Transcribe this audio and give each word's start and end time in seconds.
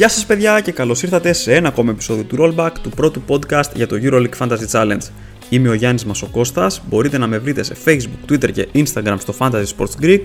Γεια 0.00 0.08
σας 0.08 0.26
παιδιά 0.26 0.60
και 0.60 0.72
καλώς 0.72 1.02
ήρθατε 1.02 1.32
σε 1.32 1.54
ένα 1.54 1.68
ακόμα 1.68 1.90
επεισόδιο 1.90 2.24
του 2.24 2.36
Rollback 2.40 2.70
του 2.82 2.90
πρώτου 2.90 3.22
podcast 3.28 3.74
για 3.74 3.86
το 3.86 3.96
EuroLeague 4.02 4.38
Fantasy 4.38 4.66
Challenge. 4.72 5.02
Είμαι 5.48 5.68
ο 5.68 5.72
Γιάννης 5.72 6.04
Μασοκώστας, 6.04 6.82
μπορείτε 6.88 7.18
να 7.18 7.26
με 7.26 7.38
βρείτε 7.38 7.62
σε 7.62 7.76
Facebook, 7.84 8.32
Twitter 8.32 8.52
και 8.52 8.68
Instagram 8.74 9.16
στο 9.18 9.34
Fantasy 9.38 9.64
Sports 9.76 10.04
Greek. 10.04 10.20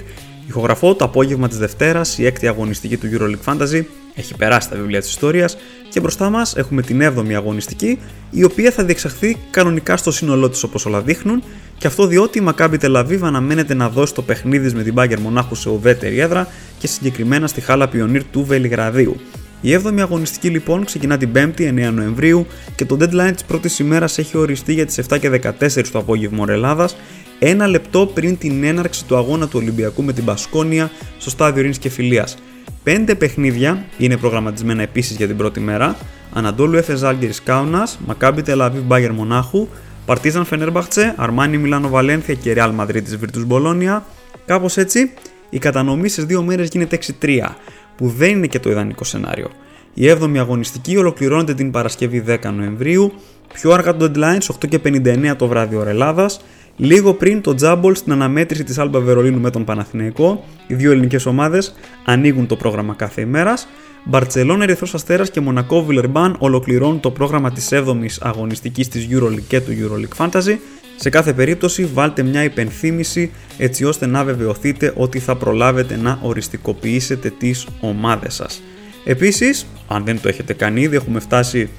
Ηχογραφώ 0.48 0.96
το 0.96 1.06
απόγευμα 1.06 1.48
της 1.48 1.58
Δευτέρας, 1.58 2.18
η 2.18 2.26
έκτη 2.26 2.48
αγωνιστική 2.48 2.98
του 2.98 3.08
EuroLeague 3.12 3.54
Fantasy, 3.54 3.84
έχει 4.16 4.36
περάσει 4.38 4.70
τα 4.70 4.76
βιβλία 4.76 5.00
της 5.00 5.10
ιστορίας 5.10 5.58
και 5.90 6.00
μπροστά 6.00 6.30
μας 6.30 6.56
έχουμε 6.56 6.82
την 6.82 7.02
7η 7.02 7.34
αγωνιστική, 7.34 8.00
η 8.32 8.44
οποία 8.44 8.72
θα 8.72 8.84
διεξαχθεί 8.84 9.38
κανονικά 9.52 9.98
στο 9.98 10.12
σύνολό 10.12 10.50
της 10.50 10.64
όπως 10.64 10.86
όλα 10.86 11.02
δείχνουν 11.02 11.44
και 11.78 11.88
αυτό 11.88 12.08
διότι 12.08 12.40
η 12.40 12.48
Maccabi 12.48 12.78
Tel 12.80 13.20
αναμένεται 13.22 13.74
να 13.74 13.90
δώσει 13.90 14.14
το 14.14 14.22
παιχνίδι 14.22 14.76
με 14.76 14.84
την 14.84 14.94
Bayern 14.98 15.20
Μονάχου 15.20 15.56
σε 15.56 15.70
ουδέτερη 15.70 16.20
έδρα 16.20 16.48
και 16.80 16.88
συγκεκριμένα 16.88 17.48
στη 17.48 17.62
χάλα 17.62 17.88
Πιονίρ 17.88 18.24
του 18.24 18.46
Βελιγραδίου. 18.46 19.20
Η 19.62 19.80
7η 19.84 20.00
αγωνιστική 20.00 20.50
λοιπόν 20.50 20.86
ξεκινά 20.86 21.18
την 21.18 21.30
5η 21.36 21.90
9 21.90 21.92
Νοεμβρίου 21.94 22.46
και 22.76 22.86
το 22.86 22.98
deadline 23.00 23.32
της 23.34 23.44
πρώτης 23.44 23.80
ημέρας 23.80 24.18
έχει 24.18 24.38
οριστεί 24.38 24.74
για 24.74 24.86
τις 24.86 25.02
7 25.10 25.20
και 25.20 25.42
14 25.60 25.88
το 25.92 26.00
απόγευμα 26.00 26.46
Ελλάδας, 26.50 26.96
ένα 27.40 27.68
λεπτό 27.68 28.12
πριν 28.14 28.38
την 28.38 28.64
έναρξη 28.64 29.06
του 29.06 29.18
αγώνα 29.18 29.48
του 29.48 29.60
Ολυμπιακού 29.62 30.04
με 30.04 30.14
την 30.14 30.26
Πασκόνια 30.26 30.92
στο 31.18 31.30
στάδιο 31.30 31.62
Ρήνης 31.62 31.78
και 31.78 31.90
Φιλίας. 31.90 32.38
Πέντε 32.84 33.16
παιχνίδια 33.16 33.86
είναι 33.98 34.18
προγραμματισμένα 34.18 34.82
επίσης 34.82 35.18
για 35.18 35.28
την 35.28 35.38
πρώτη 35.38 35.60
μέρα, 35.60 35.98
Ανατόλου 36.34 36.78
Εφες 36.78 37.00
Ζάλγκερης 37.00 37.44
Κάουνας, 37.44 38.00
Μακάμπι 38.06 38.42
Τελαβίβ 38.42 38.84
Μπάγερ 38.84 39.12
Μονάχου, 39.12 39.68
Παρτίζαν 40.06 40.46
Φενέρμπαχτσε, 40.46 41.14
Αρμάνι 41.18 41.58
Μιλάνο 41.58 41.90
Βαλένθια 41.90 42.34
και 42.34 42.54
Ρεάλ 42.54 42.72
Μαδρίτης 42.72 43.18
Βιρτούς 43.18 43.46
Μπολόνια. 43.46 44.06
Κάπως 44.46 44.78
έτσι, 44.78 45.12
η 45.50 45.58
κατανομή 45.58 46.10
στις 46.10 46.26
δύο 46.26 46.44
μέρες 46.44 46.68
γίνεται 46.68 46.96
6-3 46.96 47.56
που 47.98 48.08
δεν 48.08 48.30
είναι 48.30 48.48
και 48.48 48.60
το 48.60 48.70
ιδανικό 48.70 49.04
σενάριο. 49.04 49.50
Η 49.94 50.10
7η 50.10 50.38
αγωνιστική 50.38 50.98
ολοκληρώνεται 50.98 51.54
την 51.54 51.72
Παρασκευή 51.72 52.24
10 52.28 52.38
Νοεμβρίου, 52.56 53.14
πιο 53.54 53.72
αργά 53.72 53.96
το 53.96 54.06
deadline 54.06 54.38
στις 54.40 54.56
8.59 54.84 55.36
το 55.38 55.48
βράδυ 55.48 55.76
ώρα 55.76 55.90
Ελλάδας, 55.90 56.42
λίγο 56.78 57.14
πριν 57.14 57.42
το 57.42 57.54
Τζάμπολ 57.54 57.96
στην 57.96 58.12
αναμέτρηση 58.12 58.64
της 58.64 58.78
Άλμπα 58.78 59.00
Βερολίνου 59.00 59.40
με 59.40 59.50
τον 59.50 59.64
Παναθηναϊκό. 59.64 60.44
Οι 60.68 60.74
δύο 60.74 60.92
ελληνικές 60.92 61.26
ομάδες 61.26 61.76
ανοίγουν 62.06 62.48
το 62.48 62.56
πρόγραμμα 62.56 62.94
κάθε 62.94 63.22
ημέρας. 63.22 63.68
Μπαρτσελόν, 64.04 64.62
Ερυθρός 64.62 64.94
Αστέρας 64.94 65.32
και 65.32 65.40
Μονακό 65.40 65.84
Βιλερμπάν 65.84 66.36
ολοκληρώνουν 66.40 67.00
το 67.00 67.12
πρόγραμμα 67.12 67.52
της 67.52 67.70
7ης 67.72 68.18
αγωνιστικής 68.22 68.88
της 68.88 69.08
EuroLeague 69.12 69.42
και 69.48 69.62
του 69.62 69.72
EuroLeague 69.72 70.26
Fantasy. 70.26 70.58
Σε 70.96 71.10
κάθε 71.10 71.34
περίπτωση 71.34 71.86
βάλτε 71.86 72.24
μια 72.24 72.44
υπενθύμηση 72.44 73.32
έτσι 73.58 73.86
ώστε 73.86 74.06
να 74.06 74.24
βεβαιωθείτε 74.24 74.94
ότι 74.96 75.20
θα 75.20 75.36
προλάβετε 75.36 75.98
να 75.98 76.20
οριστικοποιήσετε 76.22 77.30
τις 77.30 77.68
ομάδες 77.80 78.34
σας. 78.34 78.62
Επίσης, 79.06 79.66
αν 79.88 80.04
δεν 80.04 80.22
το 80.22 80.28
έχετε 80.28 80.54
κάνει 80.54 80.82
ήδη, 80.82 80.96
έχουμε 80.96 81.20
φτάσει, 81.20 81.70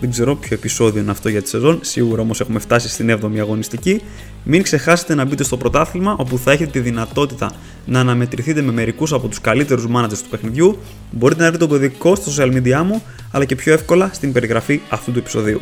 δεν 0.00 0.10
ξέρω 0.10 0.36
ποιο 0.36 0.56
επεισόδιο 0.56 1.00
είναι 1.00 1.10
αυτό 1.10 1.28
για 1.28 1.42
τη 1.42 1.48
σεζόν, 1.48 1.78
σίγουρα 1.82 2.22
όμως 2.22 2.40
έχουμε 2.40 2.58
φτάσει 2.58 2.88
στην 2.88 3.18
7η 3.22 3.38
αγωνιστική. 3.38 4.02
Μην 4.44 4.62
ξεχάσετε 4.62 5.14
να 5.14 5.24
μπείτε 5.24 5.44
στο 5.44 5.56
πρωτάθλημα 5.56 6.16
όπου 6.18 6.38
θα 6.38 6.52
έχετε 6.52 6.70
τη 6.70 6.78
δυνατότητα 6.78 7.52
να 7.86 8.00
αναμετρηθείτε 8.00 8.62
με 8.62 8.72
μερικούς 8.72 9.12
από 9.12 9.28
τους 9.28 9.40
καλύτερους 9.40 9.86
managers 9.94 10.18
του 10.22 10.28
παιχνιδιού. 10.30 10.78
Μπορείτε 11.10 11.42
να 11.42 11.48
βρείτε 11.48 11.66
τον 11.66 11.78
κωδικό 11.78 12.14
στο 12.14 12.32
social 12.36 12.52
media 12.54 12.82
μου, 12.84 13.02
αλλά 13.30 13.44
και 13.44 13.56
πιο 13.56 13.72
εύκολα 13.72 14.10
στην 14.12 14.32
περιγραφή 14.32 14.80
αυτού 14.88 15.12
του 15.12 15.18
επεισοδίου. 15.18 15.60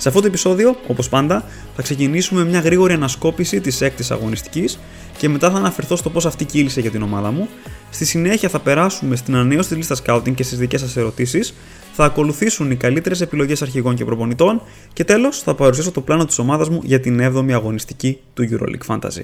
Σε 0.00 0.08
αυτό 0.08 0.20
το 0.20 0.26
επεισόδιο, 0.26 0.76
όπως 0.86 1.08
πάντα, 1.08 1.44
θα 1.76 1.82
ξεκινήσουμε 1.82 2.44
μια 2.44 2.60
γρήγορη 2.60 2.92
ανασκόπηση 2.92 3.60
της 3.60 3.80
έκτης 3.80 4.10
αγωνιστικής 4.10 4.78
και 5.18 5.28
μετά 5.28 5.50
θα 5.50 5.56
αναφερθώ 5.56 5.96
στο 5.96 6.10
πώς 6.10 6.26
αυτή 6.26 6.44
κύλησε 6.44 6.80
για 6.80 6.90
την 6.90 7.02
ομάδα 7.02 7.30
μου. 7.30 7.48
Στη 7.90 8.04
συνέχεια 8.04 8.48
θα 8.48 8.60
περάσουμε 8.60 9.16
στην 9.16 9.34
ανανέωση 9.34 9.68
της 9.68 9.76
λίστας 9.76 10.02
scouting 10.06 10.34
και 10.34 10.42
στις 10.42 10.58
δικές 10.58 10.80
σας 10.80 10.96
ερωτήσεις, 10.96 11.54
θα 11.92 12.04
ακολουθήσουν 12.04 12.70
οι 12.70 12.76
καλύτερες 12.76 13.20
επιλογές 13.20 13.62
αρχηγών 13.62 13.94
και 13.94 14.04
προπονητών 14.04 14.62
και 14.92 15.04
τέλος 15.04 15.38
θα 15.38 15.54
παρουσιάσω 15.54 15.90
το 15.90 16.00
πλάνο 16.00 16.24
της 16.24 16.38
ομάδας 16.38 16.68
μου 16.68 16.80
για 16.84 17.00
την 17.00 17.20
7η 17.20 17.52
αγωνιστική 17.52 18.18
του 18.34 18.48
EuroLeague 18.50 18.94
Fantasy. 18.94 19.22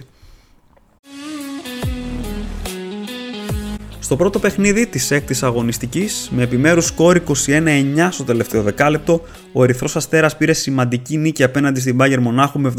Στο 4.07 4.17
πρώτο 4.17 4.39
παιχνίδι 4.39 4.87
της 4.87 5.11
έκτης 5.11 5.43
αγωνιστικής, 5.43 6.29
με 6.33 6.43
επιμέρους 6.43 6.87
σκόρ 6.87 7.17
21-9 7.17 8.09
στο 8.11 8.25
τελευταίο 8.25 8.63
δεκάλεπτο, 8.63 9.21
ο 9.53 9.63
Ερυθρός 9.63 9.97
Αστέρας 9.97 10.37
πήρε 10.37 10.53
σημαντική 10.53 11.17
νίκη 11.17 11.43
απέναντι 11.43 11.81
στην 11.81 11.97
Bayern 12.01 12.19
Μονάχου 12.19 12.61
με 12.61 12.73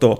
74-68. 0.00 0.12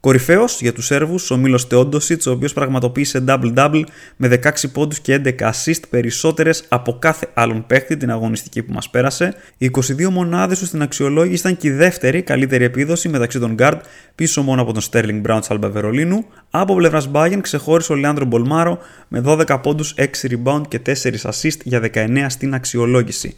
Κορυφαίος 0.00 0.60
για 0.60 0.72
τους 0.72 0.86
Σέρβους 0.86 1.30
ο 1.30 1.36
Μίλος 1.36 1.66
Τεόντοσιτς, 1.66 2.26
ο 2.26 2.30
οποίος 2.30 2.52
πραγματοποίησε 2.52 3.24
double-double 3.28 3.82
με 4.16 4.28
16 4.28 4.68
πόντους 4.72 5.00
και 5.00 5.20
11 5.24 5.50
assist 5.50 5.80
περισσότερες 5.90 6.64
από 6.68 6.98
κάθε 6.98 7.28
άλλον 7.34 7.66
παίχτη 7.66 7.96
την 7.96 8.10
αγωνιστική 8.10 8.62
που 8.62 8.72
μας 8.72 8.90
πέρασε. 8.90 9.34
Οι 9.58 9.66
22 9.66 10.10
μονάδες 10.10 10.58
τους 10.58 10.68
στην 10.68 10.82
αξιολόγηση 10.82 11.40
ήταν 11.40 11.56
και 11.56 11.68
η 11.68 11.70
δεύτερη 11.70 12.22
καλύτερη 12.22 12.64
επίδοση 12.64 13.08
μεταξύ 13.08 13.38
των 13.38 13.54
guard, 13.58 13.78
πίσω 14.14 14.42
μόνο 14.42 14.62
από 14.62 14.72
τον 14.72 14.82
Sterling 14.90 15.22
Brown 15.26 15.40
Αλμπα 15.48 15.68
Βερολίνου. 15.68 16.24
Από 16.50 16.74
πλευράς 16.74 17.10
Bayern 17.12 17.38
ξεχώρισε 17.40 17.92
ο 17.92 17.94
Λεάνδρο 17.96 18.24
Μπολμάρο 18.24 18.78
με 19.08 19.22
12 19.26 19.58
πόντους, 19.62 19.94
6 19.96 20.28
rebound 20.28 20.62
και 20.68 20.78
4 20.78 21.30
assist 21.30 21.58
για 21.64 21.80
19 21.80 22.26
στην 22.28 22.54
αξιολόγηση. 22.54 23.36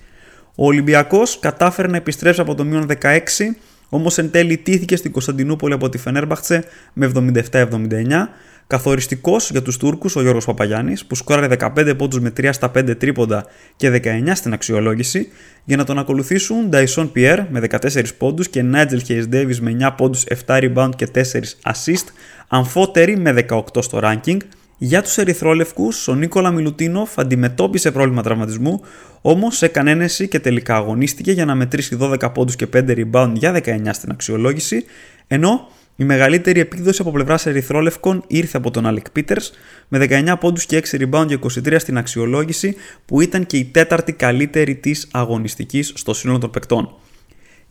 Ο 0.54 0.66
Ολυμπιακός 0.66 1.38
κατάφερε 1.38 1.88
να 1.88 1.96
επιστρέψει 1.96 2.40
από 2.40 2.54
το 2.54 2.64
μείον 2.64 2.86
16 2.86 3.56
Όμως 3.94 4.18
εν 4.18 4.30
τέλει 4.30 4.56
τήθηκε 4.56 4.96
στην 4.96 5.12
Κωνσταντινούπολη 5.12 5.74
από 5.74 5.88
τη 5.88 5.98
Φενέρμπαχτσε 5.98 6.64
με 6.92 7.12
77-79. 7.50 7.68
Καθοριστικός 8.66 9.50
για 9.50 9.62
τους 9.62 9.76
Τούρκους 9.76 10.16
ο 10.16 10.20
Γιώργος 10.20 10.44
Παπαγιάννης, 10.44 11.04
που 11.04 11.14
σκόραρε 11.14 11.46
15 11.46 11.94
πόντους 11.96 12.20
με 12.20 12.30
3 12.36 12.52
στα 12.52 12.70
5 12.70 12.94
τρίποντα 12.98 13.46
και 13.76 13.90
19 13.90 14.34
στην 14.34 14.52
αξιολόγηση, 14.52 15.28
για 15.64 15.76
να 15.76 15.84
τον 15.84 15.98
ακολουθήσουν 15.98 16.68
Dyson 16.72 17.10
Pierre 17.16 17.46
με 17.50 17.60
14 17.60 18.04
πόντους 18.18 18.48
και 18.48 18.64
Nigel 18.72 18.98
Hayes 19.08 19.24
Davis 19.32 19.56
με 19.60 19.70
9 19.70 19.94
πόντους, 19.96 20.24
7 20.46 20.58
rebound 20.60 20.90
και 20.96 21.06
4 21.06 21.56
assist, 21.62 22.04
αμφότεροι 22.48 23.16
με 23.16 23.32
18 23.48 23.82
στο 23.82 24.00
ranking, 24.02 24.38
για 24.84 25.02
τους 25.02 25.18
ερυθρόλευκους, 25.18 26.08
ο 26.08 26.14
Νίκολα 26.14 26.50
Μιλουτίνοφ 26.50 27.18
αντιμετώπισε 27.18 27.90
πρόβλημα 27.90 28.22
τραυματισμού, 28.22 28.80
όμως 29.20 29.62
έκανε 29.62 29.90
ένεση 29.90 30.28
και 30.28 30.40
τελικά 30.40 30.76
αγωνίστηκε 30.76 31.32
για 31.32 31.44
να 31.44 31.54
μετρήσει 31.54 31.96
12 32.00 32.32
πόντους 32.34 32.56
και 32.56 32.66
5 32.72 32.84
rebound 32.86 33.32
για 33.34 33.52
19 33.52 33.92
στην 33.92 34.10
αξιολόγηση, 34.10 34.84
ενώ 35.26 35.68
η 35.96 36.04
μεγαλύτερη 36.04 36.60
επίδοση 36.60 37.00
από 37.00 37.10
πλευράς 37.10 37.46
ερυθρόλευκων 37.46 38.24
ήρθε 38.26 38.56
από 38.56 38.70
τον 38.70 38.86
Αλεκ 38.86 39.10
Πίτερς 39.10 39.52
με 39.88 39.98
19 39.98 40.34
πόντους 40.40 40.66
και 40.66 40.82
6 40.90 40.98
rebound 40.98 41.26
και 41.26 41.38
23 41.64 41.76
στην 41.78 41.98
αξιολόγηση 41.98 42.76
που 43.04 43.20
ήταν 43.20 43.46
και 43.46 43.56
η 43.56 43.64
τέταρτη 43.64 44.12
καλύτερη 44.12 44.74
της 44.74 45.08
αγωνιστικής 45.12 45.92
στο 45.94 46.14
σύνολο 46.14 46.38
των 46.38 46.50
παικτών. 46.50 46.94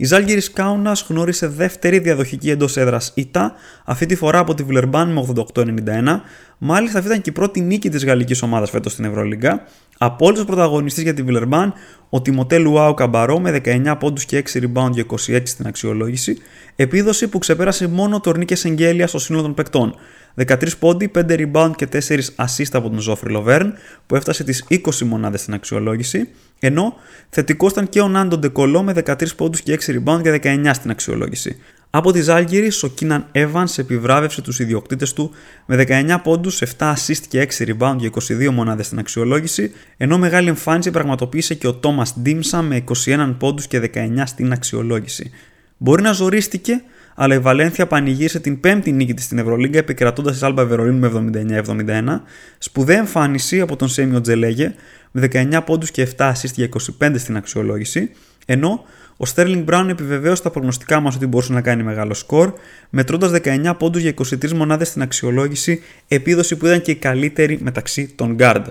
Η 0.01 0.05
Ζάλγκυρη 0.05 0.51
Κάουνας 0.51 1.05
γνώρισε 1.09 1.47
δεύτερη 1.47 1.99
διαδοχική 1.99 2.49
εντός 2.49 2.77
έδρας 2.77 3.11
ήττα, 3.15 3.53
αυτή 3.85 4.05
τη 4.05 4.15
φορά 4.15 4.39
από 4.39 4.53
τη 4.53 4.63
Βιλερμπάν 4.63 5.11
με 5.11 5.25
88-91. 5.53 6.21
Μάλιστα, 6.57 6.97
αυτή 6.97 7.09
ήταν 7.09 7.21
και 7.21 7.29
η 7.29 7.33
πρώτη 7.33 7.61
νίκη 7.61 7.89
της 7.89 8.05
γαλλικής 8.05 8.41
ομάδας 8.41 8.69
φέτος 8.69 8.91
στην 8.91 9.05
Ευρωλίγκα. 9.05 9.67
Απόλυτο 10.03 10.45
πρωταγωνιστή 10.45 11.01
για 11.01 11.13
τη 11.13 11.21
Βιλερμπάν, 11.21 11.73
ο 12.09 12.21
Τιμωτέ 12.21 12.57
Λουάου 12.57 12.93
Καμπαρό 12.93 13.39
με 13.39 13.61
19 13.65 13.95
πόντους 13.99 14.25
και 14.25 14.43
6 14.53 14.59
rebound 14.59 14.91
και 14.93 15.05
26 15.09 15.41
στην 15.43 15.67
αξιολόγηση, 15.67 16.37
επίδοση 16.75 17.27
που 17.27 17.37
ξεπέρασε 17.37 17.87
μόνο 17.87 18.19
το 18.19 18.37
Νίκε 18.37 18.55
Εγγέλια 18.63 19.07
στο 19.07 19.19
σύνολο 19.19 19.43
των 19.43 19.53
παικτών. 19.53 19.95
13 20.35 20.77
πόντι, 20.79 21.11
5 21.15 21.21
rebound 21.27 21.71
και 21.75 21.87
4 21.91 22.19
assist 22.35 22.69
από 22.71 22.89
τον 22.89 22.99
Ζόφρι 22.99 23.31
Λοβέρν, 23.31 23.73
που 24.07 24.15
έφτασε 24.15 24.43
τις 24.43 24.65
20 24.69 24.79
μονάδες 25.05 25.41
στην 25.41 25.53
αξιολόγηση. 25.53 26.29
Ενώ 26.59 26.93
θετικός 27.29 27.71
ήταν 27.71 27.89
και 27.89 28.01
ο 28.01 28.07
Νάντο 28.07 28.37
Ντεκολό 28.37 28.83
με 28.83 28.93
13 29.05 29.35
πόντους 29.35 29.61
και 29.61 29.73
6 29.73 29.93
rebound 29.93 30.21
και 30.21 30.39
19 30.43 30.73
στην 30.73 30.91
αξιολόγηση. 30.91 31.57
Από 31.93 32.11
τη 32.11 32.21
Ζάλγκυρη, 32.21 32.71
ο 32.81 32.87
Κίναν 32.87 33.25
Evans 33.31 33.77
επιβράβευσε 33.77 34.41
τους 34.41 34.59
ιδιοκτήτες 34.59 35.13
του 35.13 35.31
με 35.65 35.75
19 35.87 36.17
πόντους, 36.23 36.61
7 36.61 36.93
assist 36.93 37.23
και 37.27 37.47
6 37.57 37.65
rebound 37.65 37.95
και 37.97 38.05
22 38.07 38.51
μονάδες 38.51 38.85
στην 38.85 38.99
αξιολόγηση, 38.99 39.71
ενώ 39.97 40.17
μεγάλη 40.17 40.47
εμφάνιση 40.47 40.91
πραγματοποίησε 40.91 41.53
και 41.53 41.67
ο 41.67 41.73
Τόμας 41.73 42.19
Ντίμσα 42.19 42.61
με 42.61 42.83
21 43.05 43.35
πόντους 43.37 43.67
και 43.67 43.79
19 43.79 44.23
στην 44.25 44.51
αξιολόγηση. 44.51 45.31
Μπορεί 45.77 46.01
να 46.01 46.11
ζορίστηκε, 46.11 46.81
αλλά 47.15 47.35
η 47.35 47.39
Βαλένθια 47.39 47.87
πανηγύρισε 47.87 48.39
την 48.39 48.59
πέμπτη 48.59 48.91
νίκη 48.91 49.13
της 49.13 49.23
στην 49.23 49.37
Ευρωλίγκα 49.37 49.77
επικρατώντας 49.77 50.33
της 50.33 50.43
Άλμπα 50.43 50.65
Βερολίνου 50.65 50.99
με 50.99 51.31
79-71, 51.67 52.21
σπουδαία 52.57 52.97
εμφάνιση 52.97 53.61
από 53.61 53.75
τον 53.75 53.87
Σέμιο 53.87 54.21
Τζελέγε 54.21 54.73
με 55.11 55.27
19 55.33 55.61
πόντους 55.65 55.91
και 55.91 56.07
7 56.17 56.31
assist 56.31 56.53
για 56.53 56.69
25 56.99 57.13
στην 57.17 57.37
αξιολόγηση, 57.37 58.09
ενώ 58.45 58.83
ο 59.17 59.23
Sterling 59.35 59.65
Brown 59.65 59.85
επιβεβαίωσε 59.89 60.41
τα 60.41 60.49
προγνωστικά 60.49 60.99
μας 60.99 61.15
ότι 61.15 61.25
μπορούσε 61.25 61.53
να 61.53 61.61
κάνει 61.61 61.83
μεγάλο 61.83 62.13
σκορ, 62.13 62.53
μετρώντας 62.89 63.31
19 63.31 63.73
πόντους 63.77 64.01
για 64.01 64.09
23 64.09 64.51
μονάδες 64.51 64.87
στην 64.87 65.01
αξιολόγηση, 65.01 65.81
επίδοση 66.07 66.55
που 66.55 66.65
ήταν 66.65 66.81
και 66.81 66.91
η 66.91 66.95
καλύτερη 66.95 67.59
μεταξύ 67.61 68.07
των 68.07 68.35
guard. 68.39 68.63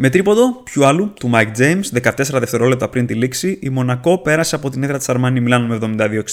Με 0.00 0.10
τρίποντο 0.10 0.62
πιου 0.64 0.86
άλλου 0.86 1.12
του 1.20 1.30
Mike 1.34 1.58
James 1.58 2.02
14 2.02 2.12
δευτερόλεπτα 2.16 2.88
πριν 2.88 3.06
τη 3.06 3.14
λήξη, 3.14 3.58
η 3.62 3.68
Μονακό 3.68 4.18
πέρασε 4.18 4.54
από 4.54 4.70
την 4.70 4.82
έδρα 4.82 4.98
της 4.98 5.08
Αρμάνι 5.08 5.40
Μιλάνο 5.40 5.66
με 5.66 5.78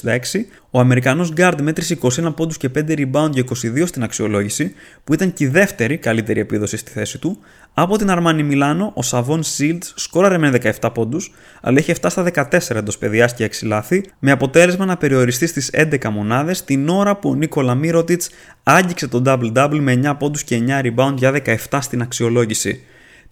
72-66. 0.04 0.46
Ο 0.70 0.80
Αμερικανός 0.80 1.34
Guard 1.38 1.62
μέτρησε 1.62 1.98
21 2.02 2.34
πόντους 2.36 2.58
και 2.58 2.70
5 2.76 2.80
rebound 2.80 3.30
για 3.32 3.44
22 3.44 3.84
στην 3.86 4.04
αξιολόγηση, 4.04 4.74
που 5.04 5.14
ήταν 5.14 5.34
και 5.34 5.44
η 5.44 5.48
δεύτερη 5.48 5.98
καλύτερη 5.98 6.40
επίδοση 6.40 6.78
στη 6.78 6.92
θέση 6.92 7.18
του. 7.18 7.38
Από 7.74 7.98
την 7.98 8.10
Αρμάνι 8.10 8.44
Μιλάνο, 8.44 8.92
ο 8.96 9.02
Σαβόν 9.02 9.44
Σίλτς 9.44 9.94
σκόραρε 9.96 10.38
με 10.38 10.52
17 10.82 10.90
πόντους, 10.94 11.34
αλλά 11.62 11.80
είχε 11.80 11.94
φτάσει 11.94 12.22
στα 12.32 12.48
14 12.52 12.76
εντός 12.76 12.98
παιδιάς 12.98 13.34
και 13.34 13.44
6 13.44 13.66
λάθη, 13.66 14.06
με 14.20 14.32
αποτέλεσμα 14.32 14.86
να 14.86 14.98
περιοριστεί 14.98 15.48
στις 15.48 15.70
11 15.74 16.10
μονάδες 16.10 16.64
την 16.64 16.90
ώρα 16.90 17.16
που 17.16 17.30
ο 17.30 17.36
Νίκολα 17.36 17.76
Μύρωτιτς 17.76 18.30
άγγιξε 18.64 19.08
τον 19.08 19.24
double-double 19.26 19.80
με 19.80 20.00
9 20.04 20.16
πόντους 20.20 20.44
και 20.44 20.64
9 20.68 20.82
rebound 20.82 21.14
για 21.16 21.32
17 21.70 21.78
στην 21.82 22.02
αξιολόγηση. 22.02 22.84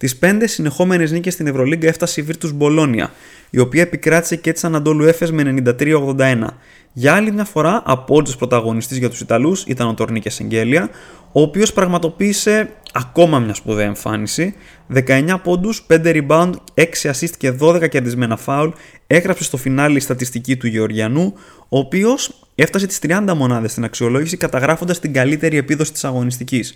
Τις 0.04 0.16
πέντε 0.16 0.46
συνεχόμενες 0.46 1.10
νίκες 1.12 1.32
στην 1.32 1.46
Ευρωλίγκα 1.46 1.88
έφτασε 1.88 2.20
η 2.20 2.26
Virtus 2.28 2.52
Μπολόνια, 2.54 3.12
η 3.50 3.58
οποία 3.58 3.82
επικράτησε 3.82 4.36
και 4.36 4.52
τη 4.52 4.60
Ανατόλου 4.64 5.04
Έφε 5.04 5.32
με 5.32 5.54
93-81. 5.78 6.46
Για 6.92 7.14
άλλη 7.14 7.32
μια 7.32 7.44
φορά, 7.44 7.82
απόλυτο 7.84 8.32
πρωταγωνιστής 8.38 8.98
για 8.98 9.10
τους 9.10 9.20
Ιταλούς 9.20 9.64
ήταν 9.66 9.88
ο 9.88 9.94
Τορνίκε 9.94 10.30
Εγγέλια, 10.40 10.90
ο 11.32 11.40
οποίος 11.40 11.72
πραγματοποίησε 11.72 12.70
ακόμα 12.92 13.38
μια 13.38 13.54
σπουδαία 13.54 13.86
εμφάνιση. 13.86 14.54
19 14.94 15.40
πόντους, 15.42 15.86
5 15.88 16.24
rebound, 16.26 16.52
6 16.74 17.10
assist 17.10 17.30
και 17.38 17.52
12 17.60 17.88
κερδισμένα 17.88 18.38
foul, 18.46 18.72
έγραψε 19.06 19.44
στο 19.44 19.56
φινάλι 19.56 19.96
η 19.96 20.00
στατιστική 20.00 20.56
του 20.56 20.66
Γεωργιανού, 20.66 21.34
ο 21.68 21.78
οποίος 21.78 22.46
έφτασε 22.54 22.86
τις 22.86 22.98
30 22.98 23.34
μονάδες 23.34 23.70
στην 23.70 23.84
αξιολόγηση 23.84 24.36
καταγράφοντας 24.36 25.00
την 25.00 25.12
καλύτερη 25.12 25.56
επίδοση 25.56 25.92
της 25.92 26.04
αγωνιστικής. 26.04 26.74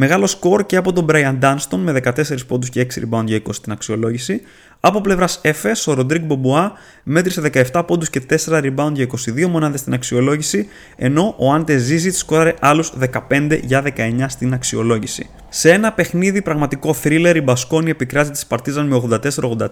Μεγάλο 0.00 0.26
σκορ 0.26 0.66
και 0.66 0.76
από 0.76 0.92
τον 0.92 1.06
Brian 1.10 1.38
Dunston 1.40 1.76
με 1.76 2.00
14 2.04 2.12
πόντους 2.46 2.68
και 2.68 2.86
6 2.94 2.98
rebound 2.98 3.24
για 3.24 3.36
20 3.36 3.48
στην 3.50 3.72
αξιολόγηση. 3.72 4.40
Από 4.80 5.00
πλευράς 5.00 5.40
FS, 5.44 5.84
ο 5.86 5.92
Ροντρίγκ 5.92 6.24
Μπομποά 6.24 6.72
μέτρησε 7.02 7.40
17 7.72 7.82
πόντους 7.86 8.10
και 8.10 8.20
4 8.20 8.62
rebound 8.62 8.92
για 8.92 9.06
22 9.26 9.46
μονάδες 9.46 9.80
στην 9.80 9.92
αξιολόγηση, 9.92 10.68
ενώ 10.96 11.34
ο 11.38 11.52
Άντε 11.52 11.76
Ζίζιτ 11.76 12.14
σκόραρε 12.14 12.54
άλλους 12.60 12.92
15 13.28 13.60
για 13.62 13.82
19 13.96 14.28
στην 14.28 14.52
αξιολόγηση. 14.52 15.28
Σε 15.48 15.72
ένα 15.72 15.92
παιχνίδι 15.92 16.42
πραγματικό 16.42 16.94
thriller, 17.02 17.32
η 17.36 17.40
Μπασκόνη 17.40 17.90
επικράτησε 17.90 18.32
τη 18.32 18.48
Παρτίζαν 18.48 18.86
με 18.86 19.18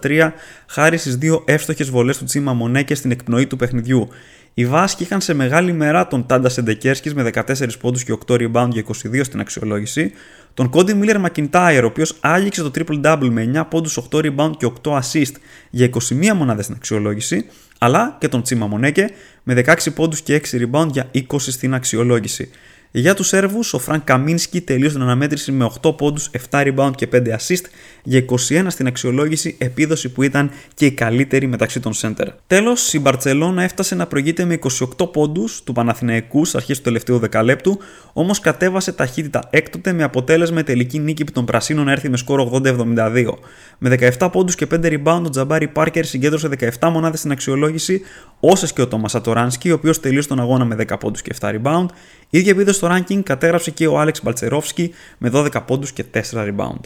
84-83, 0.03 0.31
χάρη 0.67 0.97
στις 0.97 1.17
δύο 1.17 1.43
εύστοχες 1.45 1.89
βολές 1.89 2.17
του 2.17 2.23
Τσίμα 2.23 2.53
Μονέκε 2.53 2.95
στην 2.95 3.11
εκπνοή 3.11 3.47
του 3.47 3.55
παιχνιδιού. 3.55 4.09
Οι 4.59 4.65
Βάσκοι 4.65 5.03
είχαν 5.03 5.21
σε 5.21 5.33
μεγάλη 5.33 5.73
μερά 5.73 6.07
τον 6.07 6.25
Τάντα 6.25 6.49
Σεντεκέρσκι 6.49 7.15
με 7.15 7.31
14 7.33 7.79
πόντους 7.79 8.03
και 8.03 8.17
8 8.27 8.33
rebound 8.33 8.69
για 8.69 8.83
22 8.87 9.19
στην 9.23 9.39
αξιολόγηση, 9.39 10.11
τον 10.53 10.69
Κόντι 10.69 10.93
Μίλλερ 10.93 11.19
Μακιντάιρ, 11.19 11.83
ο 11.83 11.87
οποίος 11.87 12.17
άγγιξε 12.19 12.63
το 12.63 12.71
triple 12.75 13.01
double 13.01 13.29
με 13.29 13.51
9 13.55 13.67
πόντους, 13.69 13.97
8 14.11 14.19
rebound 14.19 14.51
και 14.57 14.65
8 14.83 14.91
assist 14.91 15.31
για 15.69 15.89
21 16.09 16.33
μονάδες 16.35 16.63
στην 16.63 16.75
αξιολόγηση, 16.77 17.45
αλλά 17.77 18.17
και 18.19 18.27
τον 18.27 18.41
Τσίμα 18.41 18.67
Μονέκε 18.67 19.09
με 19.43 19.53
16 19.53 19.93
πόντους 19.95 20.21
και 20.21 20.41
6 20.51 20.57
rebound 20.61 20.87
για 20.91 21.09
20 21.13 21.23
στην 21.37 21.73
αξιολόγηση. 21.73 22.49
Για 22.91 23.13
τους 23.13 23.27
Σέρβους, 23.27 23.73
ο 23.73 23.79
Φρανκ 23.79 24.03
Καμίνσκι 24.03 24.61
τελείωσε 24.61 24.93
την 24.93 25.01
αναμέτρηση 25.01 25.51
με 25.51 25.69
8 25.81 25.97
πόντους, 25.97 26.29
7 26.49 26.63
rebound 26.63 26.91
και 26.95 27.07
5 27.07 27.35
assist 27.35 27.65
για 28.03 28.19
21 28.19 28.65
στην 28.67 28.87
αξιολόγηση, 28.87 29.55
επίδοση 29.59 30.09
που 30.09 30.23
ήταν 30.23 30.51
και 30.73 30.85
η 30.85 30.91
καλύτερη 30.91 31.47
μεταξύ 31.47 31.79
των 31.79 31.93
center. 32.01 32.27
Τέλος, 32.47 32.93
η 32.93 32.99
Μπαρσελόνα 32.99 33.63
έφτασε 33.63 33.95
να 33.95 34.07
προηγείται 34.07 34.45
με 34.45 34.53
28 34.97 35.11
πόντους 35.11 35.63
του 35.63 35.73
Παναθηναϊκού 35.73 36.45
στις 36.45 36.55
αρχές 36.55 36.77
του 36.77 36.83
τελευταίου 36.83 37.19
δεκαλέπτου, 37.19 37.79
όμως 38.13 38.39
κατέβασε 38.39 38.91
ταχύτητα 38.91 39.47
έκτοτε 39.49 39.93
με 39.93 40.03
αποτέλεσμα 40.03 40.59
η 40.59 40.63
τελική 40.63 40.99
νίκη 40.99 41.23
των 41.23 41.45
Πρασίνων 41.45 41.85
να 41.85 41.91
έρθει 41.91 42.09
με 42.09 42.17
σκορ 42.17 42.61
80-72. 42.63 43.37
Με 43.77 43.97
17 44.17 44.29
πόντους 44.31 44.55
και 44.55 44.67
5 44.71 44.77
rebound, 44.83 45.21
ο 45.25 45.29
Τζαμπάρι 45.29 45.67
Πάρκερ 45.67 46.05
συγκέντρωσε 46.05 46.49
17 46.79 46.89
μονάδες 46.89 47.19
στην 47.19 47.31
αξιολόγηση, 47.31 48.01
όσες 48.39 48.73
και 48.73 48.81
ο 48.81 48.87
Τόμας 48.87 49.15
Ατοράνσκι, 49.15 49.71
ο 49.71 49.73
οποίος 49.73 49.99
τελείωσε 49.99 50.27
τον 50.27 50.39
αγώνα 50.39 50.65
με 50.65 50.75
10 50.75 50.97
πόντους 50.99 51.21
και 51.21 51.31
7 51.39 51.49
rebound. 51.49 51.85
ίδια 52.29 52.51
επίδοση 52.51 52.76
στο 52.77 52.87
ranking 52.91 53.21
κατέγραψε 53.23 53.71
και 53.71 53.87
ο 53.87 53.99
Άλεξ 53.99 54.23
Μπαλτσερόφσκι 54.23 54.93
με 55.17 55.29
12 55.33 55.49
πόντους 55.65 55.91
και 55.91 56.05
4 56.13 56.19
rebound. 56.33 56.79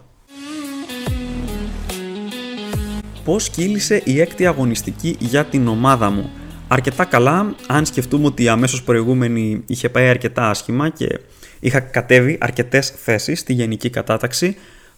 Πώς 3.23 3.49
κύλησε 3.49 4.01
η 4.05 4.21
έκτη 4.21 4.45
αγωνιστική 4.47 5.15
για 5.19 5.45
την 5.45 5.67
ομάδα 5.67 6.09
μου; 6.09 6.29
Αρκετά 6.67 7.05
καλά, 7.05 7.55
αν 7.67 7.85
σκεφτούμε 7.85 8.25
ότι 8.25 8.43
η 8.43 8.47
αμέσως 8.47 8.83
προηγούμενη 8.83 9.63
είχε 9.65 9.89
πάει 9.89 10.07
αρκετά 10.07 10.49
άσχημα 10.49 10.89
και 10.89 11.19
είχα 11.59 11.79
κατέβει 11.79 12.37
αρκετές 12.41 12.89
θέσεις 12.89 13.39
στη 13.39 13.53
γενική 13.53 13.89
κατάταξη, 13.89 14.55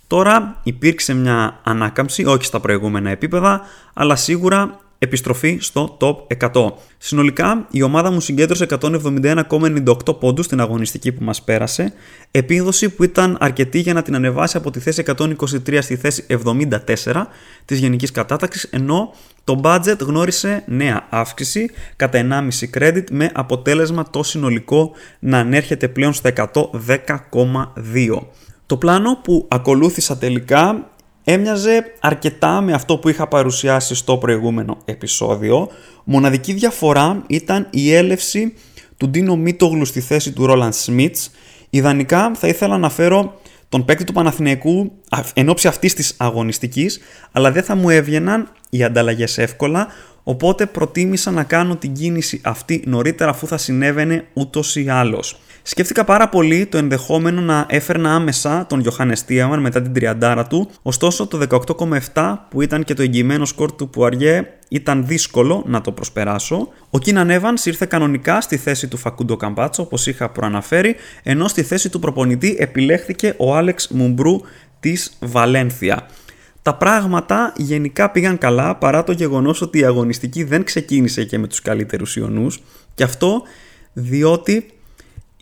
τώρα 0.07 0.59
υπήρξε 0.63 1.13
μια 1.13 1.59
ανάκαμψη, 1.63 2.25
όχι 2.25 2.45
στα 2.45 2.59
προηγούμενα 2.59 3.09
επίπεδα, 3.09 3.61
αλλά 3.93 4.15
σίγουρα 4.15 4.79
επιστροφή 5.03 5.57
στο 5.61 5.97
top 5.99 6.37
100. 6.53 6.71
Συνολικά, 6.97 7.67
η 7.71 7.81
ομάδα 7.81 8.11
μου 8.11 8.19
συγκέντρωσε 8.19 8.65
171,98 8.69 10.19
πόντους 10.19 10.45
στην 10.45 10.59
αγωνιστική 10.61 11.11
που 11.11 11.23
μας 11.23 11.41
πέρασε, 11.41 11.93
επίδοση 12.31 12.89
που 12.89 13.03
ήταν 13.03 13.37
αρκετή 13.39 13.79
για 13.79 13.93
να 13.93 14.01
την 14.01 14.15
ανεβάσει 14.15 14.57
από 14.57 14.71
τη 14.71 14.79
θέση 14.79 15.03
123 15.17 15.77
στη 15.81 15.95
θέση 15.95 16.25
74 16.29 17.27
της 17.65 17.79
γενικής 17.79 18.11
κατάταξης, 18.11 18.63
ενώ 18.63 19.13
το 19.43 19.61
budget 19.63 19.99
γνώρισε 19.99 20.63
νέα 20.67 21.07
αύξηση 21.09 21.69
κατά 21.95 22.17
1,5 22.17 22.69
credit 22.77 23.03
με 23.11 23.31
αποτέλεσμα 23.33 24.09
το 24.09 24.23
συνολικό 24.23 24.91
να 25.19 25.39
ανέρχεται 25.39 25.87
πλέον 25.87 26.13
στα 26.13 26.29
110,2. 26.29 28.19
Το 28.65 28.77
πλάνο 28.77 29.19
που 29.23 29.47
ακολούθησα 29.49 30.17
τελικά 30.17 30.92
έμοιαζε 31.23 31.93
αρκετά 31.99 32.61
με 32.61 32.73
αυτό 32.73 32.97
που 32.97 33.09
είχα 33.09 33.27
παρουσιάσει 33.27 33.95
στο 33.95 34.17
προηγούμενο 34.17 34.77
επεισόδιο. 34.85 35.69
Μοναδική 36.03 36.53
διαφορά 36.53 37.23
ήταν 37.27 37.67
η 37.69 37.93
έλευση 37.93 38.53
του 38.97 39.09
Ντίνο 39.09 39.35
Μίτογλου 39.35 39.85
στη 39.85 39.99
θέση 39.99 40.31
του 40.31 40.45
Ρόλαντ 40.45 40.73
Σμιτς. 40.73 41.31
Ιδανικά 41.69 42.31
θα 42.35 42.47
ήθελα 42.47 42.77
να 42.77 42.89
φέρω 42.89 43.39
τον 43.69 43.85
παίκτη 43.85 44.03
του 44.03 44.13
Παναθηναϊκού 44.13 44.91
εν 45.33 45.49
ώψη 45.49 45.67
αυτής 45.67 45.93
της 45.93 46.15
αγωνιστικής, 46.17 46.99
αλλά 47.31 47.51
δεν 47.51 47.63
θα 47.63 47.75
μου 47.75 47.89
έβγαιναν 47.89 48.49
οι 48.69 48.83
ανταλλαγές 48.83 49.37
εύκολα, 49.37 49.87
οπότε 50.23 50.65
προτίμησα 50.65 51.31
να 51.31 51.43
κάνω 51.43 51.75
την 51.75 51.93
κίνηση 51.93 52.41
αυτή 52.43 52.83
νωρίτερα 52.85 53.29
αφού 53.29 53.47
θα 53.47 53.57
συνέβαινε 53.57 54.25
ούτως 54.33 54.75
ή 54.75 54.89
άλλως. 54.89 55.39
Σκέφτηκα 55.65 56.03
πάρα 56.03 56.29
πολύ 56.29 56.65
το 56.65 56.77
ενδεχόμενο 56.77 57.41
να 57.41 57.65
έφερνα 57.69 58.15
άμεσα 58.15 58.65
τον 58.69 58.79
Γιωχάνε 58.79 59.13
Τίαμαν 59.25 59.59
μετά 59.59 59.81
την 59.81 59.93
τριαντάρα 59.93 60.47
του, 60.47 60.69
ωστόσο 60.81 61.27
το 61.27 61.65
18,7 62.13 62.35
που 62.49 62.61
ήταν 62.61 62.83
και 62.83 62.93
το 62.93 63.01
εγγυημένο 63.01 63.45
σκορ 63.45 63.71
του 63.71 63.89
Πουαριέ 63.89 64.47
ήταν 64.69 65.05
δύσκολο 65.07 65.63
να 65.67 65.81
το 65.81 65.91
προσπεράσω. 65.91 66.67
Ο 66.89 66.99
Κίναν 66.99 67.29
Evans 67.31 67.65
ήρθε 67.65 67.85
κανονικά 67.85 68.41
στη 68.41 68.57
θέση 68.57 68.87
του 68.87 68.97
Φακούντο 68.97 69.35
Καμπάτσο 69.35 69.83
όπως 69.83 70.07
είχα 70.07 70.29
προαναφέρει, 70.29 70.95
ενώ 71.23 71.47
στη 71.47 71.63
θέση 71.63 71.89
του 71.89 71.99
προπονητή 71.99 72.55
επιλέχθηκε 72.59 73.33
ο 73.37 73.55
Άλεξ 73.55 73.87
Μουμπρού 73.87 74.39
της 74.79 75.17
Βαλένθια. 75.19 76.07
Τα 76.61 76.75
πράγματα 76.75 77.53
γενικά 77.57 78.11
πήγαν 78.11 78.37
καλά 78.37 78.75
παρά 78.75 79.03
το 79.03 79.11
γεγονός 79.11 79.61
ότι 79.61 79.79
η 79.79 79.83
αγωνιστική 79.83 80.43
δεν 80.43 80.63
ξεκίνησε 80.63 81.23
και 81.23 81.37
με 81.37 81.47
τους 81.47 81.61
καλύτερους 81.61 82.15
Ιωνούς 82.15 82.63
και 82.93 83.03
αυτό 83.03 83.41
διότι 83.93 84.65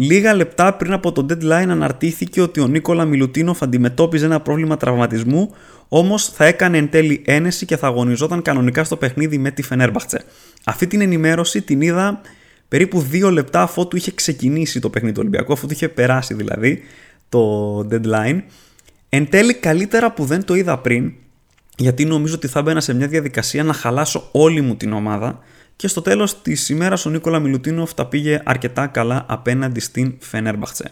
Λίγα 0.03 0.33
λεπτά 0.33 0.73
πριν 0.73 0.93
από 0.93 1.11
το 1.11 1.25
deadline 1.29 1.67
αναρτήθηκε 1.69 2.41
ότι 2.41 2.59
ο 2.59 2.67
Νίκολα 2.67 3.05
Μιλουτίνοφ 3.05 3.61
αντιμετώπιζε 3.61 4.25
ένα 4.25 4.39
πρόβλημα 4.39 4.77
τραυματισμού, 4.77 5.53
όμως 5.87 6.25
θα 6.25 6.45
έκανε 6.45 6.77
εν 6.77 6.89
τέλει 6.89 7.21
ένεση 7.25 7.65
και 7.65 7.77
θα 7.77 7.87
αγωνιζόταν 7.87 8.41
κανονικά 8.41 8.83
στο 8.83 8.97
παιχνίδι 8.97 9.37
με 9.37 9.51
τη 9.51 9.61
Φενέρμπαχτσε. 9.61 10.23
Αυτή 10.63 10.87
την 10.87 11.01
ενημέρωση 11.01 11.61
την 11.61 11.81
είδα 11.81 12.21
περίπου 12.67 13.01
δύο 13.01 13.31
λεπτά 13.31 13.61
αφού 13.61 13.87
του 13.87 13.95
είχε 13.95 14.11
ξεκινήσει 14.11 14.79
το 14.79 14.89
παιχνίδι 14.89 15.13
του 15.13 15.19
Ολυμπιακού, 15.21 15.53
αφού 15.53 15.67
του 15.67 15.73
είχε 15.73 15.89
περάσει 15.89 16.33
δηλαδή 16.33 16.81
το 17.29 17.77
deadline. 17.79 18.41
Εν 19.09 19.29
τέλει 19.29 19.53
καλύτερα 19.53 20.11
που 20.11 20.25
δεν 20.25 20.45
το 20.45 20.55
είδα 20.55 20.77
πριν, 20.77 21.13
γιατί 21.77 22.05
νομίζω 22.05 22.35
ότι 22.35 22.47
θα 22.47 22.61
μπαίνα 22.61 22.81
σε 22.81 22.93
μια 22.93 23.07
διαδικασία 23.07 23.63
να 23.63 23.73
χαλάσω 23.73 24.29
όλη 24.31 24.61
μου 24.61 24.75
την 24.75 24.93
ομάδα 24.93 25.39
και 25.81 25.87
στο 25.87 26.01
τέλος 26.01 26.41
της 26.41 26.69
ημέρας 26.69 27.05
ο 27.05 27.09
Νίκολα 27.09 27.39
Μιλουτίνοφ 27.39 27.93
τα 27.93 28.05
πήγε 28.05 28.41
αρκετά 28.45 28.87
καλά 28.87 29.25
απέναντι 29.27 29.79
στην 29.79 30.15
Φενέρμπαχτσε. 30.19 30.91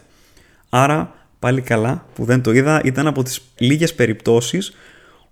Άρα 0.68 1.14
πάλι 1.38 1.60
καλά 1.60 2.06
που 2.14 2.24
δεν 2.24 2.42
το 2.42 2.52
είδα 2.52 2.80
ήταν 2.84 3.06
από 3.06 3.22
τις 3.22 3.40
λίγες 3.58 3.94
περιπτώσεις 3.94 4.72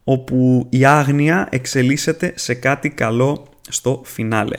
όπου 0.05 0.67
η 0.71 0.85
άγνοια 0.85 1.49
εξελίσσεται 1.51 2.33
σε 2.37 2.55
κάτι 2.55 2.91
καλό 2.91 3.49
στο 3.69 4.03
φινάλε. 4.05 4.57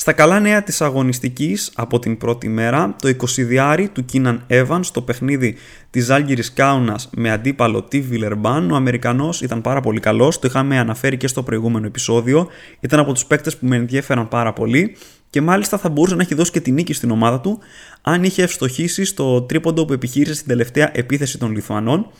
Στα 0.00 0.12
καλά 0.12 0.40
νέα 0.40 0.62
της 0.62 0.80
αγωνιστικής 0.80 1.70
από 1.74 1.98
την 1.98 2.18
πρώτη 2.18 2.48
μέρα, 2.48 2.96
το 3.02 3.08
20 3.08 3.88
του 3.92 4.04
Κίναν 4.04 4.44
Evans 4.48 4.80
στο 4.82 5.02
παιχνίδι 5.02 5.56
της 5.90 6.10
Άλγηρης 6.10 6.52
Κάουνας 6.52 7.08
με 7.16 7.30
αντίπαλο 7.30 7.82
τη 7.82 8.00
Βιλερμπάν, 8.00 8.70
ο 8.70 8.74
Αμερικανός 8.74 9.40
ήταν 9.40 9.60
πάρα 9.60 9.80
πολύ 9.80 10.00
καλός, 10.00 10.38
το 10.38 10.46
είχαμε 10.46 10.78
αναφέρει 10.78 11.16
και 11.16 11.26
στο 11.26 11.42
προηγούμενο 11.42 11.86
επεισόδιο, 11.86 12.48
ήταν 12.80 13.00
από 13.00 13.12
τους 13.12 13.24
παίκτες 13.24 13.56
που 13.56 13.66
με 13.66 13.76
ενδιαφέραν 13.76 14.28
πάρα 14.28 14.52
πολύ 14.52 14.96
και 15.30 15.40
μάλιστα 15.40 15.78
θα 15.78 15.88
μπορούσε 15.88 16.14
να 16.14 16.22
έχει 16.22 16.34
δώσει 16.34 16.50
και 16.50 16.60
τη 16.60 16.70
νίκη 16.70 16.92
στην 16.92 17.10
ομάδα 17.10 17.40
του 17.40 17.58
αν 18.02 18.24
είχε 18.24 18.42
ευστοχήσει 18.42 19.04
στο 19.04 19.42
τρίποντο 19.42 19.84
που 19.84 19.92
επιχείρησε 19.92 20.34
στην 20.34 20.46
τελευταία 20.46 20.90
επίθεση 20.92 21.38
των 21.38 21.52
Λιθουανών. 21.52 22.10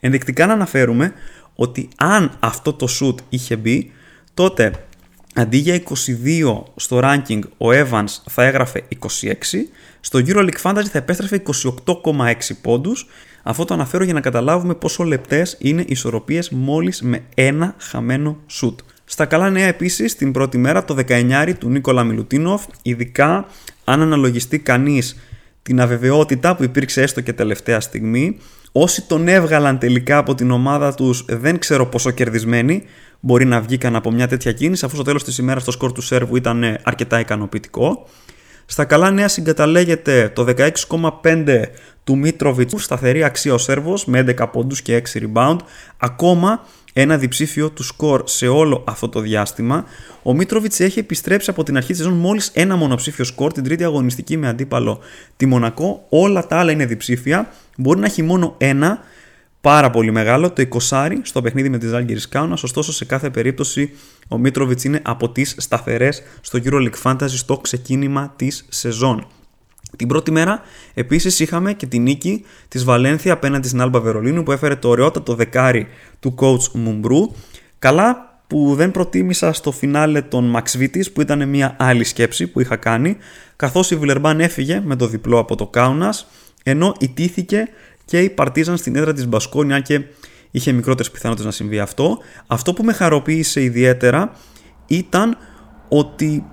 Ενδεικτικά 0.00 0.46
να 0.46 0.52
αναφέρουμε 0.52 1.12
ότι 1.54 1.88
αν 1.96 2.30
αυτό 2.40 2.72
το 2.72 2.86
shoot 3.00 3.14
είχε 3.28 3.56
μπει, 3.56 3.92
τότε 4.34 4.72
αντί 5.34 5.56
για 5.56 5.82
22 5.82 6.62
στο 6.76 7.00
ranking 7.02 7.40
ο 7.56 7.66
Evans 7.70 8.16
θα 8.30 8.44
έγραφε 8.44 8.84
26, 8.98 9.06
στο 10.00 10.18
EuroLeague 10.26 10.60
Fantasy 10.62 10.86
θα 10.90 10.98
επέστρεφε 10.98 11.42
28,6 11.84 12.32
πόντους. 12.62 13.06
Αυτό 13.42 13.64
το 13.64 13.74
αναφέρω 13.74 14.04
για 14.04 14.12
να 14.12 14.20
καταλάβουμε 14.20 14.74
πόσο 14.74 15.04
λεπτές 15.04 15.56
είναι 15.58 15.80
οι 15.80 15.86
ισορροπίες 15.88 16.50
μόλις 16.50 17.02
με 17.02 17.22
ένα 17.34 17.74
χαμένο 17.78 18.36
shoot. 18.60 18.74
Στα 19.04 19.26
καλά 19.26 19.50
νέα 19.50 19.66
επίσης 19.66 20.16
την 20.16 20.32
πρώτη 20.32 20.58
μέρα 20.58 20.84
το 20.84 20.96
19 21.08 21.52
του 21.58 21.68
Νίκολα 21.68 22.04
Μιλουτίνοφ, 22.04 22.64
ειδικά 22.82 23.46
αν 23.84 24.02
αναλογιστεί 24.02 24.58
κανείς 24.58 25.16
την 25.62 25.80
αβεβαιότητα 25.80 26.56
που 26.56 26.62
υπήρξε 26.62 27.02
έστω 27.02 27.20
και 27.20 27.32
τελευταία 27.32 27.80
στιγμή. 27.80 28.38
Όσοι 28.72 29.02
τον 29.02 29.28
έβγαλαν 29.28 29.78
τελικά 29.78 30.18
από 30.18 30.34
την 30.34 30.50
ομάδα 30.50 30.94
τους 30.94 31.24
δεν 31.28 31.58
ξέρω 31.58 31.86
πόσο 31.86 32.10
κερδισμένοι 32.10 32.82
μπορεί 33.20 33.44
να 33.44 33.60
βγήκαν 33.60 33.96
από 33.96 34.10
μια 34.10 34.28
τέτοια 34.28 34.52
κίνηση 34.52 34.84
αφού 34.84 34.94
στο 34.94 35.04
τέλος 35.04 35.24
της 35.24 35.38
ημέρας 35.38 35.64
το 35.64 35.70
σκορ 35.70 35.92
του 35.92 36.02
Σέρβου 36.02 36.36
ήταν 36.36 36.62
ε, 36.62 36.80
αρκετά 36.84 37.20
ικανοποιητικό. 37.20 38.06
Στα 38.66 38.84
καλά 38.84 39.10
νέα 39.10 39.28
συγκαταλέγεται 39.28 40.32
το 40.34 40.46
16,5 41.22 41.62
του 42.04 42.16
Μίτροβιτς, 42.16 42.84
σταθερή 42.84 43.24
αξία 43.24 43.54
ο 43.54 43.58
Σέρβος 43.58 44.04
με 44.04 44.24
11 44.38 44.46
πόντους 44.52 44.82
και 44.82 45.02
6 45.12 45.18
rebound. 45.18 45.56
Ακόμα 45.96 46.64
ένα 46.92 47.18
διψήφιο 47.18 47.70
του 47.70 47.82
σκορ 47.82 48.22
σε 48.26 48.48
όλο 48.48 48.84
αυτό 48.86 49.08
το 49.08 49.20
διάστημα. 49.20 49.84
Ο 50.22 50.34
Μίτροβιτς 50.34 50.80
έχει 50.80 50.98
επιστρέψει 50.98 51.50
από 51.50 51.62
την 51.62 51.76
αρχή 51.76 51.88
της 51.88 51.96
σεζόν 51.96 52.12
μόλις 52.12 52.50
ένα 52.54 52.76
μονοψήφιο 52.76 53.24
σκορ, 53.24 53.52
την 53.52 53.64
τρίτη 53.64 53.84
αγωνιστική 53.84 54.36
με 54.36 54.48
αντίπαλο 54.48 54.98
τη 55.36 55.46
Μονακό. 55.46 56.06
Όλα 56.08 56.46
τα 56.46 56.58
άλλα 56.58 56.72
είναι 56.72 56.86
διψήφια. 56.86 57.52
Μπορεί 57.76 58.00
να 58.00 58.06
έχει 58.06 58.22
μόνο 58.22 58.54
ένα 58.58 58.98
πάρα 59.68 59.90
πολύ 59.90 60.10
μεγάλο, 60.10 60.50
το 60.50 60.64
20 60.88 61.08
στο 61.22 61.42
παιχνίδι 61.42 61.68
με 61.68 61.78
τη 61.78 61.86
Ζάλγκη 61.86 62.28
Κάουνας. 62.28 62.62
Ωστόσο, 62.62 62.92
σε 62.92 63.04
κάθε 63.04 63.30
περίπτωση 63.30 63.90
ο 64.28 64.38
Μίτροβιτς 64.38 64.84
είναι 64.84 65.00
από 65.04 65.30
τις 65.30 65.54
σταθερές 65.58 66.22
στο 66.40 66.58
EuroLeague 66.64 67.02
Fantasy 67.02 67.28
στο 67.28 67.58
ξεκίνημα 67.58 68.32
της 68.36 68.66
σεζόν. 68.68 69.26
Την 69.96 70.08
πρώτη 70.08 70.30
μέρα 70.30 70.60
επίσης 70.94 71.40
είχαμε 71.40 71.72
και 71.72 71.86
τη 71.86 71.98
νίκη 71.98 72.44
της 72.68 72.84
Βαλένθια 72.84 73.32
απέναντι 73.32 73.68
στην 73.68 73.80
Άλμπα 73.80 74.00
Βερολίνου 74.00 74.42
που 74.42 74.52
έφερε 74.52 74.76
το 74.76 74.88
ωραιότατο 74.88 75.34
δεκάρι 75.34 75.86
του 76.20 76.34
coach 76.38 76.70
Μουμπρού. 76.72 77.32
Καλά 77.78 78.40
που 78.46 78.74
δεν 78.74 78.90
προτίμησα 78.90 79.52
στο 79.52 79.72
φινάλε 79.72 80.22
τον 80.22 80.44
Μαξβίτης 80.44 81.12
που 81.12 81.20
ήταν 81.20 81.48
μια 81.48 81.76
άλλη 81.78 82.04
σκέψη 82.04 82.46
που 82.46 82.60
είχα 82.60 82.76
κάνει 82.76 83.16
καθώς 83.56 83.90
η 83.90 83.96
Βιλερμπάν 83.96 84.40
έφυγε 84.40 84.82
με 84.84 84.96
το 84.96 85.06
διπλό 85.06 85.38
από 85.38 85.56
το 85.56 85.66
Κάουνας 85.66 86.26
ενώ 86.62 86.94
ιτήθηκε 86.98 87.68
και 88.08 88.20
η 88.20 88.30
Παρτίζαν 88.30 88.76
στην 88.76 88.96
έδρα 88.96 89.12
της 89.12 89.26
Μπασκόνια 89.26 89.80
και 89.80 90.00
είχε 90.50 90.72
μικρότερες 90.72 91.10
πιθανότητες 91.10 91.46
να 91.46 91.52
συμβεί 91.52 91.78
αυτό. 91.78 92.18
Αυτό 92.46 92.72
που 92.72 92.84
με 92.84 92.92
χαροποίησε 92.92 93.62
ιδιαίτερα 93.62 94.32
ήταν 94.86 95.36
ότι 95.88 96.44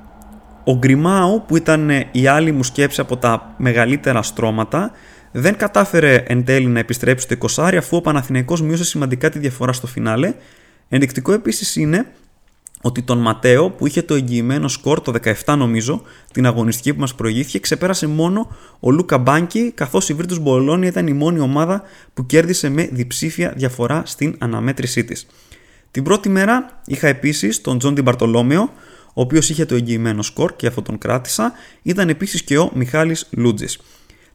ο 0.64 0.78
Γκριμάου 0.78 1.44
που 1.48 1.58
ήταν 1.58 1.92
η 2.12 2.28
άλλη 2.28 2.52
μου 2.52 2.64
σκέψη 2.64 3.02
από 3.02 3.18
τα 3.18 3.54
μεγαλύτερα 3.58 4.22
στρώματα 4.22 4.92
δεν 5.32 5.58
κατάφερε 5.58 6.16
εν 6.28 6.44
τέλει 6.44 6.68
να 6.68 6.80
επιστρέψει 6.80 7.28
στο 7.32 7.64
20 7.64 7.76
αφού 7.78 7.98
ο 7.98 8.02
Παναθηναϊκός 8.02 8.62
μείωσε 8.62 8.84
σημαντικά 8.84 9.30
τη 9.30 9.40
διαφορά 9.40 9.74
στο 9.74 9.88
φινάλε. 9.88 10.34
Ενδεικτικό 10.90 11.32
επίσης 11.34 11.76
είναι 11.76 12.06
ότι 12.82 13.02
τον 13.02 13.18
Ματέο 13.18 13.70
που 13.70 13.88
είχε 13.88 14.02
το 14.02 14.14
εγγυημένο 14.14 14.68
σκορ 14.68 15.02
το 15.02 15.14
17 15.46 15.56
νομίζω 15.58 16.02
την 16.32 16.46
αγωνιστική 16.46 16.94
που 16.94 17.00
μας 17.00 17.16
προηγήθηκε 17.16 17.60
ξεπέρασε 17.60 18.08
μόνο 18.08 18.56
ο 18.80 18.92
Λούκα 18.92 19.18
Μπάνκι 19.18 19.72
καθώς 19.72 20.10
η 20.10 20.14
Βίρτους 20.14 20.40
Μπολόνια 20.40 20.88
ήταν 20.88 21.08
η 21.08 21.14
μόνη 21.14 21.40
ομάδα 21.40 21.84
που 22.14 22.26
κέρδισε 22.26 22.70
με 22.70 22.90
διψήφια 22.92 23.54
διαφορά 23.56 24.02
στην 24.06 24.36
αναμέτρησή 24.40 25.04
της. 25.04 25.28
Την 25.92 26.04
πρώτη 26.04 26.30
μέρα 26.30 26.82
είχα 26.86 27.08
επίσης 27.08 27.62
τον 27.62 27.78
Τζον 27.80 27.96
Ντιμπαρτολόμεο 27.96 28.70
ο 29.18 29.22
οποίος 29.22 29.50
είχε 29.50 29.66
το 29.66 29.76
εγγυημένο 29.76 30.22
σκορ 30.22 30.56
και 30.56 30.68
αυτό 30.68 30.82
τον 30.82 30.98
κράτησα, 30.98 31.54
ήταν 31.82 32.10
επίσης 32.10 32.44
και 32.44 32.58
ο 32.58 32.72
Μιχάλης 32.74 33.28
Λούντζης. 33.32 33.80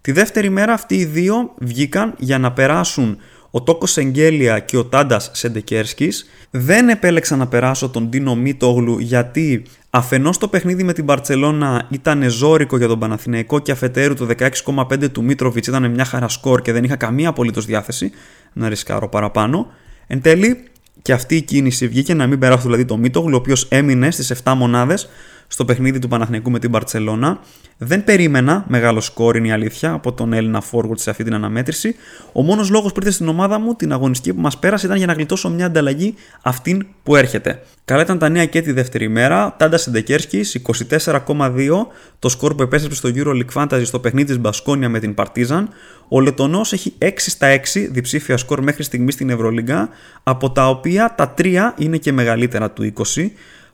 Τη 0.00 0.12
δεύτερη 0.12 0.50
μέρα 0.50 0.73
αυτοί 0.73 0.94
οι 0.94 1.04
δύο 1.04 1.54
βγήκαν 1.59 2.14
για 2.18 2.38
να 2.38 2.52
περάσουν 2.52 3.18
ο 3.50 3.62
Τόκο 3.62 3.97
Σεγγέλια 3.97 4.59
και 4.59 4.76
ο 4.76 4.85
Τάντας 4.85 5.30
Σεντεκέρσκις. 5.32 6.26
Δεν 6.50 6.88
επέλεξα 6.88 7.37
να 7.37 7.47
περάσω 7.47 7.88
τον 7.88 8.09
Ντίνο 8.09 8.35
Μίτογλου 8.35 8.99
γιατί 8.99 9.62
αφενός 9.90 10.38
το 10.38 10.49
παιχνίδι 10.49 10.83
με 10.83 10.92
την 10.92 11.04
Μπαρτσελώνα 11.04 11.87
ήταν 11.90 12.30
ζόρικο 12.30 12.76
για 12.76 12.88
τον 12.88 12.99
Παναθηναϊκό 12.99 13.59
και 13.59 13.73
αφετέρου 13.73 14.14
το 14.14 14.26
16,5 14.38 15.11
του 15.12 15.25
Μίτροβιτς 15.25 15.66
ήταν 15.66 15.90
μια 15.90 16.04
χαρά 16.04 16.28
σκορ 16.28 16.62
και 16.62 16.73
δεν 16.73 16.85
είχα 16.85 16.97
καμία 16.97 17.28
απολύτως 17.28 17.66
διάθεση 17.66 18.11
να 18.52 18.69
ρισκάρω 18.69 19.09
παραπάνω. 19.09 19.66
Εν 20.07 20.21
τέλει, 20.21 20.64
και 21.02 21.12
αυτή 21.12 21.37
η 21.37 21.42
κίνηση 21.42 21.88
βγήκε 21.88 22.14
να 22.14 22.26
μην 22.26 22.38
περάσει 22.38 22.62
δηλαδή 22.62 22.85
το 22.85 22.97
Μίτογλου, 22.97 23.35
ο 23.35 23.37
οποίος 23.37 23.66
έμεινε 23.71 24.11
στις 24.11 24.33
7 24.45 24.52
μονάδες 24.57 25.09
στο 25.52 25.64
παιχνίδι 25.64 25.99
του 25.99 26.09
Παναθηναϊκού 26.09 26.50
με 26.50 26.59
την 26.59 26.71
Παρσελώνα. 26.71 27.40
Δεν 27.78 28.04
περίμενα 28.04 28.64
μεγάλο 28.69 29.00
σκόρ, 29.00 29.37
είναι 29.37 29.49
η 29.49 29.50
αλήθεια, 29.50 29.92
από 29.92 30.12
τον 30.12 30.33
Έλληνα 30.33 30.62
forward 30.71 30.99
σε 30.99 31.11
αυτή 31.11 31.25
την 31.25 31.35
αναμέτρηση. 31.35 31.95
Ο 32.33 32.42
μόνος 32.42 32.71
λόγος 32.71 32.92
που 32.92 32.99
ήρθε 33.00 33.12
στην 33.12 33.28
ομάδα 33.28 33.59
μου 33.59 33.75
την 33.75 33.92
αγωνιστική 33.92 34.35
που 34.35 34.40
μας 34.40 34.59
πέρασε 34.59 34.87
ήταν 34.87 34.99
για 34.99 35.07
να 35.07 35.12
γλιτώσω 35.12 35.50
μια 35.50 35.66
ανταλλαγή 35.66 36.14
αυτήν 36.42 36.87
που 37.02 37.16
έρχεται. 37.16 37.62
Καλά 37.85 38.02
ήταν 38.02 38.19
τα 38.19 38.28
νέα 38.28 38.45
και 38.45 38.61
τη 38.62 38.73
δεύτερη 38.73 39.09
μέρα. 39.09 39.54
Τάντα 39.59 39.76
Σεντεκέρσκη 39.76 40.45
24,2 40.66 41.87
το 42.19 42.28
σκορ 42.28 42.54
που 42.54 42.62
επέστρεψε 42.62 42.99
στο 42.99 43.11
EuroLeague 43.14 43.62
Fantasy 43.62 43.83
στο 43.85 43.99
παιχνίδι 43.99 44.26
της 44.26 44.38
Μπασκόνια 44.38 44.88
με 44.88 44.99
την 44.99 45.14
Παρτίζαν. 45.14 45.69
Ο 46.09 46.21
Λετωνός 46.21 46.73
έχει 46.73 46.92
6 46.99 47.11
στα 47.16 47.61
6 47.75 47.88
διψήφια 47.90 48.37
σκορ 48.37 48.62
μέχρι 48.62 48.83
στιγμής 48.83 49.14
στην 49.14 49.30
Ευρωλίγκα, 49.30 49.88
από 50.23 50.50
τα 50.50 50.69
οποία 50.69 51.14
τα 51.16 51.35
3 51.38 51.73
είναι 51.76 51.97
και 51.97 52.12
μεγαλύτερα 52.12 52.71
του 52.71 52.92
20. 53.14 53.30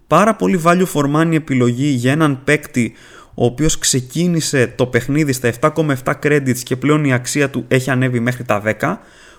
Πάρα 0.06 0.34
πολύ 0.34 0.60
value 0.64 0.86
for 0.94 1.14
money 1.14 1.34
επιλογή 1.34 1.86
για 1.86 2.12
έναν 2.12 2.40
παίκτη 2.44 2.92
ο 3.34 3.44
οποίος 3.44 3.78
ξεκίνησε 3.78 4.72
το 4.76 4.86
παιχνίδι 4.86 5.32
στα 5.32 5.52
7,7 5.60 5.94
credits 6.22 6.58
και 6.62 6.76
πλέον 6.76 7.04
η 7.04 7.12
αξία 7.12 7.50
του 7.50 7.64
έχει 7.68 7.90
ανέβει 7.90 8.20
μέχρι 8.20 8.44
τα 8.44 8.62
10. 8.80 8.96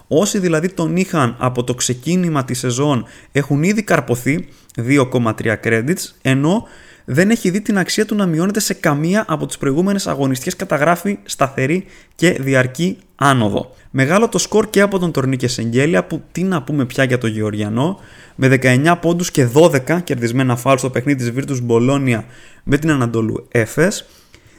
Όσοι 0.07 0.39
δηλαδή 0.39 0.69
τον 0.69 0.95
είχαν 0.95 1.36
από 1.39 1.63
το 1.63 1.74
ξεκίνημα 1.74 2.43
της 2.43 2.59
σεζόν 2.59 3.05
έχουν 3.31 3.63
ήδη 3.63 3.83
καρποθεί 3.83 4.47
2,3 4.75 5.55
credits, 5.63 6.12
ενώ 6.21 6.67
δεν 7.09 7.29
έχει 7.29 7.49
δει 7.49 7.61
την 7.61 7.77
αξία 7.77 8.05
του 8.05 8.15
να 8.15 8.25
μειώνεται 8.25 8.59
σε 8.59 8.73
καμία 8.73 9.25
από 9.27 9.45
τις 9.45 9.57
προηγούμενες 9.57 10.07
αγωνιστικές 10.07 10.55
καταγράφει 10.55 11.17
σταθερή 11.23 11.85
και 12.15 12.31
διαρκή 12.31 12.97
άνοδο. 13.15 13.73
Μεγάλο 13.91 14.29
το 14.29 14.37
σκορ 14.37 14.69
και 14.69 14.81
από 14.81 14.99
τον 14.99 15.11
Τορνίκε 15.11 15.47
Σεγγέλια 15.47 16.03
που 16.03 16.21
τι 16.31 16.43
να 16.43 16.63
πούμε 16.63 16.85
πια 16.85 17.03
για 17.03 17.17
το 17.17 17.27
Γεωργιανό 17.27 17.99
με 18.35 18.57
19 18.61 18.95
πόντους 19.01 19.31
και 19.31 19.47
12 19.53 20.01
κερδισμένα 20.03 20.55
φάλ 20.55 20.77
στο 20.77 20.89
παιχνίδι 20.89 21.31
της 21.31 21.43
Virtus 21.43 21.61
Μπολόνια 21.63 22.25
με 22.63 22.77
την 22.77 22.91
Ανατολού 22.91 23.47
Έφες. 23.51 24.05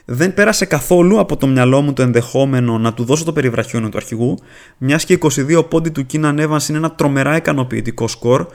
Δεν 0.05 0.35
πέρασε 0.35 0.65
καθόλου 0.65 1.19
από 1.19 1.37
το 1.37 1.47
μυαλό 1.47 1.81
μου 1.81 1.93
το 1.93 2.03
ενδεχόμενο 2.03 2.79
να 2.79 2.95
του 2.95 3.05
δώσω 3.05 3.25
το 3.25 3.33
περιβραχιόνιο 3.33 3.89
του 3.89 3.97
αρχηγού, 3.97 4.39
μιας 4.79 5.05
και 5.05 5.19
22 5.21 5.69
πόντι 5.69 5.91
του 5.91 6.07
Κίναν 6.07 6.39
Evans 6.41 6.69
είναι 6.69 6.79
ένα 6.79 6.91
τρομερά 6.91 7.37
ικανοποιητικό 7.37 8.09
σκορ 8.09 8.47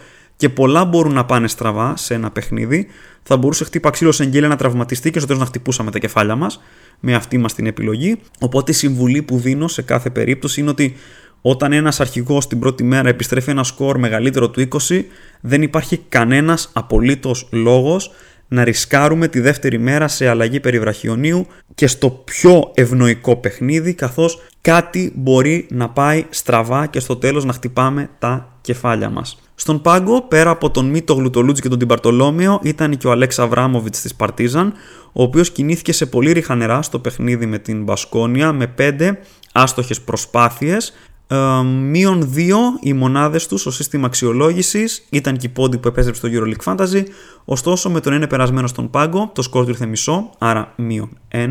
και 0.44 0.50
πολλά 0.50 0.86
μπορούν 0.86 1.14
να 1.14 1.26
πάνε 1.26 1.48
στραβά 1.48 1.98
σε 1.98 2.14
ένα 2.14 2.32
παιχνίδι. 2.32 2.88
Θα 3.24 3.38
μπορούσε 3.38 3.64
χτύπα 3.64 3.90
ξύλος 3.90 4.20
εγγέλια 4.20 4.48
να 4.48 4.56
τραυματιστεί 4.56 5.12
και 5.12 5.18
στο 5.18 5.28
τέλος 5.28 5.42
να 5.42 5.48
χτυπούσαμε 5.48 5.92
τα 5.92 6.00
κεφάλια 6.00 6.36
μας 6.36 6.62
με 7.00 7.16
αυτή 7.16 7.38
μας 7.38 7.54
την 7.54 7.66
επιλογή. 7.66 8.20
Οπότε 8.40 8.72
η 8.72 8.74
συμβουλή 8.74 9.22
που 9.22 9.38
δίνω 9.38 9.68
σε 9.68 9.82
κάθε 9.82 10.10
περίπτωση 10.10 10.62
είναι 10.62 10.70
ότι 10.70 10.96
όταν 11.42 11.74
ένας 11.74 12.00
αρχηγός 12.00 12.48
την 12.48 12.60
πρώτη 12.60 12.84
μέρα 12.84 13.10
επιστρέφει 13.10 13.50
ένα 13.50 13.64
σκορ 13.64 13.98
μεγαλύτερο 13.98 14.50
του 14.50 14.68
20, 14.90 15.04
δεν 15.42 15.62
υπάρχει 15.62 15.98
κανένας 16.10 16.70
απολύτως 16.74 17.48
λόγος 17.52 18.12
να 18.54 18.64
ρισκάρουμε 18.64 19.28
τη 19.28 19.40
δεύτερη 19.40 19.80
μέρα 19.80 20.08
σε 20.08 20.28
αλλαγή 20.28 20.60
περιβραχιονίου 20.60 21.48
και 21.76 21.88
στο 21.88 22.10
πιο 22.10 22.72
ευνοϊκό 22.74 23.36
παιχνίδι 23.36 23.94
καθώς 23.94 24.42
κάτι 24.62 25.12
μπορεί 25.16 25.68
να 25.70 25.90
πάει 25.90 26.26
στραβά 26.30 26.86
και 26.86 27.00
στο 27.00 27.16
τέλος 27.16 27.46
να 27.46 27.54
χτυπάμε 27.54 28.10
τα 28.20 28.58
κεφάλια 28.62 29.10
μας. 29.10 29.42
Στον 29.56 29.82
πάγκο, 29.82 30.22
πέρα 30.22 30.50
από 30.50 30.72
τον 30.72 30.86
Μίτο 30.86 31.14
Γλουτολούτζη 31.14 31.62
και 31.62 31.70
τον 31.70 31.80
Τιμπαρτολόμιο, 31.80 32.60
ήταν 32.64 32.98
και 32.98 33.08
ο 33.08 33.12
Αλέξα 33.12 33.44
Αβράμοβιτς 33.44 34.02
της 34.02 34.16
Παρτίζαν, 34.16 34.74
ο 35.14 35.24
οποίος 35.24 35.52
κινήθηκε 35.52 35.94
σε 35.94 36.06
πολύ 36.06 36.32
ρίχα 36.32 36.56
νερά 36.56 36.82
στο 36.82 37.00
παιχνίδι 37.00 37.46
με 37.46 37.60
την 37.60 37.84
Μπασκόνια 37.84 38.52
με 38.52 38.74
5 38.78 39.18
άστοχες 39.52 40.02
προσπάθειες. 40.02 40.94
Ε, 41.28 41.64
μείον 41.64 42.34
2 42.36 42.56
οι 42.82 42.94
μονάδες 42.94 43.48
τους 43.48 43.62
στο 43.62 43.72
σύστημα 43.72 44.06
αξιολόγησης, 44.06 45.06
ήταν 45.10 45.38
και 45.38 45.46
η 45.46 45.50
πόντι 45.50 45.78
που 45.78 45.88
επέστρεψε 45.88 46.28
στο 46.28 46.30
EuroLeague 46.32 46.74
Fantasy. 46.74 47.04
Ωστόσο, 47.46 47.90
με 47.90 48.00
τον 48.00 48.14
ένα 48.14 48.28
περασμένο 48.28 48.68
στον 48.68 48.90
πάγκο, 48.90 49.32
το 49.34 49.42
σκορ 49.42 49.64
του 49.64 49.70
ήρθε 49.70 49.86
μισό, 49.86 50.30
άρα 50.38 50.74
μείον 50.76 51.18
1, 51.32 51.48